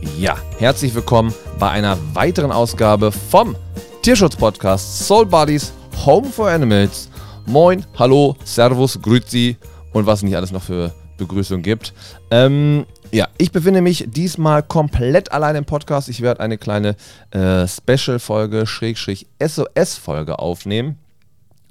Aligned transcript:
Ja, 0.00 0.36
herzlich 0.58 0.94
willkommen 0.94 1.34
bei 1.58 1.70
einer 1.70 1.98
weiteren 2.14 2.52
Ausgabe 2.52 3.10
vom 3.10 3.56
Tierschutz-Podcast 4.02 5.06
Soul 5.06 5.26
Buddies 5.26 5.72
Home 6.04 6.28
for 6.28 6.48
Animals. 6.48 7.10
Moin, 7.46 7.84
hallo, 7.98 8.36
Servus, 8.44 9.00
Grüezi 9.02 9.56
und 9.92 10.06
was 10.06 10.22
nicht 10.22 10.36
alles 10.36 10.52
noch 10.52 10.62
für 10.62 10.94
Begrüßung 11.16 11.62
gibt. 11.62 11.92
Ähm, 12.30 12.86
ja, 13.10 13.26
ich 13.38 13.50
befinde 13.50 13.80
mich 13.80 14.04
diesmal 14.08 14.62
komplett 14.62 15.32
allein 15.32 15.56
im 15.56 15.64
Podcast. 15.64 16.08
Ich 16.08 16.20
werde 16.20 16.40
eine 16.40 16.58
kleine 16.58 16.94
äh, 17.30 17.66
Special-Folge, 17.66 18.66
Schrägstrich 18.66 19.26
SOS-Folge 19.42 20.38
aufnehmen. 20.38 20.98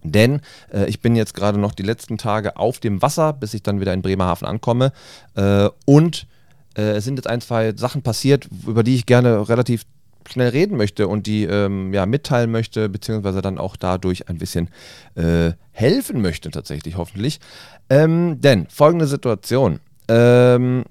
Denn 0.03 0.41
äh, 0.73 0.85
ich 0.85 1.01
bin 1.01 1.15
jetzt 1.15 1.33
gerade 1.33 1.59
noch 1.59 1.73
die 1.73 1.83
letzten 1.83 2.17
Tage 2.17 2.57
auf 2.57 2.79
dem 2.79 3.01
Wasser, 3.01 3.33
bis 3.33 3.53
ich 3.53 3.63
dann 3.63 3.79
wieder 3.79 3.93
in 3.93 4.01
Bremerhaven 4.01 4.47
ankomme. 4.47 4.91
Äh, 5.35 5.69
und 5.85 6.27
äh, 6.77 6.97
es 6.97 7.03
sind 7.05 7.17
jetzt 7.17 7.27
ein, 7.27 7.41
zwei 7.41 7.75
Sachen 7.75 8.01
passiert, 8.03 8.47
über 8.65 8.83
die 8.83 8.95
ich 8.95 9.05
gerne 9.05 9.49
relativ 9.49 9.83
schnell 10.29 10.49
reden 10.49 10.77
möchte 10.77 11.07
und 11.07 11.25
die 11.25 11.43
ähm, 11.43 11.93
ja, 11.93 12.05
mitteilen 12.05 12.51
möchte, 12.51 12.89
beziehungsweise 12.89 13.41
dann 13.41 13.57
auch 13.57 13.75
dadurch 13.75 14.29
ein 14.29 14.37
bisschen 14.37 14.69
äh, 15.15 15.53
helfen 15.71 16.21
möchte, 16.21 16.51
tatsächlich, 16.51 16.97
hoffentlich. 16.97 17.39
Ähm, 17.89 18.39
denn 18.41 18.67
folgende 18.69 19.07
Situation. 19.07 19.79
Ähm, 20.07 20.83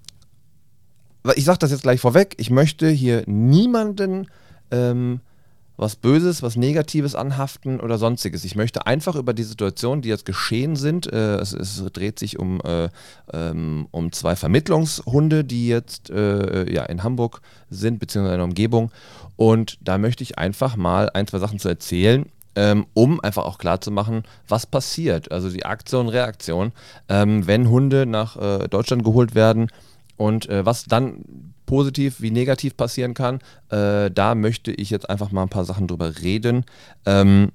ich 1.35 1.45
sage 1.45 1.59
das 1.59 1.71
jetzt 1.71 1.83
gleich 1.83 2.01
vorweg, 2.01 2.35
ich 2.39 2.51
möchte 2.51 2.89
hier 2.89 3.25
niemanden 3.27 4.29
ähm, 4.71 5.21
was 5.77 5.97
Böses, 5.97 6.43
was 6.43 6.57
Negatives 6.57 7.15
anhaften 7.15 7.81
oder 7.81 7.99
sonstiges. 7.99 8.45
Ich 8.45 8.57
möchte 8.57 8.87
einfach 8.87 9.15
über 9.15 9.35
die 9.35 9.43
Situation, 9.43 10.03
die 10.03 10.09
jetzt 10.09 10.25
geschehen 10.25 10.77
sind, 10.77 11.13
äh, 11.13 11.37
es, 11.37 11.53
es, 11.53 11.83
dreht 11.93 12.19
sich 12.19 12.39
um, 12.39 12.61
äh, 12.63 12.89
ähm, 13.33 13.89
um 13.91 14.13
zwei 14.13 14.37
Vermittlungshunde, 14.37 15.45
die 15.45 15.69
jetzt 15.69 16.11
äh, 16.11 16.73
ja, 16.73 16.85
in 16.85 17.03
Hamburg 17.03 17.41
sind, 17.71 17.99
beziehungsweise 17.99 18.35
in 18.35 18.39
der 18.39 18.45
Umgebung. 18.45 18.91
Und 19.37 19.79
da 19.83 19.99
möchte 19.99 20.23
ich 20.23 20.39
einfach 20.39 20.77
mal 20.77 21.11
ein, 21.11 21.27
zwei 21.27 21.39
Sachen 21.39 21.59
zu 21.59 21.69
erzählen, 21.69 22.27
ähm, 22.55 22.87
um 22.95 23.21
einfach 23.21 23.45
auch 23.45 23.59
klarzumachen, 23.59 24.23
was 24.49 24.67
passiert. 24.67 25.31
Also 25.31 25.51
die 25.51 25.67
Aktion, 25.67 26.09
Reaktion, 26.09 26.73
ähm, 27.09 27.47
wenn 27.47 27.69
Hunde 27.69 28.07
nach 28.07 28.37
äh, 28.37 28.69
Deutschland 28.69 29.05
geholt 29.05 29.35
werden 29.35 29.71
und 30.17 30.49
äh, 30.49 30.65
was 30.65 30.85
dann 30.85 31.55
positiv 31.67 32.21
wie 32.21 32.31
negativ 32.31 32.77
passieren 32.77 33.15
kann. 33.15 33.41
Äh, 33.71 34.11
da 34.11 34.35
möchte 34.35 34.73
ich 34.73 34.91
jetzt 34.91 35.11
einfach 35.11 35.33
mal 35.33 35.43
ein 35.43 35.49
paar 35.49 35.65
Sachen 35.65 35.87
drüber 35.87 36.23
reden. 36.23 36.65
Ähm, 37.05 37.53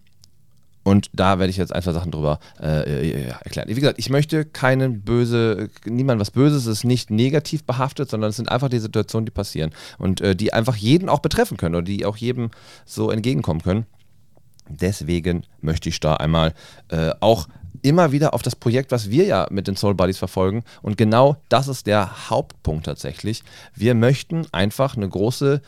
und 0.84 1.10
da 1.14 1.38
werde 1.38 1.52
ich 1.52 1.58
jetzt 1.58 1.74
ein, 1.74 1.82
zwei 1.84 1.92
Sachen 1.92 2.12
drüber 2.12 2.40
äh, 2.60 3.10
äh 3.10 3.34
erklären. 3.44 3.70
Wie 3.70 3.76
gesagt, 3.76 4.00
ich 4.00 4.10
möchte 4.10 4.46
keinen 4.46 5.02
böse, 5.02 5.70
niemand 5.86 6.20
was 6.20 6.32
Böses, 6.32 6.66
es 6.66 6.80
ist 6.80 6.84
nicht 6.84 7.12
negativ 7.12 7.64
behaftet, 7.64 8.10
sondern 8.10 8.32
es 8.32 8.36
sind 8.36 8.50
einfach 8.50 8.70
die 8.70 8.80
Situationen, 8.80 9.26
die 9.26 9.32
passieren 9.32 9.72
und 10.00 10.22
äh, 10.22 10.36
die 10.36 10.54
einfach 10.54 10.76
jeden 10.76 11.08
auch 11.08 11.20
betreffen 11.20 11.58
können 11.58 11.76
oder 11.76 11.84
die 11.84 12.06
auch 12.06 12.18
jedem 12.18 12.50
so 12.86 13.12
entgegenkommen 13.12 13.62
können. 13.62 13.86
Deswegen 14.70 15.44
möchte 15.60 15.90
ich 15.90 16.00
da 16.00 16.16
einmal 16.16 16.54
äh, 16.90 17.12
auch 17.20 17.48
immer 17.82 18.12
wieder 18.12 18.34
auf 18.34 18.42
das 18.42 18.56
Projekt, 18.56 18.92
was 18.92 19.10
wir 19.10 19.26
ja 19.26 19.48
mit 19.50 19.68
den 19.68 19.76
Soul 19.76 19.96
Buddies 19.96 20.18
verfolgen. 20.18 20.64
Und 20.82 20.98
genau 20.98 21.38
das 21.50 21.68
ist 21.68 21.88
der 21.88 22.30
Hauptpunkt 22.30 22.86
tatsächlich. 22.86 23.44
Wir 23.76 23.96
möchten 23.96 24.46
einfach 24.52 24.96
eine 24.96 25.10
große 25.10 25.62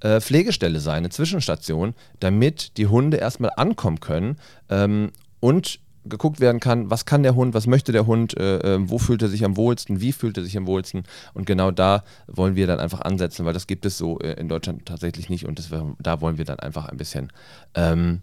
äh, 0.00 0.20
Pflegestelle 0.20 0.80
sein, 0.80 0.98
eine 0.98 1.10
Zwischenstation, 1.10 1.94
damit 2.20 2.76
die 2.76 2.86
Hunde 2.86 3.16
erstmal 3.16 3.50
ankommen 3.56 4.00
können 4.00 4.36
ähm, 4.68 5.10
und 5.40 5.80
geguckt 6.04 6.40
werden 6.40 6.60
kann, 6.60 6.90
was 6.90 7.04
kann 7.04 7.22
der 7.22 7.34
Hund, 7.34 7.54
was 7.54 7.66
möchte 7.66 7.92
der 7.92 8.06
Hund, 8.06 8.36
äh, 8.38 8.76
äh, 8.76 8.78
wo 8.80 8.98
fühlt 8.98 9.22
er 9.22 9.28
sich 9.28 9.44
am 9.44 9.56
wohlsten, 9.56 10.00
wie 10.00 10.12
fühlt 10.12 10.36
er 10.36 10.44
sich 10.44 10.56
am 10.56 10.66
wohlsten. 10.66 11.04
Und 11.34 11.46
genau 11.46 11.70
da 11.70 12.04
wollen 12.26 12.56
wir 12.56 12.66
dann 12.66 12.80
einfach 12.80 13.00
ansetzen, 13.00 13.44
weil 13.44 13.52
das 13.52 13.66
gibt 13.66 13.84
es 13.84 13.98
so 13.98 14.18
äh, 14.20 14.32
in 14.34 14.48
Deutschland 14.48 14.86
tatsächlich 14.86 15.28
nicht 15.28 15.46
und 15.46 15.58
das, 15.58 15.70
da 15.98 16.20
wollen 16.20 16.38
wir 16.38 16.44
dann 16.44 16.60
einfach 16.60 16.86
ein 16.86 16.96
bisschen, 16.96 17.32
ähm, 17.74 18.22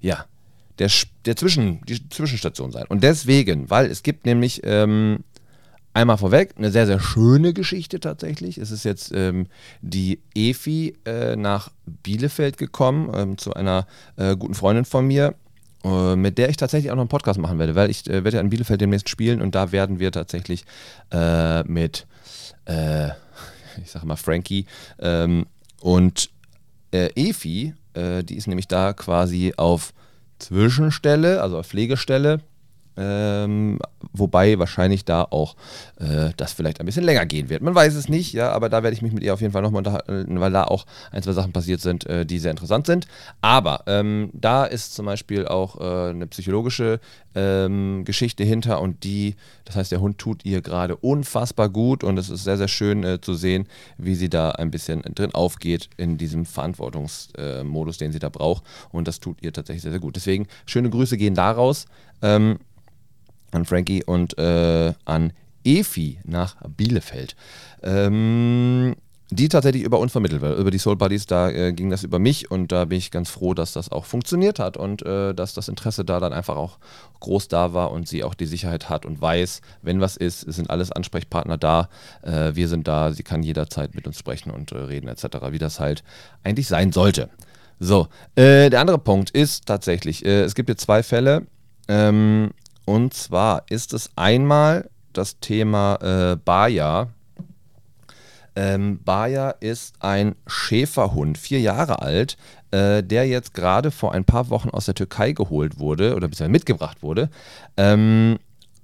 ja, 0.00 0.24
der, 0.78 0.90
der 1.24 1.36
Zwischen, 1.36 1.80
die 1.86 2.08
Zwischenstation 2.08 2.72
sein. 2.72 2.86
Und 2.88 3.02
deswegen, 3.02 3.70
weil 3.70 3.86
es 3.86 4.02
gibt 4.02 4.26
nämlich 4.26 4.60
ähm, 4.64 5.24
einmal 5.94 6.18
vorweg 6.18 6.54
eine 6.56 6.70
sehr, 6.70 6.86
sehr 6.86 7.00
schöne 7.00 7.52
Geschichte 7.52 8.00
tatsächlich. 8.00 8.58
Es 8.58 8.70
ist 8.70 8.84
jetzt 8.84 9.12
ähm, 9.14 9.46
die 9.80 10.20
Efi 10.34 10.96
äh, 11.04 11.36
nach 11.36 11.70
Bielefeld 12.02 12.56
gekommen, 12.56 13.10
ähm, 13.14 13.38
zu 13.38 13.54
einer 13.54 13.86
äh, 14.16 14.36
guten 14.36 14.54
Freundin 14.54 14.84
von 14.84 15.06
mir, 15.06 15.34
äh, 15.84 16.16
mit 16.16 16.38
der 16.38 16.48
ich 16.48 16.56
tatsächlich 16.56 16.90
auch 16.90 16.96
noch 16.96 17.02
einen 17.02 17.08
Podcast 17.08 17.38
machen 17.38 17.58
werde, 17.58 17.74
weil 17.74 17.90
ich 17.90 18.08
äh, 18.08 18.24
werde 18.24 18.38
ja 18.38 18.40
in 18.40 18.50
Bielefeld 18.50 18.80
demnächst 18.80 19.08
spielen 19.08 19.42
und 19.42 19.54
da 19.54 19.72
werden 19.72 19.98
wir 19.98 20.12
tatsächlich 20.12 20.64
äh, 21.10 21.62
mit, 21.64 22.06
äh, 22.64 23.08
ich 23.82 23.90
sage 23.90 24.06
mal 24.06 24.16
Frankie 24.16 24.66
ähm, 24.98 25.46
und 25.80 26.30
Efi, 26.94 27.72
die 27.96 28.36
ist 28.36 28.46
nämlich 28.46 28.68
da 28.68 28.92
quasi 28.92 29.54
auf 29.56 29.94
Zwischenstelle, 30.42 31.40
also 31.40 31.62
Pflegestelle, 31.62 32.40
ähm, 32.96 33.78
wobei 34.12 34.58
wahrscheinlich 34.58 35.04
da 35.04 35.22
auch 35.22 35.56
äh, 35.98 36.30
das 36.36 36.52
vielleicht 36.52 36.80
ein 36.80 36.86
bisschen 36.86 37.04
länger 37.04 37.26
gehen 37.26 37.48
wird. 37.48 37.62
Man 37.62 37.74
weiß 37.74 37.94
es 37.94 38.08
nicht, 38.08 38.32
ja, 38.32 38.50
aber 38.52 38.68
da 38.68 38.82
werde 38.82 38.94
ich 38.94 39.02
mich 39.02 39.12
mit 39.12 39.22
ihr 39.22 39.32
auf 39.32 39.40
jeden 39.40 39.52
Fall 39.52 39.62
nochmal 39.62 39.78
unterhalten, 39.78 40.40
weil 40.40 40.52
da 40.52 40.64
auch 40.64 40.86
ein, 41.10 41.22
zwei 41.22 41.32
Sachen 41.32 41.52
passiert 41.52 41.80
sind, 41.80 42.06
äh, 42.06 42.26
die 42.26 42.38
sehr 42.38 42.50
interessant 42.50 42.86
sind. 42.86 43.06
Aber 43.40 43.82
ähm, 43.86 44.30
da 44.32 44.64
ist 44.64 44.94
zum 44.94 45.06
Beispiel 45.06 45.46
auch 45.46 45.80
äh, 45.80 46.10
eine 46.10 46.26
psychologische 46.26 47.00
ähm, 47.34 48.04
Geschichte 48.04 48.44
hinter 48.44 48.80
und 48.80 49.04
die, 49.04 49.36
das 49.64 49.76
heißt, 49.76 49.92
der 49.92 50.00
Hund 50.00 50.18
tut 50.18 50.44
ihr 50.44 50.60
gerade 50.60 50.96
unfassbar 50.96 51.68
gut 51.68 52.04
und 52.04 52.18
es 52.18 52.28
ist 52.28 52.44
sehr, 52.44 52.58
sehr 52.58 52.68
schön 52.68 53.04
äh, 53.04 53.20
zu 53.20 53.34
sehen, 53.34 53.66
wie 53.96 54.14
sie 54.14 54.28
da 54.28 54.50
ein 54.50 54.70
bisschen 54.70 55.02
drin 55.02 55.32
aufgeht 55.32 55.88
in 55.96 56.18
diesem 56.18 56.44
Verantwortungsmodus, 56.44 57.98
den 57.98 58.12
sie 58.12 58.18
da 58.18 58.28
braucht. 58.28 58.64
Und 58.90 59.08
das 59.08 59.20
tut 59.20 59.42
ihr 59.42 59.52
tatsächlich 59.52 59.82
sehr, 59.82 59.92
sehr 59.92 60.00
gut. 60.00 60.16
Deswegen 60.16 60.46
schöne 60.66 60.90
Grüße 60.90 61.16
gehen 61.16 61.34
daraus. 61.34 61.86
Ähm, 62.20 62.58
an 63.52 63.64
Frankie 63.64 64.02
und 64.04 64.36
äh, 64.38 64.92
an 65.04 65.32
Efi 65.64 66.18
nach 66.24 66.56
Bielefeld. 66.76 67.36
Ähm, 67.82 68.96
die 69.32 69.48
tatsächlich 69.48 69.82
über 69.82 69.98
uns 69.98 70.12
vermittelt 70.12 70.42
wird, 70.42 70.58
über 70.58 70.70
die 70.70 70.78
Soul 70.78 70.96
Buddies, 70.96 71.24
da 71.24 71.48
äh, 71.48 71.72
ging 71.72 71.88
das 71.88 72.04
über 72.04 72.18
mich 72.18 72.50
und 72.50 72.70
da 72.70 72.84
bin 72.84 72.98
ich 72.98 73.10
ganz 73.10 73.30
froh, 73.30 73.54
dass 73.54 73.72
das 73.72 73.90
auch 73.90 74.04
funktioniert 74.04 74.58
hat 74.58 74.76
und 74.76 75.00
äh, 75.06 75.32
dass 75.32 75.54
das 75.54 75.68
Interesse 75.68 76.04
da 76.04 76.20
dann 76.20 76.34
einfach 76.34 76.56
auch 76.56 76.78
groß 77.20 77.48
da 77.48 77.72
war 77.72 77.92
und 77.92 78.06
sie 78.06 78.24
auch 78.24 78.34
die 78.34 78.44
Sicherheit 78.44 78.90
hat 78.90 79.06
und 79.06 79.22
weiß, 79.22 79.62
wenn 79.80 80.00
was 80.00 80.18
ist, 80.18 80.40
sind 80.40 80.68
alles 80.68 80.92
Ansprechpartner 80.92 81.56
da, 81.56 81.88
äh, 82.20 82.54
wir 82.54 82.68
sind 82.68 82.86
da, 82.86 83.12
sie 83.12 83.22
kann 83.22 83.42
jederzeit 83.42 83.94
mit 83.94 84.06
uns 84.06 84.18
sprechen 84.18 84.50
und 84.50 84.72
äh, 84.72 84.76
reden 84.76 85.08
etc., 85.08 85.24
wie 85.50 85.58
das 85.58 85.80
halt 85.80 86.04
eigentlich 86.42 86.68
sein 86.68 86.92
sollte. 86.92 87.30
So, 87.80 88.08
äh, 88.34 88.68
der 88.68 88.80
andere 88.80 88.98
Punkt 88.98 89.30
ist 89.30 89.64
tatsächlich, 89.64 90.26
äh, 90.26 90.42
es 90.42 90.54
gibt 90.54 90.68
jetzt 90.68 90.82
zwei 90.82 91.02
Fälle, 91.02 91.46
ähm, 91.88 92.50
und 92.84 93.14
zwar 93.14 93.64
ist 93.68 93.92
es 93.92 94.10
einmal 94.16 94.88
das 95.12 95.38
Thema 95.40 95.96
äh, 96.32 96.36
Baja. 96.36 97.08
Ähm, 98.54 99.00
Baja 99.02 99.50
ist 99.50 99.94
ein 100.00 100.34
Schäferhund, 100.46 101.38
vier 101.38 101.60
Jahre 101.60 102.02
alt, 102.02 102.36
äh, 102.70 103.02
der 103.02 103.26
jetzt 103.26 103.54
gerade 103.54 103.90
vor 103.90 104.12
ein 104.12 104.24
paar 104.24 104.50
Wochen 104.50 104.70
aus 104.70 104.86
der 104.86 104.94
Türkei 104.94 105.32
geholt 105.32 105.78
wurde 105.78 106.14
oder 106.14 106.28
beziehungsweise 106.28 106.50
mitgebracht 106.50 107.02
wurde. 107.02 107.30
Ähm, 107.76 108.38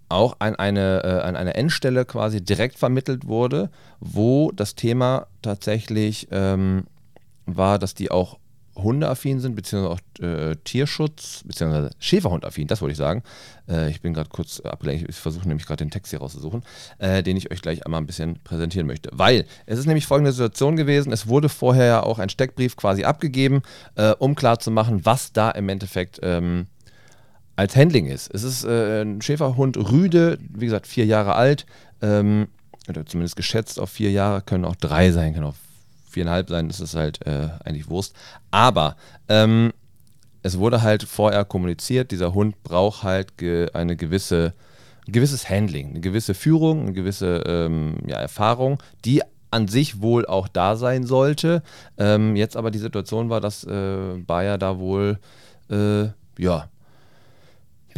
auch 0.09 0.37
an 0.39 0.57
eine, 0.57 1.03
äh, 1.05 1.21
an 1.21 1.37
eine 1.37 1.55
Endstelle 1.55 2.07
quasi 2.07 2.43
direkt 2.43 2.79
vermittelt 2.79 3.27
wurde, 3.27 3.71
wo 4.01 4.51
das 4.53 4.75
Thema 4.75 5.27
tatsächlich 5.43 6.29
ähm, 6.31 6.85
war, 7.45 7.79
dass 7.79 7.95
die 7.95 8.11
auch 8.11 8.39
hundeaffin 8.83 9.41
sind, 9.41 9.55
beziehungsweise 9.55 9.95
auch 9.95 10.25
äh, 10.25 10.57
Tierschutz, 10.65 11.43
beziehungsweise 11.45 11.91
Schäferhundaffin, 11.99 12.67
das 12.67 12.81
wollte 12.81 12.93
ich 12.93 12.99
sagen. 12.99 13.23
Äh, 13.69 13.91
ich 13.91 14.01
bin 14.01 14.15
gerade 14.15 14.31
kurz 14.31 14.61
abgelenkt, 14.61 15.09
ich 15.09 15.17
versuche 15.17 15.47
nämlich 15.47 15.67
gerade 15.67 15.85
den 15.85 15.91
Text 15.91 16.11
hier 16.11 16.21
rauszusuchen, 16.21 16.63
äh, 16.99 17.23
den 17.23 17.37
ich 17.37 17.51
euch 17.51 17.63
gleich 17.63 17.85
einmal 17.85 18.01
ein 18.01 18.07
bisschen 18.07 18.39
präsentieren 18.45 18.87
möchte. 18.87 19.11
Weil 19.13 19.45
es 19.67 19.79
ist 19.79 19.87
nämlich 19.87 20.07
folgende 20.07 20.33
Situation 20.33 20.77
gewesen, 20.77 21.13
es 21.13 21.27
wurde 21.27 21.49
vorher 21.49 21.87
ja 21.87 22.03
auch 22.03 22.19
ein 22.19 22.29
Steckbrief 22.29 22.77
quasi 22.77 23.05
abgegeben, 23.05 23.63
äh, 23.97 24.13
um 24.19 24.35
klarzumachen, 24.35 25.05
was 25.05 25.33
da 25.33 25.51
im 25.51 25.69
Endeffekt 25.69 26.21
ähm, 26.23 26.67
als 27.57 27.75
Handling 27.75 28.07
ist. 28.07 28.33
Es 28.33 28.45
ist 28.45 28.65
äh, 28.65 29.03
ein 29.03 29.21
Schäferhund 29.21 29.77
Rüde, 29.77 30.39
wie 30.41 30.67
gesagt, 30.67 30.87
vier 30.87 31.07
Jahre 31.07 31.35
alt, 31.35 31.67
ähm, 32.01 32.49
oder 32.89 33.05
zumindest 33.05 33.37
geschätzt 33.37 33.81
auf 33.81 33.91
vier 33.91 34.11
Jahre, 34.11 34.43
können 34.43 34.65
auch 34.65 34.77
drei 34.77 35.11
sein, 35.11 35.35
können 35.35 35.47
auch 35.47 35.57
viereinhalb 36.09 36.49
sein, 36.49 36.69
ist 36.69 36.95
halt 36.95 37.25
äh, 37.27 37.49
eigentlich 37.65 37.89
Wurst. 37.89 38.15
Aber 38.51 38.97
ähm, 39.29 39.73
es 40.43 40.59
wurde 40.59 40.83
halt 40.83 41.03
vorher 41.03 41.45
kommuniziert, 41.45 42.11
dieser 42.11 42.35
Hund 42.35 42.63
braucht 42.63 43.03
halt 43.03 43.37
ge 43.39 43.71
eine 43.73 43.97
gewisse, 43.97 44.55
ein 45.07 45.13
gewisses 45.13 45.49
Handling, 45.49 45.91
eine 45.91 46.01
gewisse 46.01 46.35
Führung, 46.35 46.83
eine 46.83 46.93
gewisse 46.93 47.43
ähm, 47.47 47.97
ja, 48.07 48.17
Erfahrung, 48.17 48.83
die 49.05 49.23
an 49.51 49.69
sich 49.69 50.03
wohl 50.03 50.27
auch 50.27 50.49
da 50.49 50.77
sein 50.77 51.05
sollte. 51.05 51.63
Ähm, 51.97 52.37
jetzt 52.37 52.57
aber 52.57 52.71
die 52.71 52.79
Situation 52.79 53.31
war, 53.31 53.41
dass 53.41 53.65
äh, 53.65 54.17
Bayer 54.27 54.59
da 54.59 54.79
wohl 54.79 55.19
äh, 55.71 56.09
ja 56.39 56.69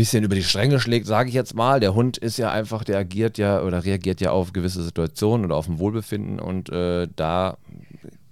bisschen 0.01 0.25
über 0.25 0.35
die 0.35 0.43
Stränge 0.43 0.81
schlägt, 0.81 1.07
sage 1.07 1.29
ich 1.29 1.35
jetzt 1.35 1.55
mal. 1.55 1.79
Der 1.79 1.95
Hund 1.95 2.17
ist 2.17 2.39
ja 2.39 2.51
einfach, 2.51 2.85
der 2.85 2.97
agiert 2.97 3.37
ja 3.37 3.61
oder 3.61 3.85
reagiert 3.85 4.23
ja 4.23 4.31
auf 4.31 4.55
gewisse 4.55 4.83
Situationen 4.83 5.45
oder 5.45 5.57
auf 5.57 5.69
ein 5.69 5.79
Wohlbefinden 5.79 6.41
und 6.41 6.71
äh, 6.71 7.07
da 7.17 7.59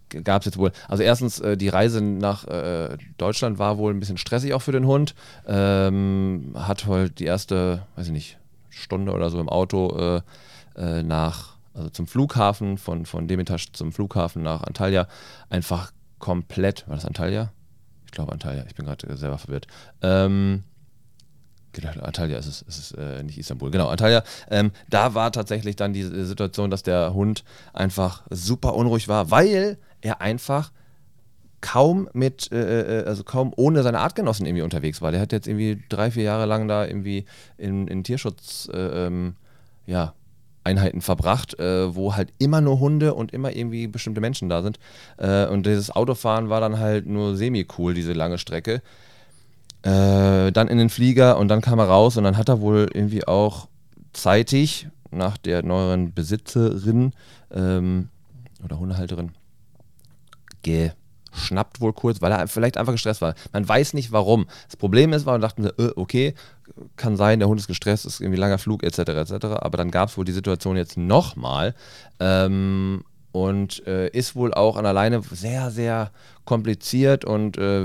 gab 0.08 0.42
es 0.42 0.46
jetzt 0.46 0.58
wohl. 0.58 0.72
Also 0.88 1.02
erstens, 1.02 1.40
äh, 1.40 1.56
die 1.56 1.68
Reise 1.68 2.00
nach 2.00 2.46
äh, 2.46 2.96
Deutschland 3.16 3.58
war 3.58 3.78
wohl 3.78 3.92
ein 3.92 4.00
bisschen 4.00 4.18
stressig 4.18 4.54
auch 4.54 4.62
für 4.62 4.72
den 4.72 4.86
Hund. 4.86 5.14
Ähm, 5.46 6.54
hat 6.54 6.86
halt 6.86 7.18
die 7.18 7.24
erste, 7.24 7.86
weiß 7.96 8.06
ich 8.06 8.12
nicht, 8.12 8.38
Stunde 8.70 9.12
oder 9.12 9.30
so 9.30 9.40
im 9.40 9.48
Auto 9.48 9.96
äh, 9.96 10.20
äh 10.76 11.02
nach, 11.02 11.56
also 11.74 11.90
zum 11.90 12.06
Flughafen, 12.06 12.78
von, 12.78 13.06
von 13.06 13.28
Demetage 13.28 13.72
zum 13.72 13.92
Flughafen 13.92 14.42
nach 14.42 14.62
Antalya, 14.62 15.08
einfach 15.50 15.92
komplett, 16.18 16.86
war 16.88 16.96
das 16.96 17.04
Antalya? 17.04 17.52
Ich 18.06 18.12
glaube 18.12 18.32
Antalya, 18.32 18.64
ich 18.66 18.74
bin 18.74 18.86
gerade 18.86 19.16
selber 19.16 19.38
verwirrt. 19.38 19.66
Ähm, 20.02 20.64
Genau, 21.72 21.90
Antalya 22.02 22.38
ist 22.38 22.46
es, 22.46 22.62
ist 22.62 22.78
es 22.78 22.92
äh, 22.92 23.22
nicht 23.22 23.38
Istanbul. 23.38 23.70
Genau, 23.70 23.88
Antalya. 23.88 24.24
Ähm, 24.50 24.72
da 24.88 25.14
war 25.14 25.30
tatsächlich 25.32 25.76
dann 25.76 25.92
die 25.92 26.02
Situation, 26.02 26.70
dass 26.70 26.82
der 26.82 27.14
Hund 27.14 27.44
einfach 27.72 28.22
super 28.30 28.74
unruhig 28.74 29.08
war, 29.08 29.30
weil 29.30 29.78
er 30.00 30.20
einfach 30.20 30.72
kaum 31.60 32.08
mit, 32.12 32.50
äh, 32.52 33.00
äh, 33.00 33.04
also 33.06 33.24
kaum 33.24 33.52
ohne 33.56 33.82
seine 33.82 33.98
Artgenossen 33.98 34.46
irgendwie 34.46 34.62
unterwegs 34.62 35.02
war. 35.02 35.10
Der 35.10 35.20
hat 35.20 35.32
jetzt 35.32 35.48
irgendwie 35.48 35.82
drei, 35.88 36.10
vier 36.10 36.22
Jahre 36.22 36.46
lang 36.46 36.68
da 36.68 36.86
irgendwie 36.86 37.24
in, 37.56 37.88
in 37.88 38.04
Tierschutz, 38.04 38.68
äh, 38.72 39.06
ähm, 39.06 39.34
ja, 39.86 40.14
Einheiten 40.64 41.00
verbracht, 41.00 41.58
äh, 41.58 41.94
wo 41.94 42.14
halt 42.14 42.32
immer 42.38 42.60
nur 42.60 42.78
Hunde 42.78 43.14
und 43.14 43.32
immer 43.32 43.56
irgendwie 43.56 43.86
bestimmte 43.86 44.20
Menschen 44.20 44.48
da 44.48 44.62
sind. 44.62 44.78
Äh, 45.16 45.46
und 45.46 45.66
dieses 45.66 45.90
Autofahren 45.90 46.50
war 46.50 46.60
dann 46.60 46.78
halt 46.78 47.06
nur 47.06 47.36
semi-cool, 47.36 47.94
diese 47.94 48.12
lange 48.12 48.38
Strecke. 48.38 48.82
Äh, 49.82 50.52
dann 50.52 50.68
in 50.68 50.78
den 50.78 50.90
Flieger 50.90 51.38
und 51.38 51.48
dann 51.48 51.60
kam 51.60 51.78
er 51.78 51.86
raus 51.86 52.16
und 52.16 52.24
dann 52.24 52.36
hat 52.36 52.48
er 52.48 52.60
wohl 52.60 52.88
irgendwie 52.92 53.26
auch 53.26 53.68
zeitig 54.12 54.88
nach 55.10 55.38
der 55.38 55.62
neueren 55.62 56.12
Besitzerin 56.12 57.12
ähm, 57.50 58.08
oder 58.62 58.78
Hundehalterin 58.78 59.30
geschnappt 61.30 61.80
wohl 61.80 61.92
kurz, 61.92 62.20
weil 62.20 62.32
er 62.32 62.48
vielleicht 62.48 62.76
einfach 62.76 62.92
gestresst 62.92 63.20
war. 63.20 63.34
Man 63.52 63.68
weiß 63.68 63.94
nicht 63.94 64.12
warum. 64.12 64.46
Das 64.66 64.76
Problem 64.76 65.12
ist, 65.12 65.26
war, 65.26 65.38
dachten 65.38 65.64
wir, 65.64 65.78
äh, 65.78 65.92
okay, 65.96 66.34
kann 66.96 67.16
sein, 67.16 67.38
der 67.38 67.48
Hund 67.48 67.60
ist 67.60 67.66
gestresst, 67.66 68.06
ist 68.06 68.20
irgendwie 68.20 68.40
langer 68.40 68.58
Flug 68.58 68.82
etc. 68.82 68.98
etc. 68.98 69.32
Aber 69.60 69.76
dann 69.76 69.90
gab 69.90 70.08
es 70.08 70.16
wohl 70.16 70.24
die 70.24 70.32
Situation 70.32 70.76
jetzt 70.76 70.96
nochmal 70.96 71.74
ähm, 72.20 73.04
und 73.32 73.86
äh, 73.86 74.08
ist 74.08 74.36
wohl 74.36 74.54
auch 74.54 74.76
an 74.76 74.86
alleine 74.86 75.22
sehr, 75.30 75.70
sehr 75.70 76.10
kompliziert 76.44 77.24
und 77.24 77.58
äh, 77.58 77.84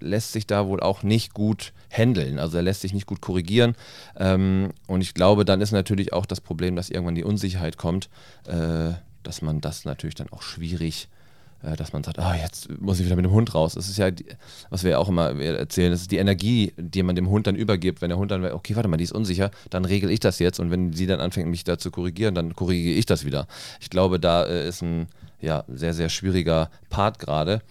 lässt 0.00 0.32
sich 0.32 0.46
da 0.46 0.66
wohl 0.66 0.80
auch 0.80 1.02
nicht 1.02 1.34
gut 1.34 1.72
handeln. 1.90 2.38
Also 2.38 2.56
er 2.56 2.62
lässt 2.62 2.80
sich 2.80 2.94
nicht 2.94 3.06
gut 3.06 3.20
korrigieren. 3.20 3.76
Ähm, 4.16 4.70
und 4.86 5.02
ich 5.02 5.14
glaube, 5.14 5.44
dann 5.44 5.60
ist 5.60 5.72
natürlich 5.72 6.12
auch 6.12 6.26
das 6.26 6.40
Problem, 6.40 6.74
dass 6.74 6.90
irgendwann 6.90 7.14
die 7.14 7.24
Unsicherheit 7.24 7.76
kommt, 7.76 8.08
äh, 8.46 8.92
dass 9.22 9.42
man 9.42 9.60
das 9.60 9.84
natürlich 9.84 10.14
dann 10.14 10.30
auch 10.30 10.42
schwierig 10.42 11.08
äh, 11.10 11.21
dass 11.62 11.92
man 11.92 12.02
sagt, 12.02 12.18
ah, 12.18 12.34
jetzt 12.34 12.68
muss 12.80 12.98
ich 12.98 13.06
wieder 13.06 13.16
mit 13.16 13.24
dem 13.24 13.32
Hund 13.32 13.54
raus. 13.54 13.74
Das 13.74 13.88
ist 13.88 13.96
ja, 13.96 14.10
die, 14.10 14.26
was 14.70 14.82
wir 14.82 14.92
ja 14.92 14.98
auch 14.98 15.08
immer 15.08 15.30
erzählen, 15.40 15.92
das 15.92 16.02
ist 16.02 16.10
die 16.10 16.16
Energie, 16.16 16.72
die 16.76 17.02
man 17.02 17.14
dem 17.14 17.30
Hund 17.30 17.46
dann 17.46 17.54
übergibt. 17.54 18.02
Wenn 18.02 18.08
der 18.08 18.18
Hund 18.18 18.30
dann, 18.30 18.44
okay, 18.44 18.74
warte 18.74 18.88
mal, 18.88 18.96
die 18.96 19.04
ist 19.04 19.12
unsicher, 19.12 19.50
dann 19.70 19.84
regel 19.84 20.10
ich 20.10 20.20
das 20.20 20.38
jetzt. 20.38 20.58
Und 20.58 20.70
wenn 20.70 20.92
sie 20.92 21.06
dann 21.06 21.20
anfängt, 21.20 21.48
mich 21.48 21.64
da 21.64 21.78
zu 21.78 21.90
korrigieren, 21.90 22.34
dann 22.34 22.56
korrigiere 22.56 22.98
ich 22.98 23.06
das 23.06 23.24
wieder. 23.24 23.46
Ich 23.80 23.90
glaube, 23.90 24.18
da 24.18 24.44
äh, 24.44 24.68
ist 24.68 24.82
ein 24.82 25.06
ja, 25.40 25.64
sehr, 25.68 25.94
sehr 25.94 26.08
schwieriger 26.08 26.70
Part 26.90 27.18
gerade. 27.18 27.62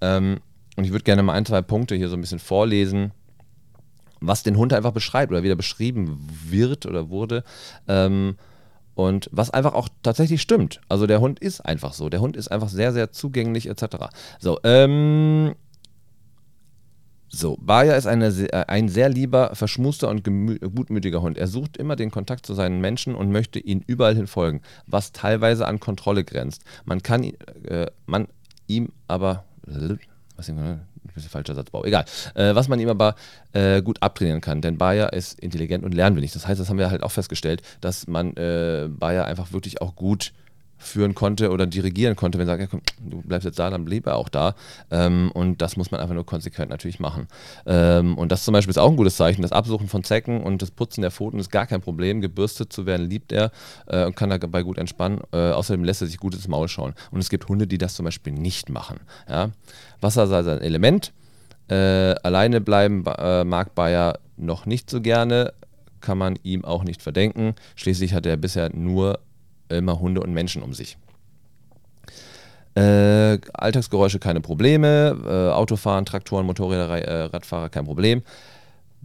Ähm, 0.00 0.38
und 0.76 0.84
ich 0.84 0.92
würde 0.92 1.04
gerne 1.04 1.22
mal 1.22 1.34
ein, 1.34 1.46
zwei 1.46 1.62
Punkte 1.62 1.94
hier 1.94 2.08
so 2.08 2.16
ein 2.16 2.20
bisschen 2.20 2.38
vorlesen, 2.38 3.12
was 4.20 4.42
den 4.42 4.56
Hund 4.56 4.72
einfach 4.72 4.92
beschreibt 4.92 5.32
oder 5.32 5.42
wieder 5.42 5.56
beschrieben 5.56 6.28
wird 6.46 6.86
oder 6.86 7.10
wurde. 7.10 7.44
Ähm, 7.88 8.36
und 8.94 9.28
was 9.32 9.50
einfach 9.50 9.74
auch 9.74 9.88
tatsächlich 10.02 10.42
stimmt. 10.42 10.80
Also 10.88 11.06
der 11.06 11.20
Hund 11.20 11.40
ist 11.40 11.60
einfach 11.60 11.92
so. 11.92 12.08
Der 12.08 12.20
Hund 12.20 12.36
ist 12.36 12.48
einfach 12.48 12.68
sehr, 12.68 12.92
sehr 12.92 13.12
zugänglich 13.12 13.68
etc. 13.68 13.96
So, 14.38 14.58
ähm, 14.64 15.54
so, 17.28 17.58
Baja 17.60 17.94
ist 17.94 18.06
eine, 18.06 18.26
äh, 18.26 18.64
ein 18.68 18.88
sehr 18.88 19.08
lieber, 19.08 19.54
verschmuster 19.54 20.08
und 20.08 20.22
gutmütiger 20.22 21.20
Hund. 21.20 21.36
Er 21.36 21.48
sucht 21.48 21.76
immer 21.76 21.96
den 21.96 22.12
Kontakt 22.12 22.46
zu 22.46 22.54
seinen 22.54 22.80
Menschen 22.80 23.14
und 23.16 23.32
möchte 23.32 23.58
ihnen 23.58 23.82
überall 23.86 24.14
hin 24.14 24.28
folgen, 24.28 24.60
was 24.86 25.10
teilweise 25.10 25.66
an 25.66 25.80
Kontrolle 25.80 26.22
grenzt. 26.22 26.62
Man 26.84 27.02
kann 27.02 27.24
äh, 27.24 27.90
man 28.06 28.28
ihm 28.68 28.90
aber 29.08 29.44
was 30.36 30.48
ich, 30.48 30.56
ein 31.14 31.22
bisschen 31.22 31.30
falscher 31.30 31.54
Satzbau, 31.54 31.84
egal. 31.84 32.04
Äh, 32.34 32.54
was 32.54 32.68
man 32.68 32.80
ihm 32.80 32.88
aber 32.88 33.14
äh, 33.52 33.82
gut 33.82 34.02
abtrainieren 34.02 34.40
kann, 34.40 34.60
denn 34.60 34.78
Bayer 34.78 35.12
ist 35.12 35.38
intelligent 35.38 35.84
und 35.84 35.94
lernwillig. 35.94 36.32
Das 36.32 36.46
heißt, 36.46 36.60
das 36.60 36.68
haben 36.68 36.78
wir 36.78 36.90
halt 36.90 37.02
auch 37.02 37.12
festgestellt, 37.12 37.62
dass 37.80 38.06
man 38.06 38.36
äh, 38.36 38.88
Bayer 38.90 39.24
einfach 39.24 39.52
wirklich 39.52 39.80
auch 39.80 39.94
gut 39.94 40.32
führen 40.86 41.14
konnte 41.14 41.50
oder 41.50 41.66
dirigieren 41.66 42.16
konnte, 42.16 42.38
wenn 42.38 42.46
er 42.48 42.52
sagt, 42.52 42.60
ja, 42.60 42.66
komm, 42.66 42.82
du 43.00 43.22
bleibst 43.22 43.44
jetzt 43.44 43.58
da, 43.58 43.70
dann 43.70 43.84
blieb 43.84 44.06
er 44.06 44.16
auch 44.16 44.28
da. 44.28 44.54
Ähm, 44.90 45.30
und 45.34 45.62
das 45.62 45.76
muss 45.76 45.90
man 45.90 46.00
einfach 46.00 46.14
nur 46.14 46.26
konsequent 46.26 46.70
natürlich 46.70 47.00
machen. 47.00 47.28
Ähm, 47.66 48.16
und 48.16 48.32
das 48.32 48.44
zum 48.44 48.52
Beispiel 48.52 48.70
ist 48.70 48.78
auch 48.78 48.90
ein 48.90 48.96
gutes 48.96 49.16
Zeichen. 49.16 49.42
Das 49.42 49.52
Absuchen 49.52 49.88
von 49.88 50.04
Zecken 50.04 50.42
und 50.42 50.62
das 50.62 50.70
Putzen 50.70 51.02
der 51.02 51.10
Pfoten 51.10 51.38
ist 51.38 51.50
gar 51.50 51.66
kein 51.66 51.80
Problem. 51.80 52.20
Gebürstet 52.20 52.72
zu 52.72 52.86
werden 52.86 53.08
liebt 53.08 53.32
er 53.32 53.50
äh, 53.86 54.04
und 54.04 54.16
kann 54.16 54.30
dabei 54.30 54.62
gut 54.62 54.78
entspannen. 54.78 55.20
Äh, 55.32 55.50
außerdem 55.50 55.84
lässt 55.84 56.02
er 56.02 56.06
sich 56.06 56.18
gut 56.18 56.34
ins 56.34 56.48
Maul 56.48 56.68
schauen. 56.68 56.94
Und 57.10 57.20
es 57.20 57.28
gibt 57.28 57.48
Hunde, 57.48 57.66
die 57.66 57.78
das 57.78 57.94
zum 57.94 58.04
Beispiel 58.04 58.32
nicht 58.32 58.68
machen. 58.68 59.00
Ja? 59.28 59.50
Wasser 60.00 60.26
sei 60.26 60.42
sein 60.42 60.60
Element. 60.60 61.12
Äh, 61.68 62.14
alleine 62.22 62.60
bleiben 62.60 63.04
äh, 63.06 63.44
mag 63.44 63.74
Bayer 63.74 64.18
noch 64.36 64.66
nicht 64.66 64.90
so 64.90 65.00
gerne, 65.00 65.52
kann 66.00 66.18
man 66.18 66.38
ihm 66.42 66.64
auch 66.64 66.84
nicht 66.84 67.02
verdenken. 67.02 67.54
Schließlich 67.76 68.12
hat 68.12 68.26
er 68.26 68.36
bisher 68.36 68.70
nur 68.74 69.20
immer 69.78 69.98
Hunde 70.00 70.20
und 70.20 70.32
Menschen 70.32 70.62
um 70.62 70.72
sich. 70.72 70.96
Äh, 72.76 73.38
Alltagsgeräusche 73.52 74.18
keine 74.18 74.40
Probleme, 74.40 75.16
äh, 75.24 75.52
Autofahren, 75.52 76.04
Traktoren, 76.04 76.44
Motorräder, 76.46 76.88
äh, 76.88 77.22
Radfahrer 77.24 77.68
kein 77.68 77.84
Problem. 77.84 78.22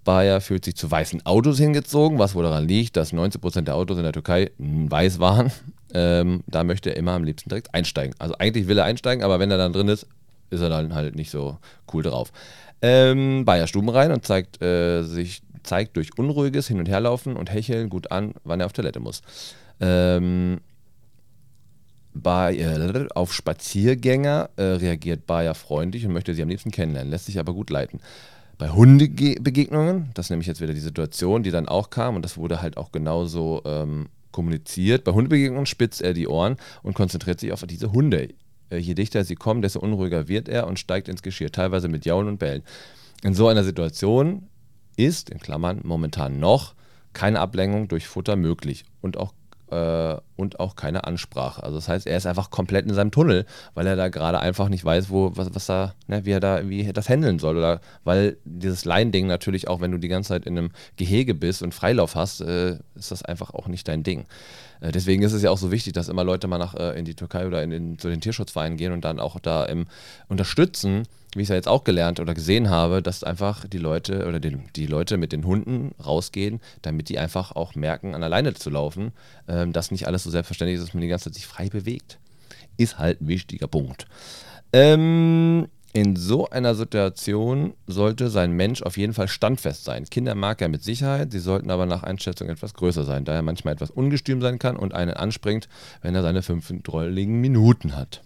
Bayer 0.04 0.42
fühlt 0.42 0.66
sich 0.66 0.76
zu 0.76 0.90
weißen 0.90 1.26
Autos 1.26 1.60
hingezogen, 1.60 2.18
was 2.18 2.34
wohl 2.34 2.44
daran 2.44 2.68
liegt, 2.68 2.98
dass 2.98 3.14
90% 3.14 3.68
der 3.68 3.76
Autos 3.76 3.98
in 3.98 4.04
der 4.04 4.14
Türkei 4.14 4.52
weiß 4.58 5.20
waren. 5.20 5.52
Ähm, 5.92 6.44
da 6.46 6.64
möchte 6.64 6.92
er 6.92 6.98
immer 6.98 7.14
am 7.14 7.24
liebsten 7.24 7.50
direkt 7.50 7.74
einsteigen. 7.74 8.14
Also 8.20 8.36
eigentlich 8.38 8.68
will 8.68 8.78
er 8.78 8.86
einsteigen, 8.86 9.24
aber 9.24 9.40
wenn 9.40 9.50
er 9.50 9.58
dann 9.58 9.74
drin 9.74 9.88
ist, 9.88 10.06
ist 10.52 10.62
er 10.62 10.70
dann 10.70 10.94
halt 10.94 11.16
nicht 11.16 11.32
so 11.32 11.58
cool 11.92 12.04
drauf. 12.04 12.32
Ähm, 12.84 13.44
Bayer 13.44 13.66
Stuben 13.66 13.90
rein 13.90 14.12
und 14.12 14.24
zeigt 14.24 14.62
äh, 14.62 15.02
sich 15.02 15.42
zeigt 15.64 15.98
durch 15.98 16.18
unruhiges 16.18 16.68
Hin- 16.68 16.80
und 16.80 16.88
Herlaufen 16.88 17.36
und 17.36 17.52
Hecheln 17.52 17.90
gut 17.90 18.12
an, 18.12 18.34
wann 18.44 18.60
er 18.60 18.68
auf 18.68 18.74
Toilette 18.74 19.00
muss. 19.00 19.24
Ähm, 19.80 20.62
bei, 22.14 22.58
äh, 22.58 23.08
auf 23.16 23.34
Spaziergänger 23.34 24.50
äh, 24.56 24.64
reagiert 24.64 25.26
Bayer 25.26 25.56
freundlich 25.56 26.06
und 26.06 26.14
möchte 26.14 26.34
sie 26.34 26.42
am 26.42 26.50
liebsten 26.50 26.72
kennenlernen, 26.72 27.12
lässt 27.12 27.26
sich 27.26 27.40
aber 27.40 27.54
gut 27.54 27.70
leiten. 27.70 28.00
Bei 28.58 28.70
Hundebegegnungen, 28.70 30.10
das 30.16 30.26
ist 30.26 30.30
nämlich 30.32 30.48
jetzt 30.48 30.60
wieder 30.60 30.74
die 30.74 30.80
Situation, 30.82 31.44
die 31.44 31.52
dann 31.52 31.70
auch 31.70 31.90
kam 31.90 32.16
und 32.16 32.26
das 32.26 32.38
wurde 32.38 32.62
halt 32.62 32.76
auch 32.78 32.92
genauso 32.92 33.62
ähm, 33.66 34.10
kommuniziert. 34.32 35.06
Bei 35.06 35.14
Hundebegegnungen 35.14 35.66
spitzt 35.66 36.02
er 36.02 36.14
die 36.14 36.28
Ohren 36.28 36.58
und 36.84 36.94
konzentriert 36.94 37.40
sich 37.40 37.54
auf 37.54 37.64
diese 37.64 37.94
Hunde. 37.94 38.30
Äh, 38.70 38.78
je 38.78 38.96
dichter 38.96 39.24
sie 39.24 39.36
kommen, 39.36 39.62
desto 39.62 39.80
unruhiger 39.80 40.28
wird 40.28 40.50
er 40.50 40.68
und 40.68 40.78
steigt 40.78 41.08
ins 41.08 41.24
Geschirr, 41.24 41.52
teilweise 41.52 41.88
mit 41.88 42.06
Jaulen 42.06 42.28
und 42.28 42.38
Bellen. 42.38 42.64
In 43.24 43.34
so 43.34 43.48
einer 43.48 43.64
Situation 43.64 44.48
ist, 44.98 45.30
in 45.30 45.40
Klammern, 45.40 45.80
momentan 45.84 46.40
noch 46.40 46.76
keine 47.14 47.40
Ablenkung 47.40 47.88
durch 47.88 48.08
Futter 48.08 48.36
möglich 48.36 48.86
und 49.02 49.18
auch 49.18 49.34
äh, 49.72 50.18
und 50.36 50.60
auch 50.60 50.76
keine 50.76 51.04
Ansprache. 51.06 51.64
Also 51.64 51.78
das 51.78 51.88
heißt, 51.88 52.08
er 52.08 52.18
ist 52.18 52.26
einfach 52.26 52.50
komplett 52.50 52.86
in 52.86 52.94
seinem 52.94 53.12
Tunnel, 53.12 53.46
weil 53.74 53.88
er 53.88 53.96
da 53.96 54.10
gerade 54.10 54.40
einfach 54.40 54.70
nicht 54.70 54.86
weiß, 54.86 55.10
wo, 55.10 55.32
was, 55.36 55.54
was 55.54 55.66
da, 55.66 55.94
ne, 56.08 56.26
wie 56.26 56.32
er 56.32 56.40
da 56.40 56.68
wie 56.68 56.92
das 56.94 57.10
handeln 57.10 57.40
soll. 57.40 57.58
Oder 57.58 57.82
weil 58.04 58.38
dieses 58.46 58.86
Line-Ding 58.86 59.28
natürlich 59.28 59.68
auch, 59.68 59.82
wenn 59.82 59.92
du 59.92 59.98
die 59.98 60.08
ganze 60.08 60.30
Zeit 60.30 60.46
in 60.46 60.58
einem 60.58 60.72
Gehege 60.96 61.36
bist 61.36 61.62
und 61.62 61.74
Freilauf 61.74 62.16
hast, 62.16 62.42
äh, 62.42 62.78
ist 62.96 63.12
das 63.12 63.24
einfach 63.24 63.54
auch 63.54 63.68
nicht 63.68 63.88
dein 63.88 64.04
Ding. 64.04 64.26
Äh, 64.82 64.92
deswegen 64.92 65.24
ist 65.24 65.34
es 65.34 65.42
ja 65.42 65.52
auch 65.52 65.58
so 65.58 65.72
wichtig, 65.72 65.94
dass 65.94 66.10
immer 66.10 66.24
Leute 66.24 66.48
mal 66.48 66.58
nach, 66.58 66.76
äh, 66.76 66.98
in 66.98 67.06
die 67.06 67.16
Türkei 67.16 67.48
oder 67.48 67.64
in 67.64 67.70
den, 67.70 68.00
zu 68.00 68.10
den 68.10 68.22
Tierschutzvereinen 68.22 68.78
gehen 68.78 68.94
und 68.94 69.06
dann 69.06 69.20
auch 69.20 69.40
da 69.40 69.66
im, 69.66 69.88
unterstützen, 70.28 71.04
wie 71.36 71.42
ich 71.42 71.46
es 71.46 71.50
ja 71.50 71.56
jetzt 71.56 71.68
auch 71.68 71.84
gelernt 71.84 72.20
oder 72.20 72.34
gesehen 72.34 72.70
habe, 72.70 73.02
dass 73.02 73.24
einfach 73.24 73.66
die 73.66 73.78
Leute 73.78 74.28
oder 74.28 74.40
die, 74.40 74.58
die 74.76 74.88
Leute 74.88 75.18
mit 75.18 75.32
den 75.32 75.46
Hunden 75.46 75.94
rausgehen, 76.04 76.60
damit 76.82 77.10
die 77.10 77.20
einfach 77.20 77.52
auch 77.52 77.76
merken, 77.76 78.16
an 78.16 78.24
alleine 78.24 78.54
zu 78.54 78.70
laufen, 78.70 79.12
ähm, 79.48 79.74
dass 79.74 79.92
nicht 79.92 80.08
alles 80.08 80.24
so 80.24 80.30
selbstverständlich 80.30 80.80
ist, 80.80 80.88
dass 80.88 80.94
man 80.94 81.02
die 81.02 81.08
ganze 81.08 81.26
Zeit 81.26 81.36
sich 81.36 81.46
frei 81.46 81.70
bewegt. 81.70 82.20
Ist 82.78 82.98
halt 82.98 83.22
ein 83.22 83.28
wichtiger 83.28 83.68
Punkt. 83.68 84.08
Ähm, 84.72 85.68
in 85.94 86.16
so 86.16 86.50
einer 86.50 86.76
Situation 86.76 87.74
sollte 87.88 88.30
sein 88.30 88.52
Mensch 88.52 88.84
auf 88.84 88.98
jeden 88.98 89.14
Fall 89.14 89.28
standfest 89.28 89.86
sein. 89.86 90.06
Kinder 90.06 90.36
mag 90.36 90.62
er 90.62 90.68
mit 90.68 90.84
Sicherheit, 90.84 91.32
sie 91.32 91.40
sollten 91.40 91.72
aber 91.72 91.86
nach 91.86 92.04
Einschätzung 92.04 92.50
etwas 92.50 92.74
größer 92.74 93.06
sein, 93.06 93.26
da 93.26 93.34
er 93.34 93.42
manchmal 93.42 93.74
etwas 93.74 93.90
ungestüm 93.90 94.42
sein 94.42 94.60
kann 94.60 94.78
und 94.78 94.94
einen 94.94 95.14
anspringt, 95.14 95.68
wenn 96.02 96.14
er 96.14 96.22
seine 96.22 96.44
fünf 96.44 96.72
drolligen 96.84 97.42
Minuten 97.42 97.96
hat. 97.96 98.22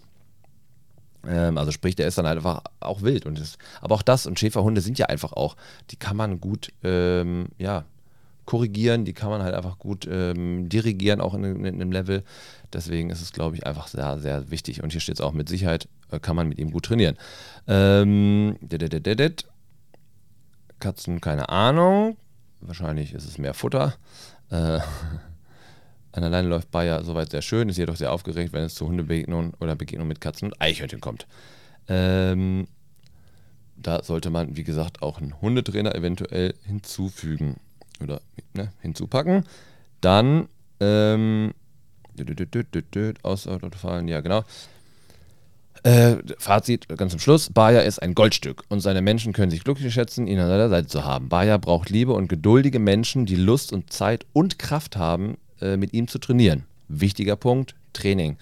Ähm, 1.26 1.58
also 1.58 1.70
sprich, 1.70 1.96
der 1.96 2.06
ist 2.06 2.18
dann 2.18 2.26
einfach 2.26 2.62
auch 2.80 3.02
wild. 3.02 3.26
Und 3.26 3.38
ist, 3.38 3.58
aber 3.80 3.94
auch 3.94 4.02
das 4.02 4.26
und 4.26 4.38
Schäferhunde 4.38 4.80
sind 4.80 4.98
ja 4.98 5.06
einfach 5.06 5.32
auch, 5.32 5.56
die 5.90 5.96
kann 5.96 6.16
man 6.16 6.40
gut, 6.40 6.68
ähm, 6.82 7.46
ja, 7.58 7.84
korrigieren, 8.44 9.04
die 9.04 9.12
kann 9.12 9.30
man 9.30 9.42
halt 9.42 9.54
einfach 9.54 9.78
gut 9.78 10.06
ähm, 10.10 10.68
dirigieren, 10.68 11.20
auch 11.20 11.34
in, 11.34 11.44
in, 11.44 11.64
in, 11.64 11.74
einem 11.80 11.92
Level. 11.92 12.22
Deswegen 12.72 13.10
ist 13.10 13.22
es, 13.22 13.32
glaube 13.32 13.56
ich, 13.56 13.66
einfach 13.66 13.86
sehr, 13.88 14.18
sehr 14.18 14.50
wichtig. 14.50 14.82
Und 14.82 14.90
hier 14.90 15.00
steht 15.00 15.16
es 15.16 15.20
auch 15.20 15.32
mit 15.32 15.48
Sicherheit, 15.48 15.88
äh, 16.10 16.18
kann 16.18 16.36
man 16.36 16.48
mit 16.48 16.58
ihm 16.58 16.70
gut 16.70 16.84
trainieren. 16.84 17.16
Ähm, 17.66 18.56
Katzen, 20.80 21.20
keine 21.20 21.48
Ahnung. 21.48 22.16
Wahrscheinlich 22.60 23.14
ist 23.14 23.26
es 23.26 23.38
mehr 23.38 23.54
Futter. 23.54 23.94
Äh, 24.50 24.80
an 26.12 26.22
der 26.22 26.30
Leine 26.30 26.48
läuft 26.48 26.70
Bayer 26.70 27.02
soweit 27.04 27.30
sehr 27.30 27.42
schön, 27.42 27.68
ist 27.68 27.78
jedoch 27.78 27.96
sehr 27.96 28.12
aufgeregt, 28.12 28.52
wenn 28.52 28.64
es 28.64 28.74
zu 28.74 28.86
Hundebegegnungen 28.86 29.54
oder 29.60 29.74
Begegnungen 29.74 30.08
mit 30.08 30.20
Katzen 30.20 30.48
und 30.48 30.60
Eichhörnchen 30.60 31.00
kommt. 31.00 31.26
Ähm, 31.88 32.68
da 33.76 34.02
sollte 34.02 34.30
man, 34.30 34.56
wie 34.56 34.64
gesagt, 34.64 35.02
auch 35.02 35.20
einen 35.20 35.40
Hundetrainer 35.40 35.94
eventuell 35.94 36.54
hinzufügen 36.64 37.56
oder 38.04 38.20
ne, 38.54 38.72
hinzupacken. 38.80 39.44
Dann 40.00 40.48
ähm, 40.80 41.52
aus 43.22 43.44
ja 43.44 44.20
genau. 44.20 44.44
Äh, 45.82 46.16
Fazit 46.38 46.88
ganz 46.96 47.12
zum 47.12 47.20
Schluss: 47.20 47.50
Bayer 47.50 47.84
ist 47.84 48.00
ein 48.00 48.14
Goldstück 48.14 48.64
und 48.68 48.80
seine 48.80 49.02
Menschen 49.02 49.32
können 49.32 49.50
sich 49.50 49.64
glücklich 49.64 49.92
schätzen, 49.92 50.26
ihn 50.26 50.38
an 50.38 50.48
seiner 50.48 50.70
Seite 50.70 50.86
zu 50.86 51.04
haben. 51.04 51.28
Bayer 51.28 51.58
braucht 51.58 51.90
Liebe 51.90 52.12
und 52.12 52.28
geduldige 52.28 52.78
Menschen, 52.78 53.26
die 53.26 53.36
Lust 53.36 53.72
und 53.72 53.92
Zeit 53.92 54.24
und 54.32 54.58
Kraft 54.58 54.96
haben, 54.96 55.36
äh, 55.60 55.76
mit 55.76 55.92
ihm 55.92 56.08
zu 56.08 56.18
trainieren. 56.18 56.64
Wichtiger 56.88 57.36
Punkt: 57.36 57.74
Training. 57.92 58.38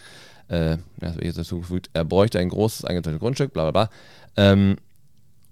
Äh, 0.49 0.77
das 0.99 1.15
wird 1.15 1.25
jetzt 1.25 1.39
dazu 1.39 1.61
gefügt, 1.61 1.91
er 1.95 2.05
bräuchte 2.05 2.39
ein 2.39 2.49
großes 2.49 2.85
eingeteiltes 2.85 3.21
Grundstück, 3.21 3.53
bla 3.53 3.71
bla 3.71 3.87
bla. 3.87 3.91
Ähm, 4.37 4.77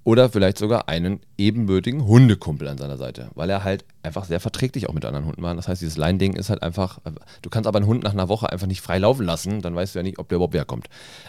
oder 0.02 0.30
vielleicht 0.30 0.56
sogar 0.56 0.88
einen 0.88 1.20
ebenbürtigen 1.36 2.06
Hundekumpel 2.06 2.68
an 2.68 2.78
seiner 2.78 2.96
Seite, 2.96 3.30
weil 3.34 3.50
er 3.50 3.64
halt 3.64 3.84
einfach 4.02 4.24
sehr 4.24 4.40
verträglich 4.40 4.88
auch 4.88 4.94
mit 4.94 5.04
anderen 5.04 5.26
Hunden 5.26 5.42
war. 5.42 5.54
Das 5.54 5.68
heißt, 5.68 5.82
dieses 5.82 5.98
Line-Ding 5.98 6.34
ist 6.34 6.48
halt 6.48 6.62
einfach, 6.62 7.00
du 7.42 7.50
kannst 7.50 7.66
aber 7.66 7.78
einen 7.78 7.86
Hund 7.86 8.02
nach 8.02 8.12
einer 8.12 8.28
Woche 8.28 8.50
einfach 8.50 8.66
nicht 8.66 8.80
frei 8.80 8.98
laufen 8.98 9.26
lassen, 9.26 9.60
dann 9.60 9.74
weißt 9.74 9.94
du 9.94 9.98
ja 9.98 10.02
nicht, 10.02 10.18
ob 10.18 10.28
der 10.28 10.36
überhaupt 10.36 10.54
herkommt. 10.54 10.88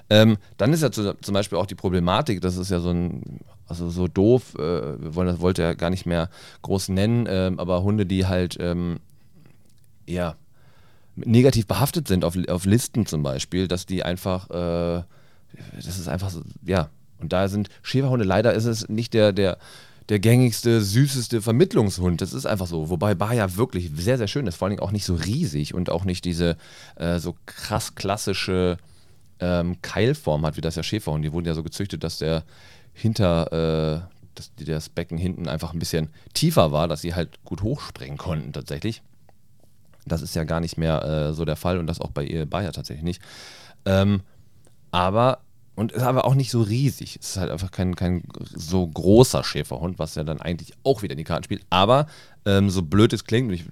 Ähm, 0.09 0.37
dann 0.57 0.71
ist 0.71 0.83
ja 0.83 0.91
zu, 0.91 1.15
zum 1.19 1.33
Beispiel 1.33 1.57
auch 1.57 1.65
die 1.65 1.75
Problematik, 1.75 2.39
das 2.39 2.55
ist 2.55 2.71
ja 2.71 2.79
so 2.79 2.91
ein, 2.91 3.41
also 3.67 3.89
so 3.89 4.07
doof, 4.07 4.55
äh, 4.55 5.15
wollen, 5.15 5.27
das 5.27 5.41
wollte 5.41 5.63
er 5.63 5.75
gar 5.75 5.89
nicht 5.89 6.05
mehr 6.05 6.29
groß 6.61 6.89
nennen, 6.89 7.25
äh, 7.25 7.51
aber 7.57 7.83
Hunde, 7.83 8.05
die 8.05 8.25
halt, 8.25 8.57
ähm, 8.59 8.99
ja, 10.07 10.35
negativ 11.15 11.67
behaftet 11.67 12.07
sind 12.07 12.23
auf, 12.23 12.37
auf 12.47 12.65
Listen 12.65 13.05
zum 13.05 13.21
Beispiel, 13.21 13.67
dass 13.67 13.85
die 13.85 14.03
einfach, 14.03 14.49
äh, 14.49 15.03
das 15.75 15.99
ist 15.99 16.07
einfach 16.07 16.29
so, 16.29 16.41
ja, 16.63 16.89
und 17.21 17.33
da 17.33 17.47
sind 17.47 17.69
Schäferhunde, 17.81 18.25
leider 18.25 18.53
ist 18.53 18.65
es 18.65 18.89
nicht 18.89 19.13
der, 19.13 19.33
der, 19.33 19.57
der 20.09 20.19
gängigste, 20.19 20.81
süßeste 20.81 21.41
Vermittlungshund. 21.41 22.21
Das 22.21 22.33
ist 22.33 22.45
einfach 22.45 22.67
so. 22.67 22.89
Wobei 22.89 23.15
Baja 23.15 23.55
wirklich 23.55 23.91
sehr, 23.95 24.17
sehr 24.17 24.27
schön 24.27 24.47
ist. 24.47 24.55
Vor 24.55 24.67
allem 24.67 24.79
auch 24.79 24.91
nicht 24.91 25.05
so 25.05 25.15
riesig 25.15 25.73
und 25.73 25.89
auch 25.89 26.03
nicht 26.03 26.25
diese 26.25 26.57
äh, 26.95 27.19
so 27.19 27.35
krass 27.45 27.95
klassische 27.95 28.77
ähm, 29.39 29.81
Keilform 29.81 30.45
hat, 30.45 30.57
wie 30.57 30.61
das 30.61 30.75
ja 30.75 30.83
Schäferhund. 30.83 31.23
Die 31.23 31.31
wurden 31.31 31.47
ja 31.47 31.53
so 31.53 31.63
gezüchtet, 31.63 32.03
dass 32.03 32.17
der 32.17 32.43
hinter, 32.93 33.51
äh, 33.53 34.01
dass 34.35 34.51
das 34.57 34.89
Becken 34.89 35.17
hinten 35.17 35.47
einfach 35.47 35.73
ein 35.73 35.79
bisschen 35.79 36.09
tiefer 36.33 36.71
war, 36.71 36.87
dass 36.87 37.01
sie 37.01 37.15
halt 37.15 37.43
gut 37.43 37.61
hochspringen 37.61 38.17
konnten 38.17 38.53
tatsächlich. 38.53 39.01
Das 40.05 40.21
ist 40.21 40.35
ja 40.35 40.43
gar 40.43 40.59
nicht 40.59 40.77
mehr 40.77 41.03
äh, 41.03 41.33
so 41.33 41.45
der 41.45 41.55
Fall 41.55 41.77
und 41.77 41.87
das 41.87 42.01
auch 42.01 42.11
bei 42.11 42.23
ihr 42.23 42.45
Bayer 42.45 42.71
tatsächlich 42.71 43.03
nicht. 43.03 43.21
Ähm, 43.85 44.21
aber 44.91 45.39
und 45.75 45.91
ist 45.91 46.03
aber 46.03 46.25
auch 46.25 46.35
nicht 46.35 46.51
so 46.51 46.61
riesig. 46.61 47.17
Es 47.21 47.31
ist 47.31 47.37
halt 47.37 47.51
einfach 47.51 47.71
kein, 47.71 47.95
kein 47.95 48.23
so 48.39 48.87
großer 48.87 49.43
Schäferhund, 49.43 49.99
was 49.99 50.15
ja 50.15 50.23
dann 50.23 50.41
eigentlich 50.41 50.73
auch 50.83 51.01
wieder 51.01 51.13
in 51.13 51.17
die 51.17 51.23
Karten 51.23 51.43
spielt. 51.43 51.65
Aber 51.69 52.07
ähm, 52.45 52.69
so 52.69 52.81
blöd 52.81 53.13
es 53.13 53.25
klingt, 53.25 53.51
ich 53.51 53.65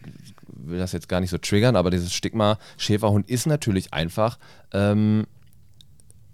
will 0.48 0.80
das 0.80 0.92
jetzt 0.92 1.10
gar 1.10 1.20
nicht 1.20 1.30
so 1.30 1.38
triggern, 1.38 1.76
aber 1.76 1.90
dieses 1.90 2.14
Stigma 2.14 2.58
Schäferhund 2.78 3.30
ist 3.30 3.48
natürlich 3.48 3.94
einfach, 3.94 4.38
ähm, 4.72 5.26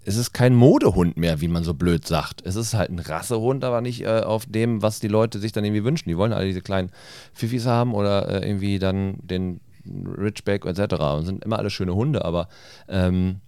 es 0.04 0.16
ist 0.16 0.32
kein 0.32 0.54
Modehund 0.54 1.16
mehr, 1.16 1.40
wie 1.40 1.48
man 1.48 1.64
so 1.64 1.74
blöd 1.74 2.06
sagt. 2.06 2.46
Es 2.46 2.54
ist 2.54 2.74
halt 2.74 2.90
ein 2.90 3.00
Rassehund, 3.00 3.64
aber 3.64 3.80
nicht 3.80 4.02
äh, 4.02 4.20
auf 4.20 4.46
dem, 4.46 4.80
was 4.80 5.00
die 5.00 5.08
Leute 5.08 5.40
sich 5.40 5.50
dann 5.50 5.64
irgendwie 5.64 5.82
wünschen. 5.82 6.08
Die 6.08 6.16
wollen 6.16 6.32
alle 6.32 6.46
diese 6.46 6.62
kleinen 6.62 6.90
Pfiffis 7.34 7.66
haben 7.66 7.92
oder 7.92 8.28
äh, 8.28 8.48
irgendwie 8.48 8.78
dann 8.78 9.16
den 9.20 9.60
Ridgeback 9.84 10.64
etc. 10.64 10.94
Und 10.94 11.26
sind 11.26 11.44
immer 11.44 11.58
alle 11.58 11.70
schöne 11.70 11.94
Hunde, 11.94 12.24
aber 12.24 12.48
ähm, 12.88 13.40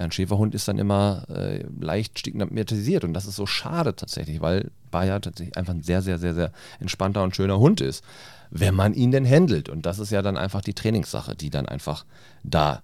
ein 0.00 0.12
Schäferhund 0.12 0.54
ist 0.54 0.66
dann 0.68 0.78
immer 0.78 1.24
äh, 1.28 1.64
leicht 1.80 2.18
stigmatisiert 2.18 3.04
und 3.04 3.14
das 3.14 3.26
ist 3.26 3.36
so 3.36 3.46
schade 3.46 3.94
tatsächlich, 3.94 4.40
weil 4.40 4.70
Bayer 4.90 5.20
tatsächlich 5.20 5.56
einfach 5.56 5.74
ein 5.74 5.82
sehr, 5.82 6.02
sehr, 6.02 6.18
sehr, 6.18 6.34
sehr 6.34 6.52
entspannter 6.80 7.22
und 7.22 7.36
schöner 7.36 7.58
Hund 7.58 7.80
ist, 7.80 8.02
wenn 8.50 8.74
man 8.74 8.94
ihn 8.94 9.12
denn 9.12 9.28
handelt. 9.28 9.68
Und 9.68 9.86
das 9.86 9.98
ist 9.98 10.10
ja 10.10 10.22
dann 10.22 10.36
einfach 10.36 10.62
die 10.62 10.74
Trainingssache, 10.74 11.36
die 11.36 11.50
dann 11.50 11.66
einfach 11.66 12.04
da 12.42 12.82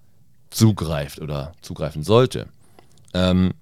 zugreift 0.49 1.19
oder 1.19 1.53
zugreifen 1.61 2.03
sollte. 2.03 2.47
Ähm, 3.13 3.53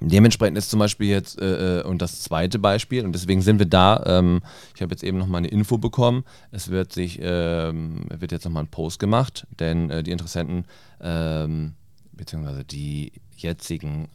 Dementsprechend 0.00 0.56
ist 0.56 0.70
zum 0.70 0.78
Beispiel 0.78 1.08
jetzt, 1.08 1.40
äh, 1.40 1.80
äh, 1.80 1.82
und 1.82 2.00
das 2.00 2.22
zweite 2.22 2.60
Beispiel, 2.60 3.04
und 3.04 3.12
deswegen 3.12 3.42
sind 3.42 3.58
wir 3.58 3.66
da, 3.66 4.00
ähm, 4.06 4.42
ich 4.74 4.80
habe 4.80 4.92
jetzt 4.92 5.02
eben 5.02 5.18
nochmal 5.18 5.38
eine 5.38 5.48
Info 5.48 5.76
bekommen, 5.76 6.24
es 6.52 6.70
wird 6.70 6.92
sich, 6.92 7.18
ähm, 7.20 8.04
wird 8.08 8.30
jetzt 8.30 8.44
nochmal 8.44 8.62
ein 8.62 8.68
Post 8.68 9.00
gemacht, 9.00 9.46
denn 9.58 9.90
äh, 9.90 10.04
die 10.04 10.12
Interessenten 10.12 10.66
ähm, 11.00 11.74
beziehungsweise 12.18 12.64
die 12.64 13.12
jetzigen 13.36 14.08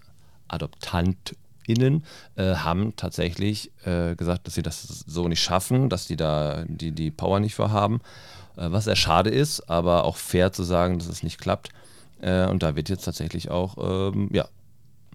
AdoptantInnen 0.47 2.03
äh, 2.35 2.55
haben 2.55 2.95
tatsächlich 2.95 3.71
äh, 3.85 4.15
gesagt, 4.15 4.45
dass 4.45 4.53
sie 4.53 4.61
das 4.61 4.83
so 4.83 5.27
nicht 5.27 5.41
schaffen, 5.41 5.89
dass 5.89 6.05
die 6.05 6.15
da 6.15 6.63
die, 6.67 6.91
die 6.91 7.09
Power 7.09 7.39
nicht 7.39 7.55
für 7.55 7.71
haben, 7.71 8.01
äh, 8.55 8.69
was 8.69 8.83
sehr 8.83 8.95
schade 8.95 9.31
ist, 9.31 9.67
aber 9.69 10.03
auch 10.03 10.17
fair 10.17 10.53
zu 10.53 10.63
sagen, 10.63 10.99
dass 10.99 11.07
es 11.07 11.23
nicht 11.23 11.39
klappt. 11.39 11.69
Äh, 12.21 12.45
und 12.47 12.61
da 12.61 12.75
wird 12.75 12.89
jetzt 12.89 13.05
tatsächlich 13.05 13.49
auch 13.49 13.77
ähm, 14.13 14.29
ja, 14.31 14.47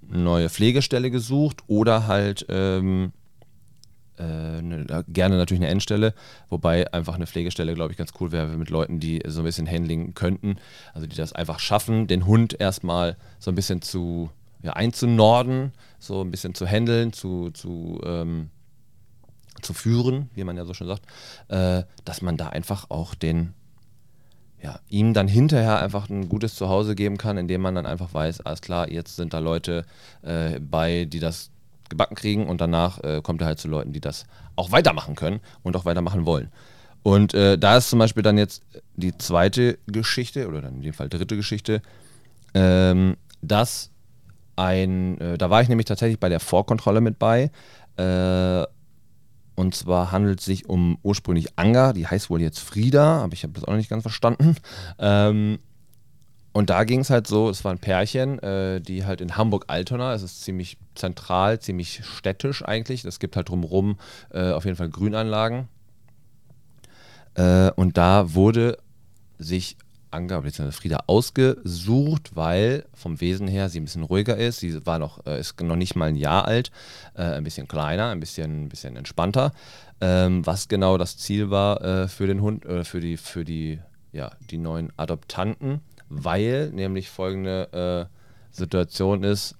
neue 0.02 0.48
Pflegestelle 0.48 1.10
gesucht 1.10 1.62
oder 1.68 2.06
halt 2.06 2.46
ähm, 2.48 3.06
äh, 3.06 3.27
eine, 4.22 5.04
gerne 5.08 5.36
natürlich 5.36 5.62
eine 5.62 5.70
Endstelle, 5.70 6.14
wobei 6.48 6.92
einfach 6.92 7.14
eine 7.14 7.26
Pflegestelle, 7.26 7.74
glaube 7.74 7.92
ich, 7.92 7.98
ganz 7.98 8.12
cool 8.20 8.32
wäre 8.32 8.48
mit 8.56 8.70
Leuten, 8.70 9.00
die 9.00 9.22
so 9.26 9.40
ein 9.40 9.44
bisschen 9.44 9.68
handling 9.68 10.14
könnten, 10.14 10.56
also 10.94 11.06
die 11.06 11.16
das 11.16 11.32
einfach 11.32 11.58
schaffen, 11.60 12.06
den 12.06 12.26
Hund 12.26 12.60
erstmal 12.60 13.16
so 13.38 13.50
ein 13.50 13.54
bisschen 13.54 13.82
zu 13.82 14.30
ja, 14.62 14.72
einzunorden, 14.72 15.72
so 15.98 16.22
ein 16.22 16.30
bisschen 16.30 16.54
zu 16.54 16.66
handeln, 16.66 17.12
zu, 17.12 17.50
zu, 17.50 18.00
ähm, 18.04 18.50
zu 19.62 19.72
führen, 19.72 20.30
wie 20.34 20.44
man 20.44 20.56
ja 20.56 20.64
so 20.64 20.74
schon 20.74 20.86
sagt, 20.86 21.02
äh, 21.48 21.84
dass 22.04 22.22
man 22.22 22.36
da 22.36 22.48
einfach 22.48 22.90
auch 22.90 23.14
den, 23.14 23.54
ja, 24.62 24.80
ihm 24.88 25.14
dann 25.14 25.28
hinterher 25.28 25.80
einfach 25.80 26.08
ein 26.08 26.28
gutes 26.28 26.54
Zuhause 26.54 26.94
geben 26.94 27.18
kann, 27.18 27.38
indem 27.38 27.60
man 27.60 27.74
dann 27.74 27.86
einfach 27.86 28.12
weiß, 28.12 28.40
alles 28.40 28.60
klar, 28.60 28.90
jetzt 28.90 29.16
sind 29.16 29.32
da 29.32 29.38
Leute 29.38 29.84
äh, 30.22 30.58
bei, 30.58 31.04
die 31.04 31.20
das 31.20 31.50
gebacken 31.88 32.14
kriegen 32.14 32.46
und 32.46 32.60
danach 32.60 33.02
äh, 33.02 33.20
kommt 33.22 33.40
er 33.40 33.46
halt 33.46 33.58
zu 33.58 33.68
Leuten, 33.68 33.92
die 33.92 34.00
das 34.00 34.24
auch 34.56 34.72
weitermachen 34.72 35.14
können 35.14 35.40
und 35.62 35.76
auch 35.76 35.84
weitermachen 35.84 36.26
wollen. 36.26 36.50
Und 37.02 37.34
äh, 37.34 37.56
da 37.58 37.76
ist 37.76 37.90
zum 37.90 37.98
Beispiel 37.98 38.22
dann 38.22 38.38
jetzt 38.38 38.62
die 38.96 39.16
zweite 39.16 39.78
Geschichte, 39.86 40.48
oder 40.48 40.60
dann 40.60 40.76
in 40.76 40.82
dem 40.82 40.92
Fall 40.92 41.08
dritte 41.08 41.36
Geschichte, 41.36 41.80
ähm, 42.54 43.16
dass 43.40 43.90
ein, 44.56 45.18
äh, 45.20 45.38
da 45.38 45.50
war 45.50 45.62
ich 45.62 45.68
nämlich 45.68 45.86
tatsächlich 45.86 46.18
bei 46.18 46.28
der 46.28 46.40
Vorkontrolle 46.40 47.00
mit 47.00 47.18
bei. 47.18 47.50
Äh, 47.96 48.66
und 49.54 49.74
zwar 49.74 50.12
handelt 50.12 50.40
es 50.40 50.44
sich 50.44 50.68
um 50.68 50.98
ursprünglich 51.02 51.58
Anga, 51.58 51.92
die 51.92 52.06
heißt 52.06 52.30
wohl 52.30 52.40
jetzt 52.40 52.60
Frieda, 52.60 53.22
aber 53.22 53.32
ich 53.32 53.42
habe 53.42 53.54
das 53.54 53.64
auch 53.64 53.68
noch 53.68 53.76
nicht 53.76 53.90
ganz 53.90 54.02
verstanden. 54.02 54.56
Ähm, 54.98 55.58
und 56.52 56.70
da 56.70 56.84
ging 56.84 57.00
es 57.00 57.10
halt 57.10 57.26
so, 57.26 57.50
es 57.50 57.64
war 57.64 57.72
ein 57.72 57.78
Pärchen, 57.78 58.38
äh, 58.40 58.80
die 58.80 59.04
halt 59.04 59.20
in 59.20 59.36
Hamburg-Altona, 59.36 60.14
es 60.14 60.22
ist 60.22 60.42
ziemlich 60.42 60.78
zentral, 60.94 61.60
ziemlich 61.60 62.02
städtisch 62.04 62.64
eigentlich. 62.64 63.04
Es 63.04 63.20
gibt 63.20 63.36
halt 63.36 63.48
drumherum 63.48 63.98
äh, 64.30 64.52
auf 64.52 64.64
jeden 64.64 64.76
Fall 64.76 64.88
Grünanlagen. 64.88 65.68
Äh, 67.34 67.70
und 67.72 67.96
da 67.96 68.34
wurde 68.34 68.78
sich 69.38 69.76
bzw. 70.10 70.70
Frieda 70.72 71.04
ausgesucht, 71.06 72.34
weil 72.34 72.86
vom 72.94 73.20
Wesen 73.20 73.46
her 73.46 73.68
sie 73.68 73.78
ein 73.78 73.84
bisschen 73.84 74.02
ruhiger 74.02 74.36
ist. 74.36 74.60
Sie 74.60 74.86
war 74.86 74.98
noch, 74.98 75.26
äh, 75.26 75.38
ist 75.38 75.60
noch 75.60 75.76
nicht 75.76 75.96
mal 75.96 76.08
ein 76.08 76.16
Jahr 76.16 76.46
alt, 76.46 76.70
äh, 77.14 77.22
ein 77.22 77.44
bisschen 77.44 77.68
kleiner, 77.68 78.08
ein 78.08 78.20
bisschen, 78.20 78.64
ein 78.64 78.68
bisschen 78.70 78.96
entspannter. 78.96 79.52
Ähm, 80.00 80.46
was 80.46 80.68
genau 80.68 80.96
das 80.96 81.18
Ziel 81.18 81.50
war 81.50 81.82
äh, 81.82 82.08
für 82.08 82.26
den 82.26 82.40
Hund, 82.40 82.64
für 82.84 83.00
die, 83.00 83.16
für 83.18 83.44
die, 83.44 83.80
ja, 84.12 84.30
die 84.50 84.58
neuen 84.58 84.92
Adoptanten 84.96 85.82
weil 86.08 86.70
nämlich 86.70 87.08
folgende 87.10 88.08
äh, 88.10 88.56
Situation 88.56 89.24
ist, 89.24 89.56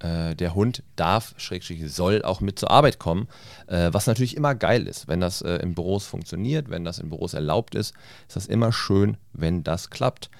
äh, 0.00 0.34
der 0.34 0.54
Hund 0.54 0.82
darf, 0.96 1.34
Schrägstrich 1.36 1.92
soll 1.92 2.22
auch 2.22 2.40
mit 2.40 2.58
zur 2.58 2.70
Arbeit 2.70 2.98
kommen, 2.98 3.28
äh, 3.68 3.90
was 3.92 4.06
natürlich 4.06 4.36
immer 4.36 4.54
geil 4.54 4.86
ist. 4.86 5.08
Wenn 5.08 5.20
das 5.20 5.42
äh, 5.42 5.56
in 5.56 5.74
Büros 5.74 6.06
funktioniert, 6.06 6.70
wenn 6.70 6.84
das 6.84 6.98
in 6.98 7.08
Büros 7.08 7.34
erlaubt 7.34 7.74
ist, 7.74 7.94
ist 8.26 8.36
das 8.36 8.46
immer 8.46 8.72
schön, 8.72 9.16
wenn 9.32 9.62
das 9.62 9.90
klappt. 9.90 10.30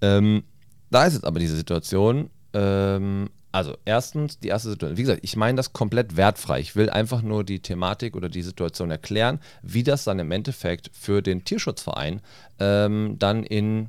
Ähm, 0.00 0.44
da 0.90 1.04
ist 1.04 1.14
jetzt 1.14 1.26
aber 1.26 1.38
diese 1.38 1.56
Situation, 1.56 2.30
ähm, 2.54 3.28
Also, 3.50 3.76
erstens, 3.86 4.38
die 4.38 4.48
erste 4.48 4.70
Situation. 4.70 4.98
Wie 4.98 5.02
gesagt, 5.02 5.20
ich 5.22 5.34
meine 5.34 5.56
das 5.56 5.72
komplett 5.72 6.16
wertfrei. 6.16 6.60
Ich 6.60 6.76
will 6.76 6.90
einfach 6.90 7.22
nur 7.22 7.44
die 7.44 7.60
Thematik 7.60 8.14
oder 8.14 8.28
die 8.28 8.42
Situation 8.42 8.90
erklären, 8.90 9.40
wie 9.62 9.82
das 9.82 10.04
dann 10.04 10.18
im 10.18 10.30
Endeffekt 10.32 10.90
für 10.92 11.22
den 11.22 11.44
Tierschutzverein 11.44 12.20
ähm, 12.58 13.16
dann 13.18 13.44
in, 13.44 13.88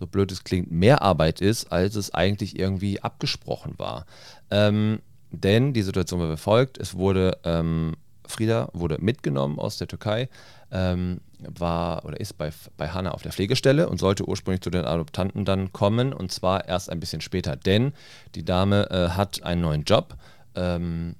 so 0.00 0.06
blöd 0.06 0.32
es 0.32 0.42
klingt, 0.42 0.72
mehr 0.72 1.02
Arbeit 1.02 1.40
ist, 1.40 1.70
als 1.70 1.94
es 1.94 2.12
eigentlich 2.12 2.58
irgendwie 2.58 3.00
abgesprochen 3.00 3.74
war. 3.76 4.06
Ähm, 4.50 5.00
denn 5.30 5.72
die 5.72 5.82
Situation 5.82 6.18
war 6.20 6.32
wie 6.32 6.36
folgt: 6.36 6.78
Es 6.78 6.96
wurde, 6.96 7.38
ähm, 7.44 7.94
Frieda 8.26 8.70
wurde 8.72 8.96
mitgenommen 9.00 9.58
aus 9.58 9.76
der 9.76 9.86
Türkei, 9.86 10.28
ähm, 10.72 11.20
war 11.38 12.04
oder 12.04 12.18
ist 12.18 12.38
bei, 12.38 12.50
bei 12.76 12.88
Hanna 12.88 13.12
auf 13.12 13.22
der 13.22 13.32
Pflegestelle 13.32 13.88
und 13.88 13.98
sollte 13.98 14.26
ursprünglich 14.26 14.62
zu 14.62 14.70
den 14.70 14.84
Adoptanten 14.84 15.44
dann 15.44 15.72
kommen 15.72 16.12
und 16.12 16.32
zwar 16.32 16.66
erst 16.66 16.90
ein 16.90 17.00
bisschen 17.00 17.20
später, 17.20 17.56
denn 17.56 17.92
die 18.34 18.44
Dame 18.44 18.90
äh, 18.90 19.10
hat 19.10 19.42
einen 19.42 19.60
neuen 19.60 19.84
Job. 19.84 20.16
Ähm, 20.54 21.14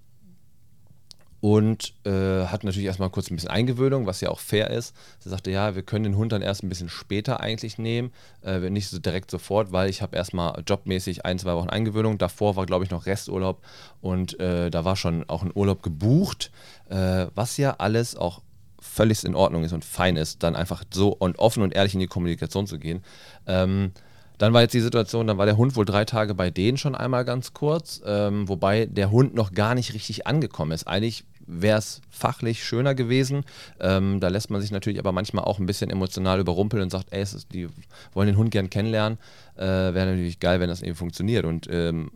und 1.41 1.95
äh, 2.05 2.47
hat 2.47 2.65
natürlich 2.65 2.87
erstmal 2.87 3.11
kurz 3.11 3.31
ein 3.31 3.37
bisschen 3.37 3.51
Eingewöhnung, 3.51 4.07
was 4.07 4.21
ja 4.21 4.29
auch 4.29 4.41
fair 4.41 4.71
ist. 4.71 4.95
Sie 5.19 5.31
sagte, 5.31 5.51
ja, 5.51 5.75
wir 5.75 5.83
können 5.83 6.05
den 6.05 6.17
Hund 6.17 6.33
dann 6.33 6.43
erst 6.43 6.63
ein 6.63 6.69
bisschen 6.69 6.89
später 6.89 7.41
eigentlich 7.41 7.79
nehmen, 7.79 8.13
äh, 8.45 8.59
nicht 8.71 8.89
so 8.89 8.99
direkt 8.99 9.31
sofort, 9.31 9.73
weil 9.73 9.89
ich 9.89 10.03
habe 10.03 10.17
erstmal 10.17 10.63
jobmäßig 10.67 11.25
ein, 11.25 11.39
zwei 11.39 11.55
Wochen 11.55 11.71
Eingewöhnung. 11.71 12.19
Davor 12.19 12.57
war, 12.57 12.67
glaube 12.67 12.85
ich, 12.85 12.91
noch 12.91 13.07
Resturlaub 13.07 13.63
und 14.03 14.39
äh, 14.39 14.71
da 14.71 14.85
war 14.85 14.97
schon 14.97 15.25
auch 15.29 15.43
ein 15.43 15.53
Urlaub 15.55 15.83
gebucht, 15.83 16.51
äh, 16.89 17.27
was 17.35 17.57
ja 17.57 17.77
alles 17.79 18.17
auch 18.17 18.43
völlig 18.81 19.25
in 19.25 19.35
Ordnung 19.35 19.65
ist 19.65 19.73
und 19.73 19.85
fein 19.85 20.17
ist, 20.17 20.43
dann 20.43 20.57
einfach 20.57 20.85
so 20.93 21.09
und 21.09 21.39
offen 21.39 21.63
und 21.63 21.75
ehrlich 21.75 21.95
in 21.95 22.01
die 22.01 22.07
Kommunikation 22.07 22.67
zu 22.67 22.79
gehen. 22.79 23.03
Ähm, 23.47 23.93
dann 24.41 24.55
war 24.55 24.63
jetzt 24.63 24.73
die 24.73 24.81
Situation, 24.81 25.27
dann 25.27 25.37
war 25.37 25.45
der 25.45 25.59
Hund 25.59 25.77
wohl 25.77 25.85
drei 25.85 26.07
Tage 26.07 26.35
bei 26.35 26.51
denen 26.51 26.79
schon 26.79 26.95
einmal 26.95 27.27
ganz 27.27 27.53
kurz, 27.53 28.01
ähm, 28.07 28.49
wobei 28.49 28.87
der 28.87 29.11
Hund 29.11 29.35
noch 29.35 29.53
gar 29.53 29.75
nicht 29.75 29.93
richtig 29.93 30.27
angekommen 30.27 30.73
ist. 30.73 30.87
Eigentlich 30.87 31.25
wäre 31.51 31.79
es 31.79 32.01
fachlich 32.11 32.65
schöner 32.65 32.95
gewesen. 32.95 33.45
Ähm, 33.81 34.21
da 34.21 34.29
lässt 34.29 34.51
man 34.51 34.61
sich 34.61 34.71
natürlich 34.71 34.99
aber 34.99 35.13
manchmal 35.13 35.45
auch 35.45 35.59
ein 35.59 35.67
bisschen 35.67 35.91
emotional 35.91 36.41
überrumpeln 36.41 36.83
und 36.83 36.91
sagt, 36.91 37.13
ey, 37.13 37.23
ist, 37.23 37.53
die 37.53 37.69
wollen 38.13 38.29
den 38.29 38.37
Hund 38.37 38.51
gern 38.51 38.71
kennenlernen. 38.71 39.19
Äh, 39.57 39.65
wäre 39.65 40.07
natürlich 40.07 40.41
geil, 40.41 40.61
wenn 40.61 40.69
das 40.69 40.83
eben 40.83 40.97
funktioniert. 40.97 41.45
Und 41.45 41.69
ähm, 41.71 42.11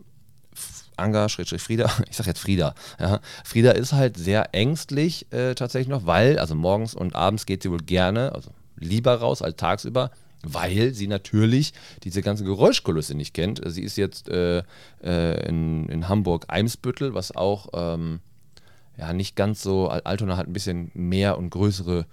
Anga, 0.97 1.29
Schrägstrich 1.29 1.61
Frieda, 1.61 1.91
ich 2.09 2.15
sag 2.15 2.27
jetzt 2.27 2.39
Frieda, 2.39 2.73
ja. 2.99 3.19
Frieda 3.43 3.71
ist 3.71 3.93
halt 3.93 4.17
sehr 4.17 4.53
ängstlich 4.53 5.31
äh, 5.31 5.53
tatsächlich 5.55 5.89
noch, 5.89 6.05
weil, 6.05 6.39
also 6.39 6.55
morgens 6.55 6.95
und 6.95 7.15
abends 7.15 7.45
geht 7.45 7.63
sie 7.63 7.71
wohl 7.71 7.79
gerne, 7.79 8.33
also 8.33 8.51
lieber 8.77 9.15
raus 9.15 9.41
als 9.41 9.57
tagsüber, 9.57 10.11
weil 10.43 10.93
sie 10.93 11.07
natürlich 11.07 11.73
diese 12.03 12.21
ganze 12.21 12.43
Geräuschkulisse 12.43 13.15
nicht 13.15 13.33
kennt. 13.33 13.61
Sie 13.65 13.81
ist 13.81 13.97
jetzt 13.97 14.29
äh, 14.29 14.63
äh, 15.03 15.47
in, 15.47 15.89
in 15.89 16.07
Hamburg-Eimsbüttel, 16.07 17.13
was 17.13 17.35
auch 17.35 17.67
ähm, 17.73 18.19
ja, 18.97 19.13
nicht 19.13 19.35
ganz 19.35 19.61
so, 19.61 19.89
Altona 19.89 20.37
hat 20.37 20.47
ein 20.47 20.53
bisschen 20.53 20.91
mehr 20.93 21.37
und 21.37 21.49
größere 21.49 22.05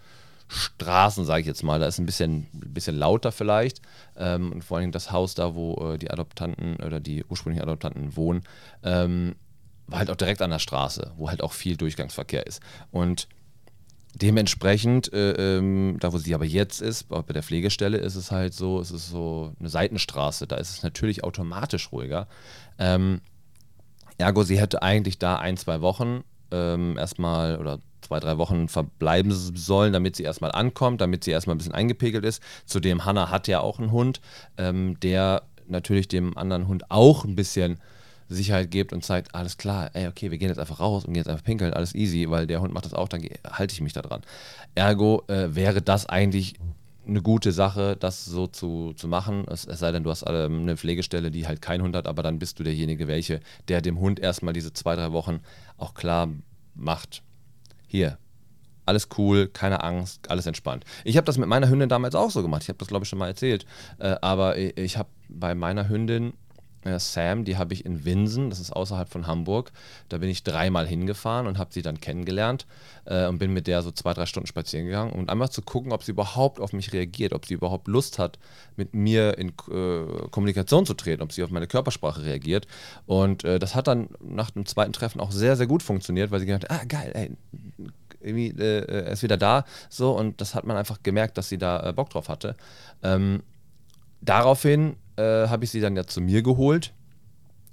Straßen, 0.48 1.24
sage 1.24 1.40
ich 1.40 1.46
jetzt 1.46 1.62
mal. 1.62 1.80
Da 1.80 1.86
ist 1.86 1.98
ein 1.98 2.06
bisschen, 2.06 2.46
bisschen 2.52 2.96
lauter 2.96 3.32
vielleicht. 3.32 3.80
Ähm, 4.16 4.52
und 4.52 4.64
vor 4.64 4.78
allem 4.78 4.92
das 4.92 5.10
Haus 5.10 5.34
da, 5.34 5.54
wo 5.54 5.92
äh, 5.92 5.98
die 5.98 6.10
Adoptanten 6.10 6.76
oder 6.76 7.00
die 7.00 7.24
ursprünglichen 7.24 7.62
Adoptanten 7.62 8.16
wohnen, 8.16 8.42
ähm, 8.82 9.36
war 9.86 10.00
halt 10.00 10.10
auch 10.10 10.16
direkt 10.16 10.42
an 10.42 10.50
der 10.50 10.58
Straße, 10.58 11.12
wo 11.16 11.28
halt 11.28 11.42
auch 11.42 11.52
viel 11.52 11.76
Durchgangsverkehr 11.76 12.46
ist. 12.46 12.60
Und 12.90 13.28
dementsprechend, 14.14 15.12
äh, 15.12 15.56
ähm, 15.58 15.96
da 16.00 16.12
wo 16.12 16.18
sie 16.18 16.34
aber 16.34 16.44
jetzt 16.44 16.82
ist, 16.82 17.08
bei 17.08 17.22
der 17.22 17.42
Pflegestelle, 17.42 17.98
ist 17.98 18.16
es 18.16 18.30
halt 18.30 18.52
so, 18.52 18.80
es 18.80 18.90
ist 18.90 19.08
so 19.08 19.54
eine 19.58 19.68
Seitenstraße, 19.68 20.46
da 20.46 20.56
ist 20.56 20.70
es 20.70 20.82
natürlich 20.82 21.24
automatisch 21.24 21.92
ruhiger. 21.92 22.28
Ähm, 22.78 23.22
ergo, 24.18 24.42
sie 24.42 24.60
hätte 24.60 24.82
eigentlich 24.82 25.18
da 25.18 25.36
ein, 25.36 25.56
zwei 25.56 25.80
Wochen 25.80 26.24
ähm, 26.52 26.96
erstmal 26.98 27.58
oder 27.58 27.78
zwei, 28.02 28.20
drei 28.20 28.38
Wochen 28.38 28.68
verbleiben 28.68 29.32
sollen, 29.32 29.92
damit 29.92 30.16
sie 30.16 30.22
erstmal 30.22 30.52
ankommt, 30.52 31.00
damit 31.00 31.24
sie 31.24 31.30
erstmal 31.30 31.54
ein 31.54 31.58
bisschen 31.58 31.74
eingepegelt 31.74 32.24
ist. 32.24 32.42
Zudem, 32.66 33.04
Hannah 33.04 33.30
hat 33.30 33.48
ja 33.48 33.60
auch 33.60 33.78
einen 33.78 33.92
Hund, 33.92 34.20
ähm, 34.58 34.98
der 35.00 35.42
natürlich 35.66 36.08
dem 36.08 36.36
anderen 36.36 36.68
Hund 36.68 36.90
auch 36.90 37.24
ein 37.24 37.36
bisschen 37.36 37.78
Sicherheit 38.28 38.70
gibt 38.70 38.92
und 38.92 39.04
zeigt, 39.04 39.34
alles 39.34 39.56
klar, 39.56 39.90
ey, 39.94 40.08
okay, 40.08 40.30
wir 40.30 40.38
gehen 40.38 40.48
jetzt 40.48 40.58
einfach 40.58 40.80
raus 40.80 41.04
und 41.04 41.12
gehen 41.12 41.20
jetzt 41.20 41.28
einfach 41.28 41.44
pinkeln, 41.44 41.74
alles 41.74 41.94
easy, 41.94 42.28
weil 42.30 42.46
der 42.46 42.60
Hund 42.60 42.72
macht 42.72 42.84
das 42.84 42.94
auch, 42.94 43.08
dann 43.08 43.22
halte 43.50 43.72
ich 43.74 43.80
mich 43.80 43.92
da 43.92 44.02
dran. 44.02 44.22
Ergo 44.74 45.22
äh, 45.28 45.54
wäre 45.54 45.82
das 45.82 46.06
eigentlich 46.06 46.54
eine 47.06 47.22
gute 47.22 47.52
Sache, 47.52 47.96
das 47.98 48.24
so 48.24 48.46
zu, 48.46 48.92
zu 48.94 49.08
machen. 49.08 49.44
Es, 49.48 49.66
es 49.66 49.80
sei 49.80 49.92
denn, 49.92 50.04
du 50.04 50.10
hast 50.10 50.24
ähm, 50.28 50.60
eine 50.60 50.76
Pflegestelle, 50.76 51.30
die 51.30 51.46
halt 51.46 51.60
keinen 51.60 51.82
Hund 51.82 51.96
hat, 51.96 52.06
aber 52.06 52.22
dann 52.22 52.38
bist 52.38 52.58
du 52.58 52.64
derjenige, 52.64 53.08
welche, 53.08 53.40
der 53.68 53.80
dem 53.80 53.98
Hund 53.98 54.20
erstmal 54.20 54.54
diese 54.54 54.72
zwei, 54.72 54.94
drei 54.94 55.12
Wochen 55.12 55.40
auch 55.78 55.94
klar 55.94 56.28
macht, 56.74 57.22
hier, 57.86 58.18
alles 58.86 59.08
cool, 59.18 59.48
keine 59.48 59.82
Angst, 59.82 60.30
alles 60.30 60.46
entspannt. 60.46 60.84
Ich 61.04 61.16
habe 61.16 61.24
das 61.24 61.38
mit 61.38 61.48
meiner 61.48 61.68
Hündin 61.68 61.88
damals 61.88 62.14
auch 62.14 62.30
so 62.30 62.42
gemacht. 62.42 62.62
Ich 62.62 62.68
habe 62.68 62.78
das, 62.78 62.88
glaube 62.88 63.04
ich, 63.04 63.08
schon 63.08 63.18
mal 63.18 63.28
erzählt. 63.28 63.64
Äh, 63.98 64.16
aber 64.20 64.56
ich 64.56 64.96
habe 64.96 65.08
bei 65.28 65.54
meiner 65.54 65.88
Hündin 65.88 66.32
Sam, 66.84 67.44
die 67.44 67.56
habe 67.56 67.74
ich 67.74 67.84
in 67.84 68.04
Winsen, 68.04 68.50
das 68.50 68.58
ist 68.58 68.72
außerhalb 68.72 69.08
von 69.08 69.26
Hamburg. 69.26 69.72
Da 70.08 70.18
bin 70.18 70.28
ich 70.28 70.42
dreimal 70.42 70.86
hingefahren 70.86 71.46
und 71.46 71.58
habe 71.58 71.72
sie 71.72 71.82
dann 71.82 72.00
kennengelernt 72.00 72.66
äh, 73.04 73.26
und 73.26 73.38
bin 73.38 73.52
mit 73.52 73.66
der 73.66 73.82
so 73.82 73.90
zwei, 73.90 74.14
drei 74.14 74.26
Stunden 74.26 74.46
spazieren 74.46 74.86
gegangen, 74.86 75.12
um 75.12 75.28
einfach 75.28 75.48
zu 75.48 75.62
gucken, 75.62 75.92
ob 75.92 76.02
sie 76.02 76.12
überhaupt 76.12 76.60
auf 76.60 76.72
mich 76.72 76.92
reagiert, 76.92 77.32
ob 77.32 77.46
sie 77.46 77.54
überhaupt 77.54 77.88
Lust 77.88 78.18
hat, 78.18 78.38
mit 78.76 78.94
mir 78.94 79.38
in 79.38 79.48
äh, 79.48 80.28
Kommunikation 80.30 80.84
zu 80.86 80.94
treten, 80.94 81.22
ob 81.22 81.32
sie 81.32 81.44
auf 81.44 81.50
meine 81.50 81.66
Körpersprache 81.66 82.24
reagiert. 82.24 82.66
Und 83.06 83.44
äh, 83.44 83.58
das 83.58 83.74
hat 83.74 83.86
dann 83.86 84.08
nach 84.20 84.50
dem 84.50 84.66
zweiten 84.66 84.92
Treffen 84.92 85.20
auch 85.20 85.30
sehr, 85.30 85.56
sehr 85.56 85.66
gut 85.66 85.82
funktioniert, 85.82 86.30
weil 86.30 86.40
sie 86.40 86.46
gedacht 86.46 86.68
hat, 86.68 86.80
ah 86.80 86.84
geil, 86.84 87.12
ey, 87.14 87.30
irgendwie, 88.20 88.48
äh, 88.48 88.84
er 88.86 89.12
ist 89.12 89.22
wieder 89.22 89.36
da, 89.36 89.64
so 89.88 90.16
und 90.16 90.40
das 90.40 90.54
hat 90.54 90.64
man 90.64 90.76
einfach 90.76 91.02
gemerkt, 91.02 91.38
dass 91.38 91.48
sie 91.48 91.58
da 91.58 91.88
äh, 91.88 91.92
Bock 91.92 92.10
drauf 92.10 92.28
hatte. 92.28 92.56
Ähm, 93.02 93.42
daraufhin 94.20 94.96
äh, 95.16 95.48
habe 95.48 95.64
ich 95.64 95.70
sie 95.70 95.80
dann 95.80 95.96
ja 95.96 96.06
zu 96.06 96.20
mir 96.20 96.42
geholt. 96.42 96.92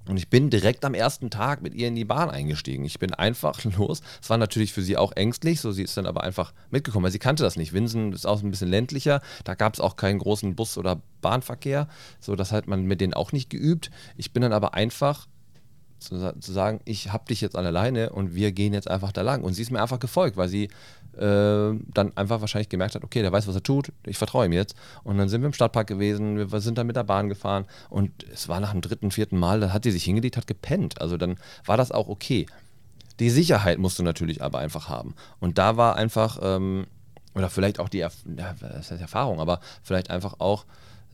Und 0.09 0.17
ich 0.17 0.27
bin 0.27 0.49
direkt 0.49 0.85
am 0.85 0.95
ersten 0.95 1.29
Tag 1.29 1.61
mit 1.61 1.75
ihr 1.75 1.87
in 1.87 1.95
die 1.95 2.03
Bahn 2.03 2.31
eingestiegen. 2.31 2.83
Ich 2.83 2.97
bin 2.97 3.13
einfach 3.13 3.63
los. 3.77 4.01
Es 4.19 4.29
war 4.29 4.37
natürlich 4.37 4.73
für 4.73 4.81
sie 4.81 4.97
auch 4.97 5.11
ängstlich, 5.15 5.61
so 5.61 5.71
sie 5.71 5.83
ist 5.83 5.95
dann 5.97 6.07
aber 6.07 6.23
einfach 6.23 6.51
mitgekommen, 6.71 7.03
weil 7.03 7.11
sie 7.11 7.19
kannte 7.19 7.43
das 7.43 7.57
nicht. 7.57 7.73
Winsen 7.73 8.11
ist 8.11 8.25
auch 8.25 8.41
ein 8.41 8.49
bisschen 8.49 8.69
ländlicher, 8.69 9.21
da 9.43 9.53
gab 9.53 9.75
es 9.75 9.79
auch 9.79 9.97
keinen 9.97 10.17
großen 10.17 10.55
Bus- 10.55 10.79
oder 10.79 11.01
Bahnverkehr. 11.21 11.87
So, 12.19 12.35
das 12.35 12.51
hat 12.51 12.67
man 12.67 12.85
mit 12.85 13.01
denen 13.01 13.13
auch 13.13 13.31
nicht 13.31 13.51
geübt. 13.51 13.91
Ich 14.17 14.33
bin 14.33 14.41
dann 14.41 14.53
aber 14.53 14.73
einfach 14.73 15.27
zu, 15.99 16.33
zu 16.39 16.51
sagen, 16.51 16.79
ich 16.85 17.11
habe 17.11 17.25
dich 17.25 17.41
jetzt 17.41 17.55
an 17.55 17.63
der 17.63 17.71
Leine 17.71 18.11
und 18.11 18.35
wir 18.35 18.51
gehen 18.51 18.73
jetzt 18.73 18.89
einfach 18.89 19.11
da 19.11 19.21
lang. 19.21 19.43
Und 19.43 19.53
sie 19.53 19.61
ist 19.61 19.71
mir 19.71 19.81
einfach 19.81 19.99
gefolgt, 19.99 20.37
weil 20.37 20.49
sie 20.49 20.65
äh, 21.17 21.77
dann 21.93 22.11
einfach 22.15 22.41
wahrscheinlich 22.41 22.69
gemerkt 22.69 22.95
hat, 22.95 23.03
okay, 23.03 23.21
der 23.21 23.31
weiß, 23.31 23.47
was 23.47 23.55
er 23.55 23.63
tut, 23.63 23.91
ich 24.05 24.17
vertraue 24.17 24.45
ihm 24.45 24.53
jetzt. 24.53 24.75
Und 25.03 25.17
dann 25.17 25.29
sind 25.29 25.41
wir 25.41 25.47
im 25.47 25.53
Stadtpark 25.53 25.87
gewesen, 25.87 26.51
wir 26.51 26.61
sind 26.61 26.77
dann 26.77 26.87
mit 26.87 26.95
der 26.95 27.03
Bahn 27.03 27.29
gefahren 27.29 27.65
und 27.89 28.11
es 28.31 28.47
war 28.47 28.59
nach 28.59 28.71
dem 28.71 28.81
dritten, 28.81 29.11
vierten 29.11 29.37
Mal, 29.37 29.59
da 29.59 29.73
hat 29.73 29.83
sie 29.83 29.91
sich 29.91 30.03
hingelegt, 30.03 30.37
hat 30.37 30.47
gepennt. 30.47 31.01
Also 31.01 31.17
dann 31.17 31.37
war 31.65 31.77
das 31.77 31.91
auch 31.91 32.07
okay. 32.07 32.45
Die 33.19 33.29
Sicherheit 33.29 33.79
musst 33.79 33.99
du 33.99 34.03
natürlich 34.03 34.41
aber 34.41 34.59
einfach 34.59 34.87
haben. 34.87 35.13
Und 35.39 35.57
da 35.57 35.75
war 35.75 35.97
einfach, 35.97 36.39
ähm, 36.41 36.87
oder 37.35 37.49
vielleicht 37.49 37.79
auch 37.79 37.89
die 37.89 37.99
Erf 37.99 38.15
ja, 38.37 38.55
Erfahrung, 38.97 39.39
aber 39.39 39.59
vielleicht 39.83 40.09
einfach 40.09 40.35
auch 40.39 40.65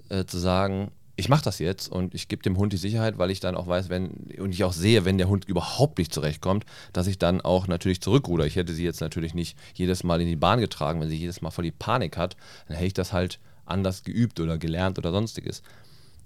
äh, 0.10 0.26
zu 0.26 0.38
sagen, 0.38 0.92
ich 1.18 1.30
mache 1.30 1.44
das 1.44 1.60
jetzt 1.60 1.88
und 1.90 2.14
ich 2.14 2.28
gebe 2.28 2.44
dem 2.44 2.58
Hund 2.58 2.74
die 2.74 2.78
Sicherheit, 2.78 3.18
weil 3.18 3.32
ich 3.32 3.40
dann 3.40 3.56
auch 3.56 3.68
weiß, 3.68 3.90
wenn 3.90 4.10
und 4.38 4.52
ich 4.52 4.64
auch 4.64 4.74
sehe, 4.74 5.06
wenn 5.06 5.18
der 5.18 5.30
Hund 5.30 5.46
überhaupt 5.46 5.98
nicht 5.98 6.14
zurechtkommt, 6.14 6.66
dass 6.94 7.08
ich 7.08 7.18
dann 7.18 7.42
auch 7.42 7.68
natürlich 7.68 8.02
zurückruder. 8.02 8.46
Ich 8.46 8.56
hätte 8.56 8.74
sie 8.74 8.84
jetzt 8.84 9.02
natürlich 9.02 9.34
nicht 9.34 9.58
jedes 9.76 10.04
Mal 10.04 10.22
in 10.22 10.28
die 10.28 10.36
Bahn 10.36 10.60
getragen, 10.60 11.00
wenn 11.00 11.10
sie 11.10 11.18
jedes 11.18 11.42
Mal 11.42 11.52
voll 11.52 11.64
die 11.64 11.72
Panik 11.72 12.18
hat, 12.18 12.36
dann 12.68 12.76
hätte 12.76 12.88
ich 12.88 12.94
das 12.94 13.14
halt 13.14 13.40
anders 13.66 14.04
geübt 14.04 14.40
oder 14.40 14.58
gelernt 14.58 14.98
oder 14.98 15.12
sonstiges. 15.12 15.64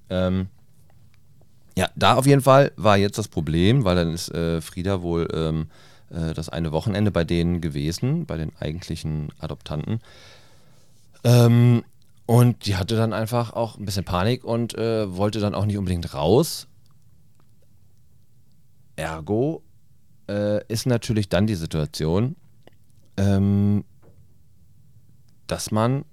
Ähm, 0.09 0.47
ja, 1.77 1.89
da 1.95 2.15
auf 2.15 2.25
jeden 2.25 2.41
Fall 2.41 2.71
war 2.75 2.97
jetzt 2.97 3.17
das 3.17 3.27
Problem, 3.27 3.85
weil 3.85 3.95
dann 3.95 4.13
ist 4.13 4.29
äh, 4.33 4.59
Frieda 4.59 5.01
wohl 5.01 5.27
ähm, 5.33 5.67
äh, 6.09 6.33
das 6.33 6.49
eine 6.49 6.71
Wochenende 6.71 7.11
bei 7.11 7.23
denen 7.23 7.61
gewesen, 7.61 8.25
bei 8.25 8.37
den 8.37 8.51
eigentlichen 8.59 9.31
Adoptanten. 9.39 10.01
Ähm, 11.23 11.83
und 12.29 12.67
die 12.67 12.75
hatte 12.75 12.95
dann 12.95 13.11
einfach 13.11 13.53
auch 13.53 13.79
ein 13.79 13.85
bisschen 13.85 14.05
Panik 14.05 14.43
und 14.43 14.77
äh, 14.77 15.17
wollte 15.17 15.39
dann 15.39 15.55
auch 15.55 15.65
nicht 15.65 15.79
unbedingt 15.79 16.13
raus. 16.13 16.67
Ergo 18.95 19.63
äh, 20.29 20.63
ist 20.67 20.85
natürlich 20.85 21.29
dann 21.29 21.47
die 21.47 21.55
Situation, 21.55 22.35
ähm, 23.17 23.83
dass 25.47 25.71
man 25.71 26.05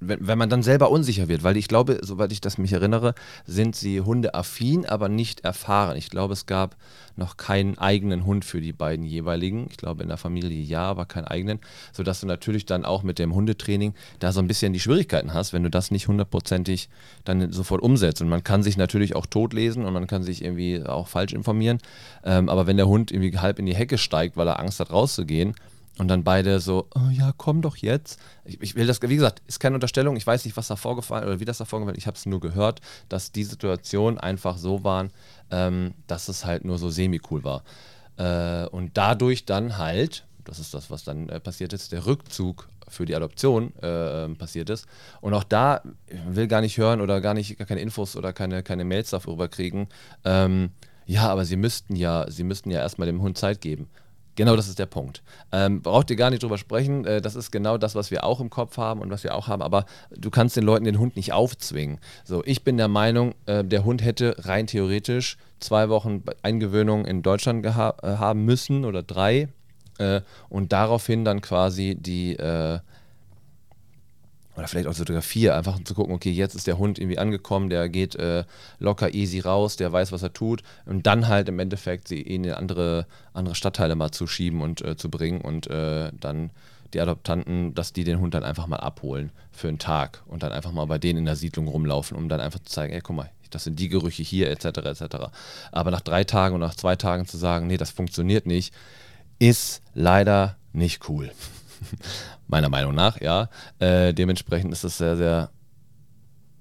wenn, 0.00 0.26
wenn 0.26 0.38
man 0.38 0.48
dann 0.48 0.62
selber 0.62 0.90
unsicher 0.90 1.28
wird, 1.28 1.44
weil 1.44 1.56
ich 1.56 1.68
glaube, 1.68 2.00
soweit 2.02 2.32
ich 2.32 2.40
das 2.40 2.58
mich 2.58 2.72
erinnere, 2.72 3.14
sind 3.46 3.76
sie 3.76 4.00
hundeaffin, 4.00 4.86
aber 4.86 5.08
nicht 5.08 5.40
erfahren. 5.40 5.96
Ich 5.96 6.10
glaube, 6.10 6.32
es 6.32 6.46
gab 6.46 6.76
noch 7.16 7.36
keinen 7.36 7.78
eigenen 7.78 8.24
Hund 8.24 8.44
für 8.44 8.60
die 8.60 8.72
beiden 8.72 9.04
jeweiligen. 9.04 9.66
Ich 9.70 9.76
glaube, 9.76 10.02
in 10.02 10.08
der 10.08 10.16
Familie 10.16 10.60
ja, 10.60 10.82
aber 10.82 11.04
keinen 11.06 11.26
eigenen, 11.26 11.60
sodass 11.92 12.20
du 12.20 12.26
natürlich 12.26 12.66
dann 12.66 12.84
auch 12.84 13.02
mit 13.02 13.18
dem 13.18 13.34
Hundetraining 13.34 13.94
da 14.18 14.32
so 14.32 14.40
ein 14.40 14.48
bisschen 14.48 14.72
die 14.72 14.80
Schwierigkeiten 14.80 15.34
hast, 15.34 15.52
wenn 15.52 15.62
du 15.62 15.70
das 15.70 15.90
nicht 15.90 16.08
hundertprozentig 16.08 16.88
dann 17.24 17.52
sofort 17.52 17.82
umsetzt. 17.82 18.22
Und 18.22 18.28
man 18.28 18.42
kann 18.42 18.62
sich 18.62 18.76
natürlich 18.76 19.14
auch 19.14 19.26
totlesen 19.26 19.84
und 19.84 19.92
man 19.92 20.06
kann 20.06 20.22
sich 20.22 20.42
irgendwie 20.42 20.82
auch 20.84 21.08
falsch 21.08 21.32
informieren. 21.32 21.78
Ähm, 22.24 22.48
aber 22.48 22.66
wenn 22.66 22.76
der 22.76 22.88
Hund 22.88 23.12
irgendwie 23.12 23.38
halb 23.38 23.58
in 23.58 23.66
die 23.66 23.74
Hecke 23.74 23.98
steigt, 23.98 24.36
weil 24.36 24.48
er 24.48 24.58
Angst 24.58 24.80
hat, 24.80 24.90
rauszugehen, 24.90 25.54
und 26.00 26.08
dann 26.08 26.24
beide 26.24 26.60
so, 26.60 26.88
oh 26.94 27.10
ja, 27.10 27.34
komm 27.36 27.60
doch 27.60 27.76
jetzt. 27.76 28.18
Ich, 28.46 28.58
ich, 28.62 28.74
will 28.74 28.86
das, 28.86 29.02
wie 29.02 29.14
gesagt, 29.14 29.42
ist 29.46 29.60
keine 29.60 29.74
Unterstellung. 29.74 30.16
Ich 30.16 30.26
weiß 30.26 30.46
nicht, 30.46 30.56
was 30.56 30.68
da 30.68 30.76
vorgefallen 30.76 31.26
oder 31.26 31.40
wie 31.40 31.44
das 31.44 31.58
da 31.58 31.66
vorgefallen 31.66 31.94
ist. 31.94 32.00
Ich 32.00 32.06
habe 32.06 32.16
es 32.16 32.24
nur 32.24 32.40
gehört, 32.40 32.80
dass 33.10 33.32
die 33.32 33.44
Situationen 33.44 34.18
einfach 34.18 34.56
so 34.56 34.82
waren, 34.82 35.10
ähm, 35.50 35.92
dass 36.06 36.30
es 36.30 36.46
halt 36.46 36.64
nur 36.64 36.78
so 36.78 36.88
semi-cool 36.88 37.44
war. 37.44 37.64
Äh, 38.16 38.66
und 38.68 38.96
dadurch 38.96 39.44
dann 39.44 39.76
halt, 39.76 40.24
das 40.44 40.58
ist 40.58 40.72
das, 40.72 40.90
was 40.90 41.04
dann 41.04 41.28
äh, 41.28 41.38
passiert 41.38 41.74
ist, 41.74 41.92
der 41.92 42.06
Rückzug 42.06 42.70
für 42.88 43.04
die 43.04 43.14
Adoption 43.14 43.76
äh, 43.82 44.26
passiert 44.36 44.70
ist. 44.70 44.86
Und 45.20 45.34
auch 45.34 45.44
da 45.44 45.82
will 46.30 46.46
gar 46.46 46.62
nicht 46.62 46.78
hören 46.78 47.02
oder 47.02 47.20
gar 47.20 47.34
nicht 47.34 47.58
gar 47.58 47.66
keine 47.66 47.82
Infos 47.82 48.16
oder 48.16 48.32
keine, 48.32 48.62
keine 48.62 48.84
Mails 48.84 49.10
darüber 49.10 49.48
kriegen. 49.48 49.86
Ähm, 50.24 50.70
ja, 51.04 51.28
aber 51.28 51.44
sie 51.44 51.56
müssten 51.56 51.94
ja, 51.94 52.24
sie 52.30 52.44
müssten 52.44 52.70
ja 52.70 52.80
erstmal 52.80 53.04
dem 53.04 53.20
Hund 53.20 53.36
Zeit 53.36 53.60
geben. 53.60 53.90
Genau, 54.36 54.56
das 54.56 54.68
ist 54.68 54.78
der 54.78 54.86
Punkt. 54.86 55.22
Ähm, 55.52 55.82
braucht 55.82 56.10
ihr 56.10 56.16
gar 56.16 56.30
nicht 56.30 56.42
drüber 56.42 56.58
sprechen. 56.58 57.04
Äh, 57.04 57.20
das 57.20 57.34
ist 57.34 57.50
genau 57.50 57.78
das, 57.78 57.94
was 57.94 58.10
wir 58.10 58.24
auch 58.24 58.40
im 58.40 58.50
Kopf 58.50 58.76
haben 58.76 59.00
und 59.00 59.10
was 59.10 59.24
wir 59.24 59.34
auch 59.34 59.48
haben. 59.48 59.62
Aber 59.62 59.84
du 60.16 60.30
kannst 60.30 60.56
den 60.56 60.64
Leuten 60.64 60.84
den 60.84 60.98
Hund 60.98 61.16
nicht 61.16 61.32
aufzwingen. 61.32 61.98
So, 62.24 62.42
ich 62.44 62.64
bin 62.64 62.76
der 62.76 62.88
Meinung, 62.88 63.34
äh, 63.46 63.64
der 63.64 63.84
Hund 63.84 64.02
hätte 64.02 64.36
rein 64.38 64.66
theoretisch 64.66 65.36
zwei 65.58 65.88
Wochen 65.88 66.22
Eingewöhnung 66.42 67.04
in 67.04 67.22
Deutschland 67.22 67.66
äh, 67.66 67.70
haben 67.70 68.44
müssen 68.44 68.84
oder 68.84 69.02
drei. 69.02 69.48
Äh, 69.98 70.22
und 70.48 70.72
daraufhin 70.72 71.24
dann 71.24 71.40
quasi 71.40 71.96
die 71.98 72.36
äh, 72.36 72.78
oder 74.60 74.68
vielleicht 74.68 74.86
auch 74.86 74.92
sogar 74.92 75.22
vier, 75.22 75.56
einfach 75.56 75.76
um 75.76 75.84
zu 75.84 75.94
gucken, 75.94 76.14
okay, 76.14 76.30
jetzt 76.30 76.54
ist 76.54 76.66
der 76.66 76.78
Hund 76.78 76.98
irgendwie 76.98 77.18
angekommen, 77.18 77.70
der 77.70 77.88
geht 77.88 78.14
äh, 78.16 78.44
locker 78.78 79.14
easy 79.14 79.40
raus, 79.40 79.76
der 79.76 79.90
weiß, 79.90 80.12
was 80.12 80.22
er 80.22 80.32
tut 80.32 80.62
und 80.86 81.06
dann 81.06 81.28
halt 81.28 81.48
im 81.48 81.58
Endeffekt 81.58 82.08
sie 82.08 82.22
ihn 82.22 82.44
in 82.44 82.52
andere, 82.52 83.06
andere 83.32 83.54
Stadtteile 83.54 83.96
mal 83.96 84.10
zu 84.10 84.26
schieben 84.26 84.60
und 84.60 84.82
äh, 84.82 84.96
zu 84.96 85.10
bringen 85.10 85.40
und 85.40 85.66
äh, 85.68 86.12
dann 86.18 86.50
die 86.92 87.00
Adoptanten, 87.00 87.74
dass 87.74 87.92
die 87.92 88.04
den 88.04 88.20
Hund 88.20 88.34
dann 88.34 88.44
einfach 88.44 88.66
mal 88.66 88.76
abholen 88.76 89.30
für 89.50 89.68
einen 89.68 89.78
Tag 89.78 90.22
und 90.26 90.42
dann 90.42 90.52
einfach 90.52 90.72
mal 90.72 90.86
bei 90.86 90.98
denen 90.98 91.20
in 91.20 91.24
der 91.24 91.36
Siedlung 91.36 91.68
rumlaufen, 91.68 92.16
um 92.16 92.28
dann 92.28 92.40
einfach 92.40 92.58
zu 92.60 92.72
zeigen, 92.72 92.92
ey, 92.92 93.00
guck 93.00 93.16
mal, 93.16 93.30
das 93.50 93.64
sind 93.64 93.78
die 93.78 93.88
Gerüche 93.88 94.22
hier, 94.22 94.50
etc., 94.50 94.64
etc. 94.64 95.16
Aber 95.72 95.90
nach 95.90 96.00
drei 96.00 96.24
Tagen 96.24 96.54
und 96.54 96.60
nach 96.60 96.74
zwei 96.74 96.96
Tagen 96.96 97.26
zu 97.26 97.36
sagen, 97.36 97.66
nee, 97.66 97.76
das 97.76 97.90
funktioniert 97.90 98.46
nicht, 98.46 98.74
ist 99.38 99.82
leider 99.94 100.56
nicht 100.72 101.08
cool. 101.08 101.30
Meiner 102.48 102.68
Meinung 102.68 102.94
nach, 102.94 103.20
ja. 103.20 103.48
Äh, 103.78 104.12
dementsprechend 104.12 104.72
ist 104.72 104.84
es 104.84 104.98
sehr, 104.98 105.16
sehr 105.16 105.50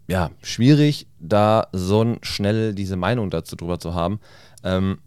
ja, 0.08 0.32
schwierig, 0.42 1.08
da 1.20 1.68
so 1.72 2.18
schnell 2.24 2.74
diese 2.74 2.96
Meinung 2.96 3.30
dazu 3.30 3.56
drüber 3.56 3.80
zu 3.80 3.94
haben. 3.94 4.20
Ähm, 4.64 5.00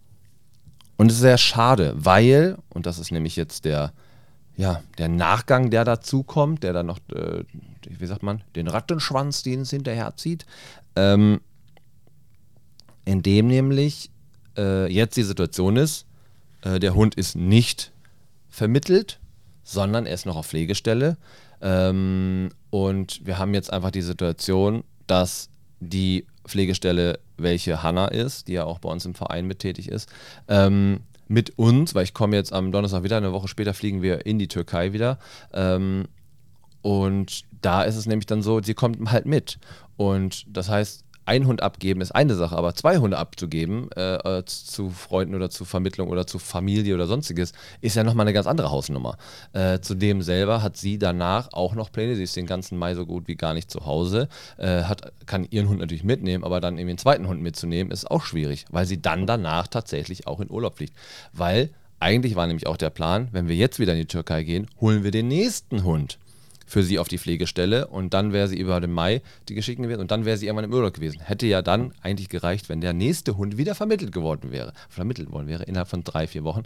und 0.96 1.11
es 1.11 1.16
ist 1.16 1.22
sehr 1.22 1.38
schade, 1.38 1.94
weil, 1.96 2.57
und 2.68 2.87
das 2.87 3.01
ist 3.01 3.11
nämlich 3.11 3.35
jetzt 3.35 3.64
der, 3.64 3.92
ja, 4.57 4.83
der 4.98 5.09
Nachgang, 5.09 5.70
der 5.70 5.85
dazu 5.85 6.22
kommt, 6.22 6.62
der 6.62 6.72
dann 6.72 6.87
noch, 6.87 7.01
äh, 7.12 7.42
wie 7.88 8.07
sagt 8.07 8.22
man, 8.22 8.44
den 8.55 8.68
Rattenschwanz, 8.68 9.42
den 9.42 9.62
es 9.62 9.70
hinterherzieht, 9.70 10.46
ähm, 10.94 11.40
in 13.05 13.22
dem 13.22 13.48
nämlich 13.48 14.11
äh, 14.57 14.92
jetzt 14.92 15.16
die 15.16 15.25
Situation 15.25 15.77
ist, 15.77 16.07
äh, 16.62 16.79
der 16.79 16.94
Hund 16.94 17.16
ist 17.16 17.35
nicht 17.35 17.92
vermittelt, 18.48 19.18
sondern 19.64 20.07
er 20.07 20.14
ist 20.14 20.27
noch 20.27 20.37
auf 20.37 20.46
Pflegestelle. 20.46 21.16
Ähm, 21.61 22.51
und 22.70 23.25
wir 23.25 23.38
haben 23.38 23.55
jetzt 23.55 23.72
einfach 23.72 23.90
die 23.90 24.03
Situation, 24.03 24.85
dass 25.07 25.48
die 25.81 26.27
Pflegestelle, 26.44 27.18
welche 27.37 27.83
Hanna 27.83 28.09
ist, 28.09 28.48
die 28.48 28.55
ja 28.55 28.64
auch 28.64 28.79
bei 28.79 28.88
uns 28.88 29.05
im 29.05 29.14
Verein 29.14 29.46
mit 29.46 29.61
tätig 29.61 29.88
ist, 29.88 30.09
ähm, 30.48 31.01
mit 31.29 31.59
uns, 31.59 31.94
weil 31.94 32.05
ich 32.05 32.14
komme 32.14 32.37
jetzt 32.37 32.53
am 32.53 32.72
Donnerstag 32.72 33.05
wieder, 33.05 33.16
eine 33.16 33.33
Woche 33.33 33.48
später 33.48 33.75
fliegen 33.75 34.03
wir 34.03 34.27
in 34.27 34.38
die 34.38 34.48
Türkei 34.48 34.92
wieder. 34.92 35.18
Ähm, 35.53 36.09
und 36.83 37.44
da 37.62 37.83
ist 37.85 37.96
es 37.96 38.07
nämlich 38.07 38.27
dann 38.27 38.42
so, 38.42 38.61
sie 38.61 38.75
kommt 38.75 39.11
halt 39.11 39.25
mit. 39.25 39.59
Und 39.96 40.44
das 40.48 40.68
heißt, 40.68 41.05
ein 41.24 41.46
Hund 41.46 41.62
abgeben 41.62 42.00
ist 42.00 42.12
eine 42.12 42.35
Sache, 42.35 42.56
aber 42.56 42.74
zwei 42.74 42.98
Hunde 42.98 43.18
abzugeben 43.18 43.90
äh, 43.92 44.38
äh 44.38 44.44
zu 44.44 44.90
Freunden 44.90 45.35
oder 45.35 45.50
zu 45.50 45.64
Vermittlung 45.64 46.08
oder 46.08 46.26
zu 46.26 46.38
Familie 46.38 46.94
oder 46.94 47.06
sonstiges, 47.06 47.52
ist 47.80 47.96
ja 47.96 48.04
nochmal 48.04 48.26
eine 48.26 48.32
ganz 48.32 48.46
andere 48.46 48.70
Hausnummer. 48.70 49.16
Äh, 49.52 49.80
zudem 49.80 50.22
selber 50.22 50.62
hat 50.62 50.76
sie 50.76 50.98
danach 50.98 51.52
auch 51.52 51.74
noch 51.74 51.92
Pläne. 51.92 52.16
Sie 52.16 52.24
ist 52.24 52.37
den 52.37 52.46
ganzen 52.46 52.78
Mai 52.78 52.94
so 52.94 53.06
gut 53.06 53.28
wie 53.28 53.37
gar 53.37 53.54
nicht 53.54 53.70
zu 53.70 53.87
Hause, 53.87 54.28
äh, 54.58 54.82
hat, 54.82 55.12
kann 55.26 55.46
ihren 55.50 55.68
Hund 55.68 55.80
natürlich 55.80 56.04
mitnehmen, 56.04 56.44
aber 56.44 56.61
dann 56.61 56.78
eben 56.78 56.88
den 56.88 56.98
zweiten 56.98 57.28
Hund 57.28 57.40
mitzunehmen, 57.40 57.92
ist 57.92 58.11
auch 58.11 58.24
schwierig, 58.24 58.66
weil 58.70 58.87
sie 58.87 59.00
dann 59.00 59.26
danach 59.26 59.66
tatsächlich 59.68 60.26
auch 60.26 60.40
in 60.40 60.50
Urlaub 60.50 60.76
fliegt. 60.76 60.94
Weil 61.32 61.70
eigentlich 62.00 62.35
war 62.35 62.48
nämlich 62.48 62.66
auch 62.66 62.76
der 62.76 62.90
Plan, 62.90 63.28
wenn 63.30 63.46
wir 63.46 63.54
jetzt 63.54 63.78
wieder 63.78 63.92
in 63.92 64.00
die 64.00 64.06
Türkei 64.06 64.42
gehen, 64.42 64.66
holen 64.80 65.04
wir 65.04 65.12
den 65.12 65.28
nächsten 65.28 65.85
Hund 65.85 66.18
für 66.72 66.82
sie 66.82 66.98
auf 66.98 67.06
die 67.06 67.18
Pflegestelle 67.18 67.87
und 67.87 68.14
dann 68.14 68.32
wäre 68.32 68.48
sie 68.48 68.58
über 68.58 68.80
den 68.80 68.92
Mai 68.92 69.20
die 69.50 69.54
geschickt 69.54 69.82
gewesen 69.82 70.00
und 70.00 70.11
dann 70.11 70.24
wäre 70.24 70.38
sie 70.38 70.46
irgendwann 70.46 70.64
im 70.64 70.72
Urlaub 70.72 70.94
gewesen. 70.94 71.20
Hätte 71.20 71.46
ja 71.46 71.61
dann 71.61 71.92
eigentlich 72.00 72.30
gereicht, 72.30 72.70
wenn 72.70 72.80
der 72.80 72.94
nächste 72.94 73.37
Hund 73.37 73.58
wieder 73.58 73.74
vermittelt 73.74 74.11
geworden 74.11 74.52
wäre, 74.52 74.72
vermittelt 74.88 75.30
worden 75.30 75.48
wäre 75.48 75.64
innerhalb 75.64 75.88
von 75.88 76.02
drei, 76.02 76.26
vier 76.26 76.44
Wochen. 76.44 76.62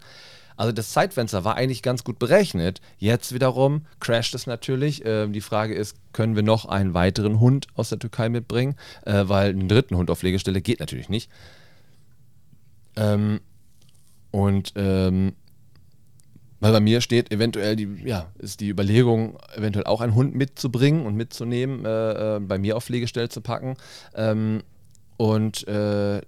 Also 0.57 0.71
das 0.71 0.91
Zeitfenster 0.91 1.45
war 1.45 1.57
eigentlich 1.57 1.83
ganz 1.83 2.05
gut 2.05 2.21
berechnet. 2.21 2.81
Jetzt 2.99 3.35
wiederum 3.35 3.85
crasht 3.99 4.33
es 4.37 4.47
natürlich. 4.47 5.03
Ähm, 5.05 5.33
die 5.33 5.41
Frage 5.41 5.75
ist, 5.75 5.97
können 6.13 6.37
wir 6.37 6.45
noch 6.45 6.67
einen 6.67 6.95
weiteren 6.95 7.41
Hund 7.41 7.67
aus 7.75 7.89
der 7.89 7.99
Türkei 7.99 8.29
mitbringen? 8.29 8.77
Äh, 9.05 9.25
weil 9.27 9.51
einen 9.51 9.69
dritten 9.69 9.97
Hund 9.97 10.09
auf 10.09 10.21
Pflegestelle 10.21 10.61
geht 10.61 10.79
natürlich 10.79 11.09
nicht. 11.09 11.29
Ähm, 12.95 13.41
und 14.31 14.73
ähm, 14.77 15.33
weil 16.61 16.73
bei 16.73 16.81
mir 16.81 17.01
steht 17.01 17.33
eventuell 17.33 17.77
die, 17.77 17.89
ja, 18.05 18.27
ist 18.39 18.61
die 18.61 18.69
Überlegung, 18.69 19.39
eventuell 19.55 19.87
auch 19.87 20.01
einen 20.01 20.15
Hund 20.15 20.35
mitzubringen 20.35 21.05
und 21.07 21.15
mitzunehmen, 21.15 21.85
äh, 21.85 22.37
äh, 22.37 22.41
bei 22.41 22.59
mir 22.59 22.77
auf 22.77 22.85
Pflegestelle 22.85 23.29
zu 23.29 23.41
packen. 23.41 23.77
Ähm, 24.15 24.63
und 25.17 25.67
äh, 25.69 26.21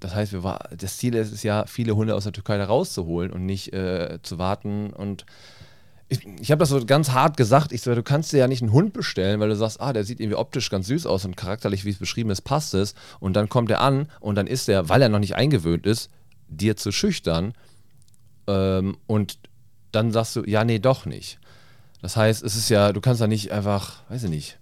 das 0.00 0.14
heißt, 0.14 0.32
wir 0.32 0.42
war, 0.42 0.68
das 0.76 0.98
Ziel 0.98 1.14
ist 1.14 1.32
es 1.32 1.42
ja, 1.42 1.64
viele 1.66 1.96
Hunde 1.96 2.14
aus 2.14 2.24
der 2.24 2.32
Türkei 2.32 2.58
da 2.58 2.66
rauszuholen 2.66 3.32
und 3.32 3.46
nicht 3.46 3.72
äh, 3.72 4.18
zu 4.22 4.38
warten. 4.38 4.90
Und 4.90 5.24
ich, 6.08 6.24
ich 6.40 6.50
habe 6.50 6.60
das 6.60 6.68
so 6.68 6.84
ganz 6.84 7.10
hart 7.10 7.36
gesagt. 7.36 7.72
Ich 7.72 7.82
so, 7.82 7.94
du 7.94 8.02
kannst 8.02 8.32
dir 8.32 8.38
ja 8.38 8.48
nicht 8.48 8.62
einen 8.62 8.72
Hund 8.72 8.92
bestellen, 8.92 9.40
weil 9.40 9.48
du 9.48 9.56
sagst, 9.56 9.80
ah, 9.80 9.92
der 9.92 10.04
sieht 10.04 10.20
irgendwie 10.20 10.36
optisch 10.36 10.70
ganz 10.70 10.86
süß 10.86 11.06
aus 11.06 11.24
und 11.24 11.36
charakterlich, 11.36 11.84
wie 11.84 11.90
es 11.90 11.98
beschrieben 11.98 12.30
ist, 12.30 12.42
passt 12.42 12.74
es. 12.74 12.94
Und 13.20 13.34
dann 13.34 13.48
kommt 13.48 13.70
er 13.70 13.80
an 13.80 14.08
und 14.20 14.36
dann 14.36 14.46
ist 14.46 14.68
er, 14.68 14.88
weil 14.88 15.02
er 15.02 15.08
noch 15.08 15.18
nicht 15.18 15.34
eingewöhnt 15.34 15.86
ist, 15.86 16.10
dir 16.48 16.76
zu 16.76 16.92
schüchtern. 16.92 17.54
Ähm, 18.46 18.98
und 19.06 19.38
dann 19.96 20.12
sagst 20.12 20.36
du, 20.36 20.44
ja, 20.44 20.64
nee, 20.64 20.78
doch 20.78 21.06
nicht. 21.06 21.38
Das 22.02 22.16
heißt, 22.16 22.44
es 22.44 22.54
ist 22.54 22.68
ja, 22.68 22.92
du 22.92 23.00
kannst 23.00 23.20
da 23.20 23.26
nicht 23.26 23.50
einfach, 23.50 24.02
weiß 24.10 24.24
ich 24.24 24.30
nicht. 24.30 24.58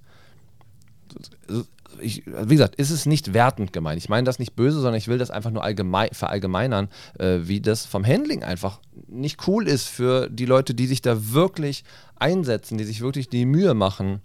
Ich, 2.00 2.24
wie 2.26 2.54
gesagt, 2.54 2.76
ist 2.76 2.90
es 2.90 3.06
nicht 3.06 3.34
wertend 3.34 3.72
gemeint. 3.72 3.98
Ich 3.98 4.08
meine 4.08 4.24
das 4.24 4.38
nicht 4.38 4.56
böse, 4.56 4.80
sondern 4.80 4.94
ich 4.94 5.08
will 5.08 5.18
das 5.18 5.30
einfach 5.30 5.50
nur 5.50 5.62
allgemein, 5.62 6.10
verallgemeinern, 6.12 6.88
äh, 7.18 7.40
wie 7.42 7.60
das 7.60 7.84
vom 7.84 8.04
Handling 8.04 8.42
einfach 8.42 8.80
nicht 9.06 9.46
cool 9.46 9.68
ist 9.68 9.88
für 9.88 10.28
die 10.30 10.46
Leute, 10.46 10.74
die 10.74 10.86
sich 10.86 11.02
da 11.02 11.32
wirklich 11.32 11.84
einsetzen, 12.16 12.78
die 12.78 12.84
sich 12.84 13.00
wirklich 13.00 13.28
die 13.28 13.44
Mühe 13.44 13.74
machen. 13.74 14.20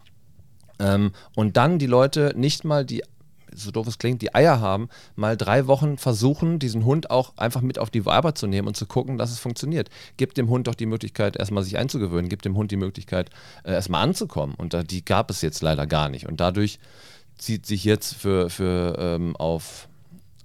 Ähm, 0.80 1.12
und 1.36 1.58
dann 1.58 1.80
die 1.80 1.88
Leute 1.88 2.34
nicht 2.36 2.64
mal 2.64 2.86
die 2.86 3.04
so 3.60 3.72
doof 3.72 3.88
es 3.88 3.98
klingt, 3.98 4.22
die 4.22 4.34
Eier 4.34 4.60
haben, 4.60 4.90
mal 5.16 5.38
drei 5.38 5.68
Wochen 5.68 5.98
versuchen, 5.98 6.60
diesen 6.60 6.86
Hund 6.86 7.12
auch 7.12 7.38
einfach 7.38 7.62
mit 7.62 7.80
auf 7.80 7.90
die 7.90 8.06
Arbeit 8.06 8.38
zu 8.38 8.48
nehmen 8.48 8.68
und 8.68 8.76
zu 8.76 8.86
gucken, 8.86 9.18
dass 9.18 9.32
es 9.32 9.40
funktioniert. 9.40 9.90
Gibt 10.18 10.38
dem 10.38 10.50
Hund 10.50 10.68
doch 10.68 10.76
die 10.76 10.86
Möglichkeit, 10.86 11.38
erstmal 11.38 11.64
sich 11.64 11.78
einzugewöhnen, 11.78 12.30
gibt 12.30 12.46
dem 12.46 12.56
Hund 12.56 12.72
die 12.72 12.78
Möglichkeit, 12.78 13.30
äh, 13.64 13.74
erstmal 13.74 14.04
anzukommen. 14.04 14.56
Und 14.56 14.74
da, 14.74 14.84
die 14.84 15.04
gab 15.04 15.30
es 15.30 15.42
jetzt 15.42 15.62
leider 15.62 15.88
gar 15.88 16.10
nicht. 16.10 16.28
Und 16.28 16.40
dadurch 16.40 16.80
zieht 17.38 17.66
sich 17.66 17.84
jetzt 17.84 18.16
für, 18.16 18.50
für 18.50 18.96
ähm, 19.00 19.36
auf, 19.36 19.88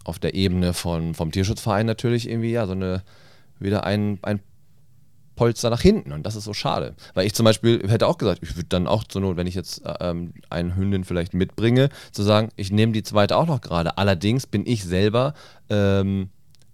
auf 0.05 0.19
der 0.19 0.35
Ebene 0.35 0.73
von, 0.73 1.15
vom 1.15 1.31
Tierschutzverein 1.31 1.87
natürlich 1.87 2.29
irgendwie 2.29 2.53
ja 2.53 2.67
so 2.67 2.73
eine 2.73 3.03
wieder 3.59 3.85
ein, 3.85 4.19
ein 4.23 4.41
Polster 5.37 5.71
nach 5.71 5.81
hinten 5.81 6.13
und 6.13 6.25
das 6.25 6.37
ist 6.37 6.45
so 6.45 6.55
schade. 6.55 6.95
Weil 7.15 7.27
ich 7.27 7.35
zum 7.35 7.45
Beispiel 7.45 7.89
hätte 7.89 8.07
auch 8.07 8.19
gesagt, 8.19 8.41
ich 8.43 8.57
würde 8.57 8.69
dann 8.69 8.87
auch 8.87 9.05
zur 9.05 9.21
Not, 9.21 9.37
wenn 9.37 9.47
ich 9.47 9.55
jetzt 9.55 9.85
äh, 9.85 9.95
ähm, 10.01 10.35
eine 10.51 10.77
Hündin 10.77 11.05
vielleicht 11.05 11.35
mitbringe, 11.35 11.89
zu 12.13 12.23
sagen, 12.23 12.51
ich 12.57 12.71
nehme 12.71 12.93
die 12.93 13.03
zweite 13.03 13.37
auch 13.37 13.47
noch 13.47 13.61
gerade. 13.61 13.99
Allerdings 13.99 14.47
bin 14.47 14.67
ich 14.67 14.85
selber 14.85 15.35
ähm, 15.69 16.31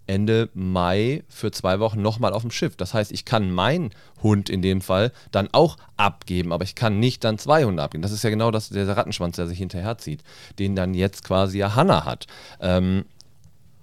Ende 0.07 0.49
Mai 0.53 1.23
für 1.29 1.51
zwei 1.51 1.79
Wochen 1.79 2.01
nochmal 2.01 2.33
auf 2.33 2.41
dem 2.41 2.51
Schiff. 2.51 2.75
Das 2.75 2.93
heißt, 2.93 3.11
ich 3.11 3.23
kann 3.23 3.51
meinen 3.51 3.91
Hund 4.21 4.49
in 4.49 4.61
dem 4.61 4.81
Fall 4.81 5.11
dann 5.31 5.47
auch 5.51 5.77
abgeben, 5.95 6.51
aber 6.51 6.63
ich 6.63 6.75
kann 6.75 6.99
nicht 6.99 7.23
dann 7.23 7.37
zwei 7.37 7.63
Hunde 7.63 7.81
abgeben. 7.81 8.01
Das 8.01 8.11
ist 8.11 8.23
ja 8.23 8.29
genau 8.29 8.51
das, 8.51 8.69
der 8.69 8.87
Rattenschwanz, 8.89 9.37
der 9.37 9.47
sich 9.47 9.59
hinterherzieht, 9.59 10.23
den 10.59 10.75
dann 10.75 10.93
jetzt 10.93 11.23
quasi 11.23 11.59
ja 11.59 11.75
Hanna 11.75 12.05
hat. 12.05 12.27
Ähm, 12.59 13.05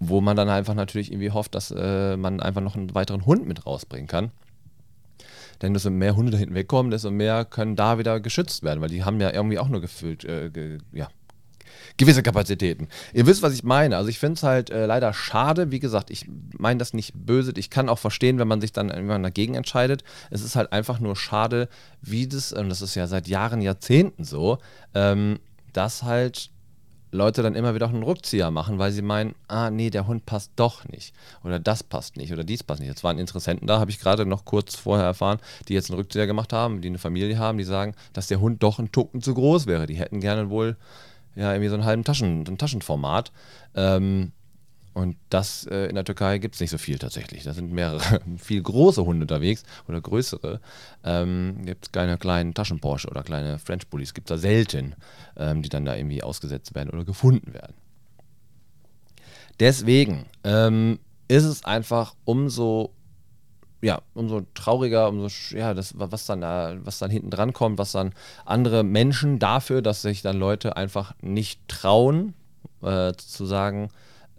wo 0.01 0.21
man 0.21 0.37
dann 0.37 0.49
einfach 0.49 0.75
natürlich 0.75 1.11
irgendwie 1.11 1.33
hofft, 1.33 1.55
dass 1.55 1.73
äh, 1.73 2.17
man 2.17 2.41
einfach 2.41 2.61
noch 2.61 2.77
einen 2.77 2.95
weiteren 2.95 3.27
Hund 3.27 3.47
mit 3.47 3.67
rausbringen 3.67 4.07
kann. 4.07 4.31
Denn 5.63 5.75
desto 5.75 5.91
mehr 5.91 6.17
Hunde 6.17 6.33
da 6.33 6.39
hinten 6.39 6.55
wegkommen, 6.55 6.91
desto 6.91 7.11
mehr 7.11 7.45
können 7.45 7.77
da 7.77 7.99
wieder 7.99 8.21
geschützt 8.21 8.63
werden, 8.63 8.81
weil 8.81 8.91
die 8.91 9.05
haben 9.05 9.21
ja 9.21 9.33
irgendwie 9.33 9.59
auch 9.59 9.69
nur 9.69 9.81
gefüllt, 9.81 10.25
äh, 10.25 10.51
ge, 10.51 10.79
ja, 10.93 11.09
gewisse 11.97 12.23
Kapazitäten. 12.23 12.89
Ihr 13.13 13.27
wisst, 13.27 13.43
was 13.43 13.53
ich 13.53 13.65
meine. 13.65 13.97
Also 13.97 14.09
ich 14.09 14.19
finde 14.19 14.35
es 14.35 14.43
halt 14.43 14.71
äh, 14.71 14.87
leider 14.87 15.13
schade. 15.13 15.71
Wie 15.71 15.81
gesagt, 15.81 16.11
ich 16.11 16.27
meine 16.57 16.79
das 16.79 16.95
nicht 16.95 17.13
böse. 17.15 17.53
Ich 17.57 17.71
kann 17.71 17.89
auch 17.89 17.99
verstehen, 17.99 18.39
wenn 18.39 18.49
man 18.49 18.61
sich 18.61 18.73
dann 18.73 18.91
irgendwann 18.91 19.23
dagegen 19.23 19.55
entscheidet. 19.55 20.05
Es 20.31 20.43
ist 20.43 20.57
halt 20.57 20.73
einfach 20.73 21.01
nur 21.01 21.17
schade, 21.17 21.69
wie 22.01 22.29
das, 22.29 22.53
und 22.53 22.69
das 22.69 22.83
ist 22.83 22.95
ja 22.95 23.07
seit 23.07 23.29
Jahren, 23.29 23.61
Jahrzehnten 23.61 24.25
so, 24.25 24.59
ähm, 24.95 25.41
dass 25.73 26.03
halt 26.03 26.51
Leute 27.11 27.43
dann 27.43 27.55
immer 27.55 27.75
wieder 27.75 27.87
auch 27.87 27.93
einen 27.93 28.03
Rückzieher 28.03 28.51
machen, 28.51 28.79
weil 28.79 28.93
sie 28.93 29.03
meinen, 29.03 29.35
ah 29.49 29.71
nee, 29.71 29.91
der 29.91 30.07
Hund 30.07 30.27
passt 30.27 30.53
doch 30.57 30.85
nicht 30.87 31.15
oder 31.43 31.59
das 31.59 31.83
passt 31.83 32.17
nicht 32.17 32.33
oder 32.33 32.45
dies 32.45 32.63
passt 32.63 32.81
nicht. 32.81 32.89
Jetzt 32.89 33.05
waren 33.05 33.19
Interessenten 33.19 33.67
da, 33.67 33.81
habe 33.81 33.91
ich 33.91 33.99
gerade 33.99 34.27
noch 34.27 34.45
kurz 34.45 34.77
vorher 34.77 35.07
erfahren, 35.07 35.39
die 35.69 35.75
jetzt 35.75 35.91
einen 35.91 35.99
Rückzieher 35.99 36.27
gemacht 36.27 36.53
haben, 36.53 36.81
die 36.81 36.89
eine 36.89 36.99
Familie 36.99 37.39
haben, 37.39 37.59
die 37.59 37.65
sagen, 37.65 37.95
dass 38.13 38.27
der 38.27 38.41
Hund 38.41 38.63
doch 38.63 38.79
ein 38.79 38.93
Tucken 38.93 39.23
zu 39.23 39.35
groß 39.35 39.67
wäre. 39.67 39.87
Die 39.87 39.97
hätten 39.97 40.21
gerne 40.21 40.51
wohl 40.51 40.77
ja 41.35 41.53
irgendwie 41.53 41.69
so 41.69 41.75
einen 41.75 41.85
halben 41.85 42.05
Taschen, 42.05 42.45
ein 42.47 42.59
Taschenformat. 42.59 43.33
Ähm, 43.75 44.33
und 44.99 45.17
das 45.31 45.65
äh, 45.71 45.87
in 45.87 45.95
der 45.95 46.05
Türkei 46.05 46.39
gibt 46.39 46.57
es 46.57 46.61
nicht 46.61 46.71
so 46.71 46.79
viel 46.79 46.99
tatsächlich. 46.99 47.45
Da 47.45 47.55
sind 47.55 47.71
mehrere, 47.71 48.21
viel 48.37 48.61
große 48.61 49.05
Hunde 49.05 49.23
unterwegs 49.23 49.63
oder 49.87 50.01
größere. 50.01 50.61
Ähm, 51.05 51.65
gibt 51.65 51.87
es 51.87 51.93
keine 51.93 52.19
kleinen 52.19 52.53
Taschen-Porsche 52.53 53.09
oder 53.09 53.23
kleine 53.23 53.61
French 53.61 53.87
Bullies. 53.87 54.13
Gibt 54.13 54.29
es 54.29 54.35
da 54.35 54.39
selten, 54.41 54.97
ähm, 55.37 55.63
die 55.63 55.69
dann 55.69 55.85
da 55.85 55.95
irgendwie 55.95 56.25
ausgesetzt 56.25 56.75
werden 56.75 56.91
oder 56.91 57.05
gefunden 57.05 57.55
werden. 57.55 57.75
Deswegen 59.61 60.27
ähm, 60.43 60.99
ist 61.29 61.45
es 61.45 61.65
einfach 61.65 62.17
umso 62.25 62.93
ja, 63.81 64.03
umso 64.15 64.41
trauriger, 64.55 65.09
umso 65.09 65.29
ja, 65.57 65.75
das, 65.75 65.95
was 65.97 66.27
dann 66.27 66.41
da, 66.41 66.77
was 66.83 66.99
dann 66.99 67.13
hinten 67.13 67.31
dran 67.31 67.53
kommt, 67.53 67.79
was 67.79 67.93
dann 67.93 68.13
andere 68.45 68.83
Menschen 68.83 69.39
dafür, 69.39 69.81
dass 69.81 70.03
sich 70.03 70.23
dann 70.23 70.37
Leute 70.37 70.77
einfach 70.77 71.15
nicht 71.23 71.61
trauen, 71.69 72.35
äh, 72.83 73.13
zu 73.13 73.47
sagen, 73.47 73.91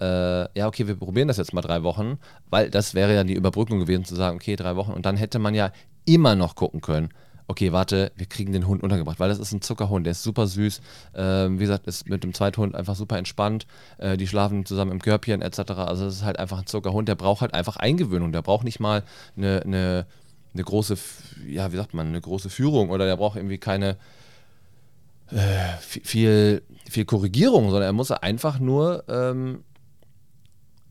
ja, 0.05 0.67
okay, 0.67 0.87
wir 0.87 0.95
probieren 0.95 1.27
das 1.27 1.37
jetzt 1.37 1.53
mal 1.53 1.61
drei 1.61 1.83
Wochen, 1.83 2.19
weil 2.49 2.69
das 2.69 2.93
wäre 2.93 3.13
ja 3.13 3.23
die 3.23 3.33
Überbrückung 3.33 3.79
gewesen, 3.79 4.05
zu 4.05 4.15
sagen, 4.15 4.37
okay, 4.37 4.55
drei 4.55 4.75
Wochen 4.75 4.91
und 4.91 5.05
dann 5.05 5.17
hätte 5.17 5.39
man 5.39 5.53
ja 5.53 5.71
immer 6.05 6.35
noch 6.35 6.55
gucken 6.55 6.81
können, 6.81 7.09
okay, 7.49 7.71
warte, 7.71 8.11
wir 8.15 8.27
kriegen 8.27 8.53
den 8.53 8.67
Hund 8.67 8.83
untergebracht, 8.83 9.19
weil 9.19 9.27
das 9.27 9.39
ist 9.39 9.51
ein 9.51 9.61
Zuckerhund, 9.61 10.05
der 10.05 10.11
ist 10.11 10.21
super 10.21 10.45
süß. 10.45 10.81
Ähm, 11.15 11.57
wie 11.57 11.63
gesagt, 11.63 11.87
ist 11.87 12.07
mit 12.07 12.23
dem 12.23 12.33
Zweithund 12.33 12.75
einfach 12.75 12.95
super 12.95 13.17
entspannt. 13.17 13.65
Äh, 13.97 14.17
die 14.17 14.27
schlafen 14.27 14.65
zusammen 14.67 14.91
im 14.91 15.01
Körbchen 15.01 15.41
etc. 15.41 15.71
Also 15.71 16.05
es 16.05 16.17
ist 16.17 16.23
halt 16.23 16.37
einfach 16.37 16.59
ein 16.59 16.67
Zuckerhund, 16.67 17.09
der 17.09 17.15
braucht 17.15 17.41
halt 17.41 17.55
einfach 17.55 17.75
Eingewöhnung. 17.77 18.31
Der 18.31 18.43
braucht 18.43 18.63
nicht 18.63 18.79
mal 18.79 19.03
eine, 19.35 19.63
eine, 19.63 20.05
eine 20.53 20.63
große, 20.63 20.95
ja, 21.47 21.71
wie 21.71 21.77
sagt 21.77 21.95
man, 21.95 22.07
eine 22.07 22.21
große 22.21 22.51
Führung 22.51 22.91
oder 22.91 23.05
der 23.05 23.17
braucht 23.17 23.35
irgendwie 23.35 23.57
keine 23.57 23.97
äh, 25.31 25.77
viel, 25.79 26.61
viel 26.87 27.05
Korrigierung, 27.05 27.71
sondern 27.71 27.89
er 27.89 27.93
muss 27.93 28.11
einfach 28.11 28.59
nur 28.59 29.05
ähm, 29.07 29.63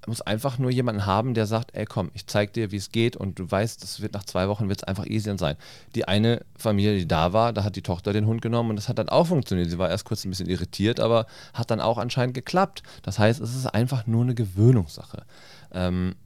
muss 0.09 0.21
einfach 0.21 0.59
nur 0.59 0.71
jemanden 0.71 1.07
haben, 1.07 1.35
der 1.35 1.47
sagt, 1.47 1.75
ey 1.75 1.85
komm, 1.85 2.11
ich 2.15 2.27
zeig 2.27 2.53
dir, 2.55 2.73
wie 2.73 2.77
es 2.77 2.91
geht 2.91 3.17
und 3.17 3.39
du 3.39 3.51
weißt, 3.51 3.83
das 3.83 4.01
wird 4.01 4.15
nach 4.15 4.25
zwei 4.25 4.49
Wochen 4.49 4.69
wird 4.69 4.81
es 4.81 4.85
einfach 4.85 5.07
easy 5.07 5.37
sein. 5.39 5.57
Die 5.95 6.09
eine 6.09 6.45
Familie, 6.57 6.99
die 6.99 7.07
da 7.07 7.33
war, 7.33 7.53
da 7.53 7.63
hat 7.65 7.77
die 7.77 7.83
Tochter 7.83 8.13
den 8.13 8.27
Hund 8.27 8.43
genommen 8.43 8.71
und 8.71 8.77
das 8.77 8.89
hat 8.89 8.99
dann 8.99 9.09
auch 9.09 9.27
funktioniert. 9.27 9.71
Sie 9.71 9.79
war 9.79 9.91
erst 9.91 10.05
kurz 10.05 10.25
ein 10.25 10.31
bisschen 10.31 10.49
irritiert, 10.49 10.99
aber 10.99 11.27
hat 11.55 11.71
dann 11.71 11.81
auch 11.81 11.99
anscheinend 11.99 12.35
geklappt. 12.35 12.83
Das 13.03 13.19
heißt, 13.19 13.41
es 13.41 13.55
ist 13.55 13.67
einfach 13.67 14.07
nur 14.07 14.23
eine 14.23 14.35
Gewöhnungssache. 14.35 15.25
Ähm, 15.73 16.17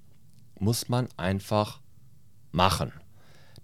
muss 0.59 0.89
man 0.89 1.09
einfach 1.17 1.81
machen. 2.53 2.93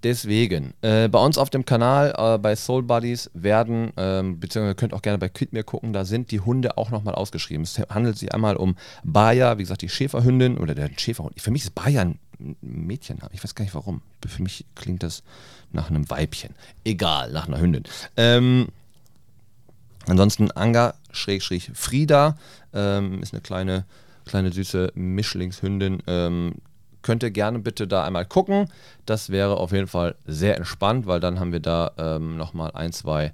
Deswegen, 0.04 0.74
äh, 0.80 1.08
bei 1.08 1.18
uns 1.18 1.38
auf 1.38 1.50
dem 1.50 1.64
Kanal, 1.64 2.14
äh, 2.16 2.38
bei 2.38 2.54
Soul 2.54 2.84
Buddies, 2.84 3.30
werden, 3.34 3.92
ähm, 3.96 4.38
beziehungsweise 4.38 4.76
könnt 4.76 4.94
auch 4.94 5.02
gerne 5.02 5.18
bei 5.18 5.28
Quidmere 5.28 5.64
gucken, 5.64 5.92
da 5.92 6.04
sind 6.04 6.30
die 6.30 6.40
Hunde 6.40 6.78
auch 6.78 6.90
nochmal 6.90 7.14
ausgeschrieben. 7.14 7.64
Es 7.64 7.78
handelt 7.90 8.16
sich 8.16 8.32
einmal 8.32 8.56
um 8.56 8.76
Baja, 9.02 9.58
wie 9.58 9.62
gesagt, 9.62 9.82
die 9.82 9.88
Schäferhündin 9.88 10.56
oder 10.56 10.76
der 10.76 10.90
Schäferhund. 10.96 11.40
Für 11.40 11.50
mich 11.50 11.64
ist 11.64 11.74
Baja 11.74 12.02
ein 12.02 12.18
Mädchenname. 12.60 13.30
Ich 13.32 13.42
weiß 13.42 13.56
gar 13.56 13.64
nicht 13.64 13.74
warum. 13.74 14.02
Für 14.24 14.42
mich 14.42 14.64
klingt 14.76 15.02
das 15.02 15.24
nach 15.72 15.90
einem 15.90 16.08
Weibchen. 16.08 16.54
Egal, 16.84 17.32
nach 17.32 17.48
einer 17.48 17.60
Hündin. 17.60 17.82
Ähm, 18.16 18.68
ansonsten 20.06 20.52
Anga-Frieda 20.52 22.38
ähm, 22.72 23.22
ist 23.22 23.34
eine 23.34 23.42
kleine, 23.42 23.84
kleine 24.24 24.52
süße 24.52 24.92
Mischlingshündin. 24.94 26.02
Ähm, 26.06 26.54
könnt 27.02 27.22
ihr 27.22 27.30
gerne 27.30 27.58
bitte 27.58 27.86
da 27.86 28.04
einmal 28.04 28.26
gucken. 28.26 28.68
Das 29.06 29.30
wäre 29.30 29.56
auf 29.56 29.72
jeden 29.72 29.86
Fall 29.86 30.16
sehr 30.26 30.56
entspannt, 30.56 31.06
weil 31.06 31.20
dann 31.20 31.40
haben 31.40 31.52
wir 31.52 31.60
da 31.60 31.92
ähm, 31.98 32.36
nochmal 32.36 32.72
ein, 32.72 32.92
zwei 32.92 33.32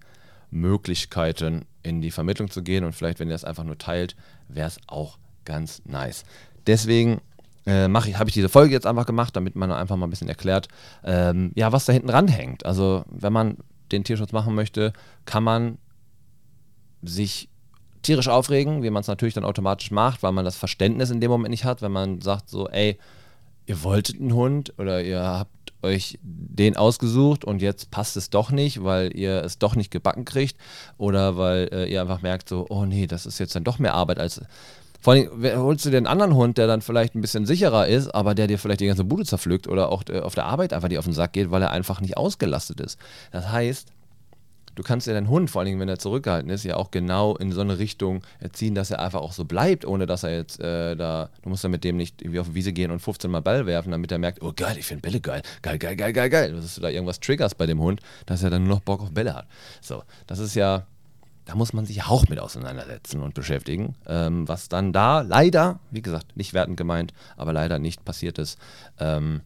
Möglichkeiten 0.51 1.67
in 1.83 2.01
die 2.01 2.11
Vermittlung 2.11 2.51
zu 2.51 2.63
gehen 2.63 2.85
und 2.85 2.95
vielleicht, 2.95 3.21
wenn 3.21 3.29
ihr 3.29 3.35
das 3.35 3.45
einfach 3.45 3.65
nur 3.65 3.79
teilt, 3.79 4.17
wäre 4.49 4.69
es 4.69 4.79
auch 4.87 5.19
ganz 5.45 5.83
nice. 5.85 6.25
Deswegen 6.67 7.21
äh, 7.67 7.89
ich, 7.89 8.19
habe 8.19 8.29
ich 8.29 8.35
diese 8.35 8.49
Folge 8.49 8.73
jetzt 8.73 8.87
einfach 8.87 9.07
gemacht, 9.07 9.37
damit 9.37 9.57
man 9.57 9.73
einfach 9.73 9.97
mal 9.97 10.07
ein 10.07 10.11
bisschen 10.11 10.29
erklärt, 10.29 10.69
ähm, 11.03 11.53
ja, 11.55 11.73
was 11.73 11.85
da 11.85 11.93
hinten 11.93 12.11
ranhängt. 12.11 12.67
Also, 12.67 13.05
wenn 13.11 13.33
man 13.33 13.57
den 13.93 14.05
Tierschutz 14.05 14.33
machen 14.33 14.55
möchte, 14.55 14.93
kann 15.25 15.45
man 15.45 15.79
sich 17.03 17.49
tierisch 18.03 18.29
aufregen, 18.29 18.83
wie 18.83 18.91
man 18.91 19.01
es 19.01 19.07
natürlich 19.07 19.35
dann 19.35 19.45
automatisch 19.45 19.91
macht, 19.91 20.23
weil 20.23 20.33
man 20.33 20.45
das 20.45 20.57
Verständnis 20.57 21.11
in 21.11 21.21
dem 21.21 21.31
Moment 21.31 21.51
nicht 21.51 21.65
hat, 21.65 21.83
wenn 21.83 21.93
man 21.93 22.21
sagt 22.21 22.49
so, 22.49 22.69
ey, 22.69 22.99
ihr 23.67 23.83
wolltet 23.83 24.21
einen 24.21 24.35
Hund 24.35 24.75
oder 24.79 25.03
ihr 25.03 25.23
habt 25.23 25.51
euch 25.83 26.19
den 26.23 26.77
ausgesucht 26.77 27.45
und 27.45 27.61
jetzt 27.63 27.91
passt 27.91 28.17
es 28.17 28.31
doch 28.31 28.51
nicht, 28.51 28.83
weil 28.83 29.17
ihr 29.17 29.43
es 29.45 29.59
doch 29.59 29.77
nicht 29.77 29.91
gebacken 29.91 30.25
kriegt 30.25 30.57
oder 30.97 31.37
weil 31.37 31.69
äh, 31.73 31.93
ihr 31.93 32.01
einfach 32.01 32.23
merkt 32.23 32.49
so, 32.49 32.67
oh 32.71 32.87
nee, 32.87 33.07
das 33.07 33.27
ist 33.27 33.39
jetzt 33.39 33.55
dann 33.55 33.65
doch 33.65 33.79
mehr 33.79 33.95
Arbeit 33.95 34.19
als 34.19 34.41
vor 35.05 35.13
allem 35.13 35.29
holst 35.59 35.85
du 35.85 35.91
dir 35.91 35.99
einen 35.99 36.07
anderen 36.07 36.35
Hund, 36.35 36.57
der 36.57 36.67
dann 36.67 36.81
vielleicht 36.81 37.15
ein 37.15 37.21
bisschen 37.21 37.45
sicherer 37.45 37.87
ist, 37.87 38.15
aber 38.15 38.35
der 38.35 38.47
dir 38.47 38.59
vielleicht 38.59 38.81
die 38.81 38.87
ganze 38.87 39.05
Bude 39.05 39.27
zerpflückt 39.27 39.69
oder 39.69 39.93
auch 39.93 40.03
äh, 40.09 40.21
auf 40.21 40.35
der 40.35 40.47
Arbeit 40.47 40.73
einfach 40.73 40.89
dir 40.89 40.99
auf 40.99 41.05
den 41.05 41.13
Sack 41.13 41.35
geht, 41.35 41.51
weil 41.51 41.61
er 41.61 41.73
einfach 41.73 42.01
nicht 42.01 42.17
ausgelastet 42.17 42.81
ist. 42.81 42.99
Das 43.31 43.53
heißt, 43.53 43.89
du 44.75 44.83
kannst 44.83 45.07
ja 45.07 45.13
deinen 45.13 45.29
Hund, 45.29 45.51
vor 45.51 45.63
allem 45.63 45.81
wenn 45.81 45.89
er 45.89 45.99
zurückgehalten 45.99 46.51
ist, 46.51 46.65
ja 46.65 46.77
auch 46.77 46.91
genau 46.91 47.37
in 47.37 47.53
so 47.53 47.61
eine 47.61 47.79
Richtung 47.79 48.23
erziehen, 48.41 48.75
dass 48.75 48.91
er 48.91 49.01
einfach 49.01 49.21
auch 49.21 49.33
so 49.33 49.45
bleibt, 49.45 49.85
ohne 49.85 50.07
dass 50.07 50.23
er 50.23 50.37
jetzt 50.37 50.61
äh, 50.61 50.97
da, 50.97 51.31
du 51.43 51.49
musst 51.49 51.63
ja 51.63 51.69
mit 51.69 51.85
dem 51.85 51.97
nicht 51.97 52.23
irgendwie 52.23 52.41
auf 52.41 52.49
die 52.49 52.55
Wiese 52.55 52.73
gehen 52.73 52.91
und 52.91 53.01
15 53.01 53.31
Mal 53.31 53.41
Ball 53.41 53.67
werfen, 53.67 53.91
damit 53.91 54.11
er 54.13 54.19
merkt, 54.19 54.43
oh 54.43 54.53
geil, 54.55 54.77
ich 54.79 54.87
finde 54.87 55.03
Bälle 55.03 55.21
geil, 55.21 55.43
geil, 55.63 55.79
geil, 55.79 55.97
geil, 55.97 56.13
geil, 56.13 56.31
geil. 56.31 56.53
Dass 56.53 56.75
du 56.75 56.81
da 56.81 56.89
irgendwas 56.89 57.21
triggerst 57.21 57.57
bei 57.57 57.67
dem 57.67 57.81
Hund, 57.81 58.01
dass 58.27 58.43
er 58.43 58.51
dann 58.51 58.65
nur 58.65 58.77
noch 58.77 58.83
Bock 58.83 59.01
auf 59.03 59.13
Bälle 59.13 59.35
hat. 59.35 59.47
So, 59.81 60.03
das 60.27 60.39
ist 60.39 60.55
ja, 60.55 60.87
da 61.45 61.55
muss 61.55 61.73
man 61.73 61.87
sich 61.87 62.05
auch 62.05 62.29
mit 62.29 62.39
auseinandersetzen 62.39 63.21
und 63.23 63.35
beschäftigen. 63.35 63.95
Ähm, 64.07 64.49
was 64.49 64.69
dann 64.69 64.93
da 64.93 65.21
leider, 65.21 65.81
wie 65.91 66.03
gesagt, 66.03 66.37
nicht 66.37 66.55
wertend 66.55 66.77
gemeint, 66.77 67.13
aber 67.37 67.53
leider 67.53 67.79
nicht 67.79 68.05
passiert 68.05 68.39
ist. 68.39 68.59
Ähm, 68.99 69.43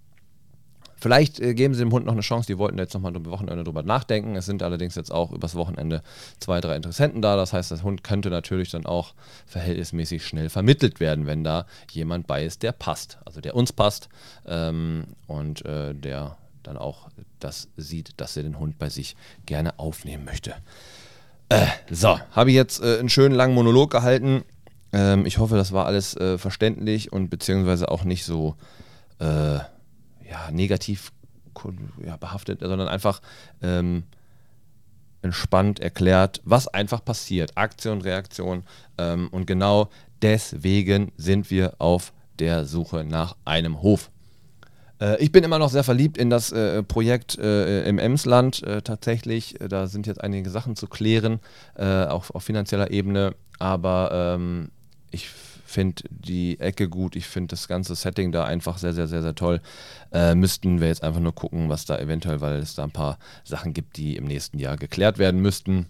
Vielleicht 1.00 1.40
äh, 1.40 1.54
geben 1.54 1.74
sie 1.74 1.80
dem 1.80 1.92
Hund 1.92 2.06
noch 2.06 2.12
eine 2.12 2.22
Chance. 2.22 2.46
Die 2.46 2.58
wollten 2.58 2.78
jetzt 2.78 2.94
nochmal 2.94 3.14
am 3.14 3.24
Wochenende 3.26 3.64
drüber 3.64 3.82
nachdenken. 3.82 4.36
Es 4.36 4.46
sind 4.46 4.62
allerdings 4.62 4.94
jetzt 4.94 5.12
auch 5.12 5.32
übers 5.32 5.54
Wochenende 5.54 6.02
zwei, 6.40 6.60
drei 6.60 6.76
Interessenten 6.76 7.22
da. 7.22 7.36
Das 7.36 7.52
heißt, 7.52 7.70
der 7.70 7.82
Hund 7.82 8.02
könnte 8.02 8.30
natürlich 8.30 8.70
dann 8.70 8.86
auch 8.86 9.14
verhältnismäßig 9.46 10.26
schnell 10.26 10.48
vermittelt 10.48 11.00
werden, 11.00 11.26
wenn 11.26 11.44
da 11.44 11.66
jemand 11.90 12.26
bei 12.26 12.44
ist, 12.44 12.62
der 12.62 12.72
passt. 12.72 13.18
Also 13.24 13.40
der 13.40 13.54
uns 13.54 13.72
passt 13.72 14.08
ähm, 14.46 15.04
und 15.26 15.64
äh, 15.64 15.94
der 15.94 16.36
dann 16.62 16.76
auch 16.76 17.08
das 17.38 17.68
sieht, 17.76 18.20
dass 18.20 18.36
er 18.36 18.42
den 18.42 18.58
Hund 18.58 18.78
bei 18.78 18.88
sich 18.88 19.16
gerne 19.46 19.78
aufnehmen 19.78 20.24
möchte. 20.24 20.54
Äh, 21.48 21.66
so, 21.90 22.18
habe 22.32 22.50
ich 22.50 22.56
jetzt 22.56 22.82
äh, 22.82 22.98
einen 22.98 23.08
schönen 23.08 23.34
langen 23.34 23.54
Monolog 23.54 23.90
gehalten. 23.90 24.42
Ähm, 24.92 25.24
ich 25.24 25.38
hoffe, 25.38 25.56
das 25.56 25.72
war 25.72 25.86
alles 25.86 26.16
äh, 26.16 26.36
verständlich 26.38 27.12
und 27.12 27.30
beziehungsweise 27.30 27.90
auch 27.90 28.04
nicht 28.04 28.24
so 28.24 28.56
ja, 30.30 30.50
negativ 30.50 31.12
ja, 32.04 32.16
behaftet, 32.16 32.60
sondern 32.60 32.88
einfach 32.88 33.20
ähm, 33.62 34.04
entspannt 35.22 35.80
erklärt, 35.80 36.40
was 36.44 36.68
einfach 36.68 37.04
passiert. 37.04 37.56
Aktion, 37.56 38.00
Reaktion. 38.00 38.62
Ähm, 38.96 39.28
und 39.28 39.46
genau 39.46 39.90
deswegen 40.22 41.12
sind 41.16 41.50
wir 41.50 41.74
auf 41.78 42.12
der 42.38 42.64
Suche 42.64 43.04
nach 43.04 43.36
einem 43.44 43.82
Hof. 43.82 44.10
Äh, 45.00 45.22
ich 45.22 45.32
bin 45.32 45.44
immer 45.44 45.58
noch 45.58 45.70
sehr 45.70 45.84
verliebt 45.84 46.18
in 46.18 46.30
das 46.30 46.52
äh, 46.52 46.82
Projekt 46.82 47.38
äh, 47.38 47.88
im 47.88 47.98
Emsland 47.98 48.62
äh, 48.62 48.82
tatsächlich. 48.82 49.56
Da 49.68 49.86
sind 49.86 50.06
jetzt 50.06 50.20
einige 50.22 50.50
Sachen 50.50 50.76
zu 50.76 50.86
klären, 50.86 51.40
äh, 51.76 52.04
auch 52.04 52.30
auf 52.30 52.44
finanzieller 52.44 52.90
Ebene. 52.90 53.34
Aber 53.58 54.10
ähm, 54.12 54.70
ich 55.10 55.30
finde 55.70 56.02
die 56.10 56.58
Ecke 56.60 56.88
gut, 56.88 57.16
ich 57.16 57.26
finde 57.26 57.48
das 57.48 57.68
ganze 57.68 57.94
Setting 57.94 58.32
da 58.32 58.44
einfach 58.44 58.78
sehr, 58.78 58.92
sehr, 58.92 59.06
sehr, 59.06 59.22
sehr 59.22 59.34
toll. 59.34 59.60
Äh, 60.12 60.34
müssten 60.34 60.80
wir 60.80 60.88
jetzt 60.88 61.02
einfach 61.02 61.20
nur 61.20 61.34
gucken, 61.34 61.68
was 61.68 61.84
da 61.84 61.98
eventuell, 61.98 62.40
weil 62.40 62.58
es 62.58 62.74
da 62.74 62.84
ein 62.84 62.90
paar 62.90 63.18
Sachen 63.44 63.74
gibt, 63.74 63.96
die 63.96 64.16
im 64.16 64.24
nächsten 64.24 64.58
Jahr 64.58 64.76
geklärt 64.76 65.18
werden 65.18 65.40
müssten. 65.40 65.86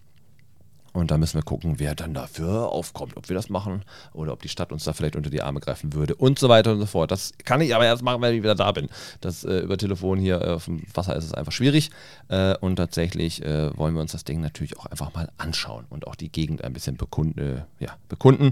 Und 0.93 1.11
da 1.11 1.19
müssen 1.19 1.35
wir 1.35 1.43
gucken, 1.43 1.75
wer 1.79 1.95
dann 1.95 2.15
dafür 2.15 2.73
aufkommt. 2.73 3.17
Ob 3.17 3.29
wir 3.29 3.37
das 3.37 3.51
machen 3.51 3.85
oder 4.13 4.33
ob 4.33 4.43
die 4.43 4.49
Stadt 4.49 4.73
uns 4.73 4.85
da 4.85 4.93
vielleicht 4.93 5.17
unter 5.17 5.31
die 5.31 5.43
Arme 5.43 5.61
greifen 5.61 5.93
würde 5.93 6.15
und 6.15 6.39
so 6.39 6.49
weiter 6.49 6.73
und 6.73 6.81
so 6.81 6.87
fort. 6.87 7.11
Das 7.11 7.33
kann 7.45 7.61
ich 7.61 7.75
aber 7.75 7.85
erst 7.85 8.03
machen, 8.03 8.21
wenn 8.23 8.35
ich 8.35 8.43
wieder 8.43 8.55
da 8.55 8.73
bin. 8.73 8.89
Das 9.21 9.45
äh, 9.45 9.59
über 9.61 9.77
Telefon 9.77 10.19
hier 10.19 10.41
äh, 10.43 10.51
auf 10.51 10.65
dem 10.65 10.83
Wasser 10.95 11.15
ist 11.15 11.25
es 11.25 11.35
einfach 11.35 11.53
schwierig. 11.53 11.91
Äh, 12.29 12.57
und 12.57 12.77
tatsächlich 12.77 13.45
äh, 13.45 13.77
wollen 13.77 13.95
wir 13.95 14.01
uns 14.01 14.13
das 14.13 14.25
Ding 14.25 14.41
natürlich 14.41 14.79
auch 14.79 14.87
einfach 14.87 15.15
mal 15.15 15.29
anschauen 15.37 15.85
und 15.89 16.07
auch 16.07 16.17
die 16.17 16.33
Gegend 16.33 16.65
ein 16.65 16.73
bisschen 16.73 16.97
bekunden. 16.97 17.63
ja, 17.79 17.97
bekunden. 18.09 18.51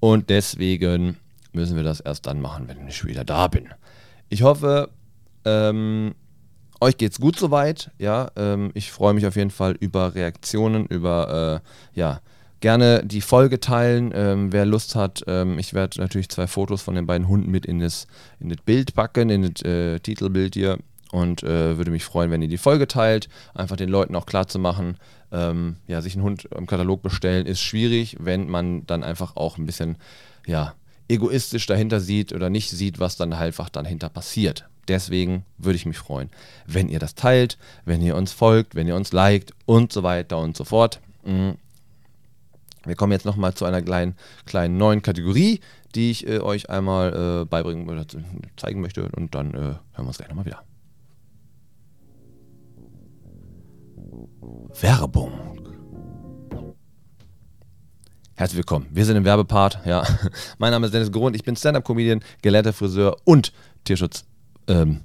Und 0.00 0.30
deswegen 0.30 1.16
müssen 1.52 1.76
wir 1.76 1.84
das 1.84 2.00
erst 2.00 2.26
dann 2.26 2.40
machen, 2.40 2.68
wenn 2.68 2.86
ich 2.86 3.04
wieder 3.04 3.24
da 3.24 3.48
bin. 3.48 3.68
Ich 4.28 4.42
hoffe, 4.42 4.90
ähm, 5.44 6.14
euch 6.80 6.96
geht's 6.98 7.20
gut 7.20 7.38
soweit. 7.38 7.90
Ja, 7.98 8.30
ähm, 8.36 8.70
ich 8.74 8.92
freue 8.92 9.14
mich 9.14 9.26
auf 9.26 9.36
jeden 9.36 9.50
Fall 9.50 9.76
über 9.80 10.14
Reaktionen, 10.14 10.86
über 10.86 11.62
äh, 11.62 11.98
ja 11.98 12.20
gerne 12.60 13.02
die 13.04 13.20
Folge 13.20 13.60
teilen. 13.60 14.12
Ähm, 14.14 14.52
wer 14.52 14.66
Lust 14.66 14.94
hat, 14.94 15.22
ähm, 15.26 15.58
ich 15.58 15.74
werde 15.74 16.00
natürlich 16.00 16.28
zwei 16.28 16.46
Fotos 16.46 16.82
von 16.82 16.94
den 16.94 17.06
beiden 17.06 17.28
Hunden 17.28 17.50
mit 17.50 17.66
in 17.66 17.80
das, 17.80 18.06
in 18.40 18.48
das 18.48 18.58
Bild 18.64 18.94
packen, 18.94 19.30
in 19.30 19.42
das 19.42 19.62
äh, 19.62 19.98
Titelbild 20.00 20.54
hier. 20.54 20.78
Und 21.12 21.42
äh, 21.42 21.76
würde 21.76 21.90
mich 21.90 22.04
freuen, 22.04 22.30
wenn 22.30 22.42
ihr 22.42 22.48
die 22.48 22.58
Folge 22.58 22.88
teilt. 22.88 23.28
Einfach 23.54 23.76
den 23.76 23.88
Leuten 23.88 24.16
auch 24.16 24.26
klar 24.26 24.48
zu 24.48 24.58
machen, 24.58 24.96
ähm, 25.32 25.76
ja, 25.86 26.00
sich 26.02 26.14
einen 26.14 26.24
Hund 26.24 26.46
im 26.56 26.66
Katalog 26.66 27.02
bestellen 27.02 27.46
ist 27.46 27.60
schwierig, 27.60 28.16
wenn 28.20 28.48
man 28.48 28.86
dann 28.86 29.04
einfach 29.04 29.36
auch 29.36 29.58
ein 29.58 29.66
bisschen, 29.66 29.96
ja, 30.46 30.74
egoistisch 31.08 31.66
dahinter 31.66 32.00
sieht 32.00 32.32
oder 32.32 32.50
nicht 32.50 32.70
sieht, 32.70 32.98
was 32.98 33.16
dann 33.16 33.36
halt 33.36 33.48
einfach 33.48 33.68
dahinter 33.68 34.08
passiert. 34.08 34.68
Deswegen 34.88 35.44
würde 35.58 35.76
ich 35.76 35.86
mich 35.86 35.98
freuen, 35.98 36.30
wenn 36.66 36.88
ihr 36.88 36.98
das 36.98 37.14
teilt, 37.14 37.58
wenn 37.84 38.02
ihr 38.02 38.16
uns 38.16 38.32
folgt, 38.32 38.74
wenn 38.74 38.86
ihr 38.86 38.96
uns 38.96 39.12
liked 39.12 39.52
und 39.64 39.92
so 39.92 40.02
weiter 40.02 40.38
und 40.38 40.56
so 40.56 40.64
fort. 40.64 41.00
Mhm. 41.24 41.56
Wir 42.84 42.94
kommen 42.94 43.12
jetzt 43.12 43.24
nochmal 43.24 43.54
zu 43.54 43.64
einer 43.64 43.82
kleinen, 43.82 44.14
kleinen 44.44 44.76
neuen 44.76 45.02
Kategorie, 45.02 45.60
die 45.96 46.12
ich 46.12 46.26
äh, 46.28 46.38
euch 46.38 46.70
einmal 46.70 47.42
äh, 47.42 47.44
beibringen 47.44 47.88
oder 47.88 48.06
zeigen 48.56 48.80
möchte 48.80 49.08
und 49.08 49.34
dann 49.34 49.54
äh, 49.54 49.58
hören 49.58 49.80
wir 49.96 50.06
uns 50.06 50.18
gleich 50.18 50.28
nochmal 50.28 50.46
wieder. 50.46 50.62
Werbung. 54.80 55.32
Herzlich 58.34 58.58
willkommen. 58.58 58.86
Wir 58.90 59.04
sind 59.04 59.16
im 59.16 59.24
Werbepart. 59.24 59.80
Ja. 59.84 60.04
Mein 60.58 60.70
Name 60.70 60.86
ist 60.86 60.92
Dennis 60.92 61.10
Grund. 61.10 61.36
Ich 61.36 61.44
bin 61.44 61.56
Stand-Up-Comedian, 61.56 62.20
gelehrter 62.42 62.72
Friseur 62.72 63.16
und 63.24 63.52
Tierschutz 63.84 64.24
ähm, 64.68 65.00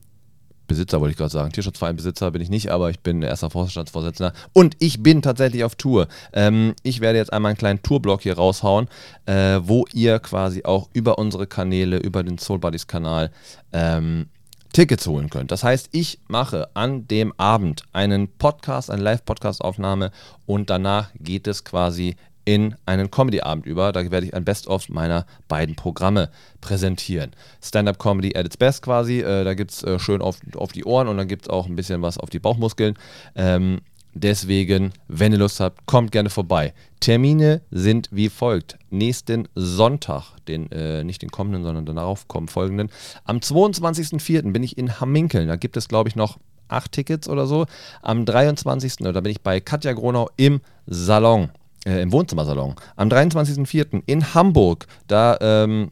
wollte 0.70 1.10
ich 1.10 1.18
gerade 1.18 1.32
sagen. 1.32 1.52
Tierschutzvereinbesitzer 1.52 2.32
bin 2.32 2.42
ich 2.42 2.50
nicht, 2.50 2.72
aber 2.72 2.90
ich 2.90 3.02
bin 3.02 3.22
erster 3.22 3.50
Vorstandsvorsitzender 3.50 4.34
und 4.54 4.76
ich 4.80 5.04
bin 5.04 5.22
tatsächlich 5.22 5.64
auf 5.64 5.76
Tour. 5.76 6.08
Ähm, 6.34 6.76
ich 6.84 7.02
werde 7.02 7.20
jetzt 7.20 7.34
einmal 7.34 7.50
einen 7.50 7.58
kleinen 7.58 7.82
Tourblock 7.82 8.22
hier 8.22 8.36
raushauen, 8.36 8.88
äh, 9.26 9.60
wo 9.64 9.86
ihr 9.94 10.20
quasi 10.20 10.64
auch 10.64 10.90
über 10.94 11.18
unsere 11.18 11.48
Kanäle, 11.48 11.98
über 11.98 12.24
den 12.24 12.38
Soul 12.38 12.60
Buddies 12.60 12.88
Kanal 12.88 13.32
ähm, 13.74 14.28
Tickets 14.74 15.06
holen 15.08 15.30
könnt. 15.30 15.52
Das 15.52 15.64
heißt, 15.64 15.90
ich 15.92 16.20
mache 16.28 16.70
an 16.76 17.08
dem 17.08 17.34
Abend 17.38 17.84
einen 17.92 18.28
Podcast, 18.30 18.90
eine 18.90 19.02
Live-Podcast-Aufnahme 19.02 20.12
und 20.46 20.70
danach 20.70 21.10
geht 21.20 21.48
es 21.48 21.64
quasi 21.64 22.16
in 22.46 22.76
einen 22.86 23.12
Comedy-Abend 23.12 23.66
über. 23.66 23.92
Da 23.92 24.10
werde 24.10 24.26
ich 24.26 24.34
ein 24.34 24.46
Best-of 24.46 24.90
meiner 24.90 25.26
beiden 25.48 25.76
Programme 25.76 26.30
präsentieren. 26.60 27.32
Stand-Up-Comedy 27.62 28.36
at 28.36 28.46
its 28.46 28.58
best 28.58 28.82
quasi. 28.82 29.20
Äh, 29.20 29.44
da 29.44 29.54
gibt 29.54 29.72
es 29.72 29.84
äh, 29.84 30.00
schön 30.00 30.22
auf, 30.22 30.40
auf 30.56 30.72
die 30.72 30.86
Ohren 30.86 31.08
und 31.08 31.18
dann 31.18 31.28
gibt 31.28 31.44
es 31.44 31.50
auch 31.50 31.68
ein 31.68 31.76
bisschen 31.76 32.02
was 32.02 32.18
auf 32.18 32.30
die 32.30 32.40
Bauchmuskeln. 32.40 32.98
Ähm, 33.36 33.82
deswegen, 34.14 34.94
wenn 35.08 35.32
ihr 35.32 35.38
Lust 35.38 35.60
habt, 35.60 35.86
kommt 35.86 36.12
gerne 36.12 36.30
vorbei. 36.30 36.74
Termine 37.00 37.62
sind 37.72 38.10
wie 38.12 38.30
folgt. 38.30 38.78
Nächsten 38.90 39.48
Sonntag, 39.56 40.36
den, 40.48 40.72
äh, 40.72 41.04
nicht 41.04 41.22
den 41.22 41.32
kommenden, 41.32 41.64
sondern 41.64 41.96
darauf 41.96 42.28
kommen 42.28 42.48
folgenden. 42.48 42.90
Am 43.24 43.38
22.04. 43.38 44.52
bin 44.52 44.64
ich 44.64 44.78
in 44.78 45.00
Hamminkeln. 45.00 45.48
Da 45.48 45.56
gibt 45.56 45.78
es, 45.78 45.88
glaube 45.88 46.10
ich, 46.10 46.16
noch 46.16 46.38
acht 46.68 46.92
Tickets 46.92 47.28
oder 47.28 47.48
so. 47.48 47.66
Am 48.02 48.26
23. 48.26 48.98
da 48.98 49.20
bin 49.20 49.32
ich 49.32 49.42
bei 49.42 49.60
Katja 49.60 49.94
Gronau 49.94 50.30
im 50.38 50.62
Salon 50.86 51.50
äh, 51.86 52.02
im 52.02 52.12
Wohnzimmersalon. 52.12 52.76
Am 52.96 53.10
23.04. 53.10 54.04
in 54.06 54.34
Hamburg, 54.34 54.88
da 55.08 55.38
ähm, 55.42 55.92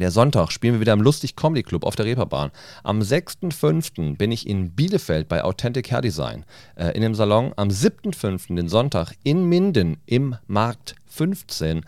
der 0.00 0.10
Sonntag 0.10 0.50
spielen 0.52 0.74
wir 0.74 0.80
wieder 0.80 0.92
im 0.92 1.00
Lustig 1.00 1.36
Comedy 1.36 1.62
Club 1.62 1.84
auf 1.84 1.96
der 1.96 2.06
Reeperbahn. 2.06 2.50
Am 2.82 3.00
6.5. 3.00 4.16
bin 4.16 4.32
ich 4.32 4.48
in 4.48 4.70
Bielefeld 4.72 5.28
bei 5.28 5.44
Authentic 5.44 5.90
Hair 5.90 6.02
Design 6.02 6.44
äh, 6.76 6.90
in 6.96 7.02
dem 7.02 7.14
Salon. 7.14 7.52
Am 7.56 7.68
7.5. 7.68 8.54
den 8.54 8.68
Sonntag 8.68 9.12
in 9.22 9.44
Minden 9.44 9.98
im 10.06 10.36
Markt 10.46 10.96
15. 11.06 11.84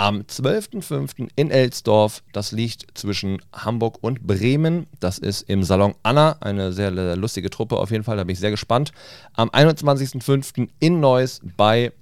Am 0.00 0.20
12.05. 0.22 1.28
in 1.36 1.50
Elsdorf, 1.50 2.22
das 2.32 2.52
liegt 2.52 2.86
zwischen 2.96 3.42
Hamburg 3.52 3.98
und 4.00 4.26
Bremen. 4.26 4.86
Das 4.98 5.18
ist 5.18 5.42
im 5.42 5.62
Salon 5.62 5.94
Anna, 6.02 6.38
eine 6.40 6.72
sehr, 6.72 6.94
sehr 6.94 7.16
lustige 7.16 7.50
Truppe 7.50 7.76
auf 7.76 7.90
jeden 7.90 8.04
Fall, 8.04 8.16
da 8.16 8.24
bin 8.24 8.32
ich 8.32 8.40
sehr 8.40 8.50
gespannt. 8.50 8.92
Am 9.34 9.50
21.05. 9.50 10.68
in 10.78 11.00
Neuss 11.00 11.42
bei 11.56 11.92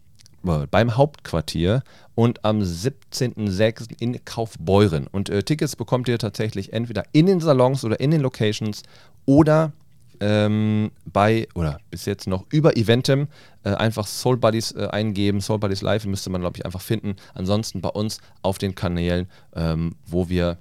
beim 0.43 0.97
Hauptquartier 0.97 1.83
und 2.15 2.45
am 2.45 2.61
17.06. 2.61 3.89
in 4.01 4.25
Kaufbeuren. 4.25 5.07
Und 5.07 5.29
äh, 5.31 5.43
Tickets 5.43 5.77
bekommt 5.77 6.09
ihr 6.09 6.19
tatsächlich 6.19 6.73
entweder 6.73 7.05
in 7.13 7.27
den 7.27 7.41
Salons 7.41 7.85
oder 7.85 8.01
in 8.01 8.11
den 8.11 8.21
Locations 8.21 8.83
oder 9.27 9.73
ähm, 10.21 10.91
bei, 11.05 11.49
oder 11.55 11.79
bis 11.91 12.05
jetzt 12.07 12.27
noch 12.27 12.45
über 12.51 12.77
Eventim, 12.77 13.29
äh, 13.65 13.71
einfach 13.71 14.07
Soul 14.07 14.37
Buddies 14.37 14.73
äh, 14.73 14.89
eingeben. 14.91 15.41
Soul 15.41 15.59
Buddies 15.59 15.83
Live 15.83 16.05
müsste 16.07 16.31
man, 16.31 16.41
glaube 16.41 16.57
ich, 16.57 16.67
einfach 16.67 16.81
finden. 16.81 17.17
Ansonsten 17.35 17.81
bei 17.81 17.91
uns 17.91 18.19
auf 18.43 18.59
den 18.59 18.75
Kanälen, 18.75 19.29
ähm, 19.55 19.95
wo 20.07 20.29
wir 20.29 20.59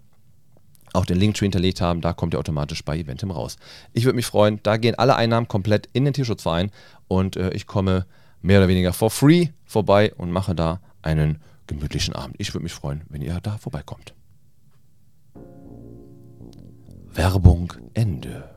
auch 0.93 1.05
den 1.05 1.17
Linktree 1.17 1.45
hinterlegt 1.45 1.81
haben, 1.81 2.01
da 2.01 2.13
kommt 2.13 2.33
ihr 2.33 2.39
automatisch 2.39 2.83
bei 2.83 2.97
Eventim 2.97 3.31
raus. 3.31 3.57
Ich 3.93 4.05
würde 4.05 4.15
mich 4.15 4.25
freuen, 4.25 4.59
da 4.63 4.77
gehen 4.77 4.95
alle 4.95 5.15
Einnahmen 5.15 5.47
komplett 5.47 5.89
in 5.93 6.05
den 6.05 6.13
Tierschutzverein 6.13 6.71
und 7.07 7.35
äh, 7.35 7.51
ich 7.51 7.67
komme 7.67 8.05
mehr 8.41 8.59
oder 8.59 8.67
weniger 8.67 8.93
for 8.93 9.09
free 9.09 9.49
vorbei 9.67 10.13
und 10.17 10.31
mache 10.31 10.55
da 10.55 10.79
einen 11.01 11.39
gemütlichen 11.67 12.15
Abend. 12.15 12.35
Ich 12.39 12.53
würde 12.53 12.63
mich 12.63 12.73
freuen, 12.73 13.03
wenn 13.09 13.21
ihr 13.21 13.39
da 13.41 13.57
vorbeikommt. 13.57 14.13
Werbung 17.13 17.73
Ende. 17.93 18.49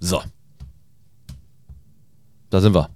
So. 0.00 0.22
Da 2.50 2.60
sind 2.60 2.74
wir. 2.74 2.90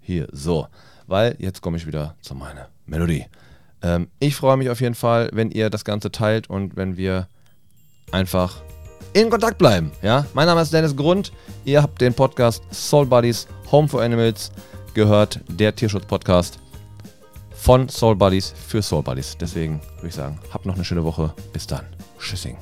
Hier, 0.00 0.28
so. 0.32 0.66
Weil 1.06 1.36
jetzt 1.38 1.60
komme 1.60 1.76
ich 1.76 1.86
wieder 1.86 2.14
zu 2.20 2.34
meiner 2.34 2.68
Melodie. 2.86 3.26
Ähm, 3.82 4.08
ich 4.18 4.36
freue 4.36 4.56
mich 4.56 4.70
auf 4.70 4.80
jeden 4.80 4.94
Fall, 4.94 5.30
wenn 5.32 5.50
ihr 5.50 5.70
das 5.70 5.84
Ganze 5.84 6.12
teilt 6.12 6.48
und 6.48 6.76
wenn 6.76 6.96
wir 6.96 7.28
einfach 8.12 8.62
in 9.12 9.30
Kontakt 9.30 9.58
bleiben. 9.58 9.90
Ja? 10.02 10.26
Mein 10.34 10.46
Name 10.46 10.60
ist 10.60 10.72
Dennis 10.72 10.94
Grund. 10.94 11.32
Ihr 11.64 11.82
habt 11.82 12.00
den 12.00 12.14
Podcast 12.14 12.62
Soul 12.72 13.06
Buddies 13.06 13.48
Home 13.72 13.88
for 13.88 14.02
Animals 14.02 14.52
gehört, 14.94 15.40
der 15.48 15.74
Tierschutz-Podcast 15.74 16.58
von 17.52 17.88
Soul 17.88 18.16
Buddies 18.16 18.54
für 18.68 18.82
Soul 18.82 19.02
Buddies. 19.02 19.36
Deswegen 19.38 19.80
würde 19.96 20.08
ich 20.08 20.14
sagen, 20.14 20.38
habt 20.52 20.66
noch 20.66 20.74
eine 20.74 20.84
schöne 20.84 21.04
Woche. 21.04 21.32
Bis 21.52 21.66
dann. 21.66 21.86
Tschüssing. 22.18 22.56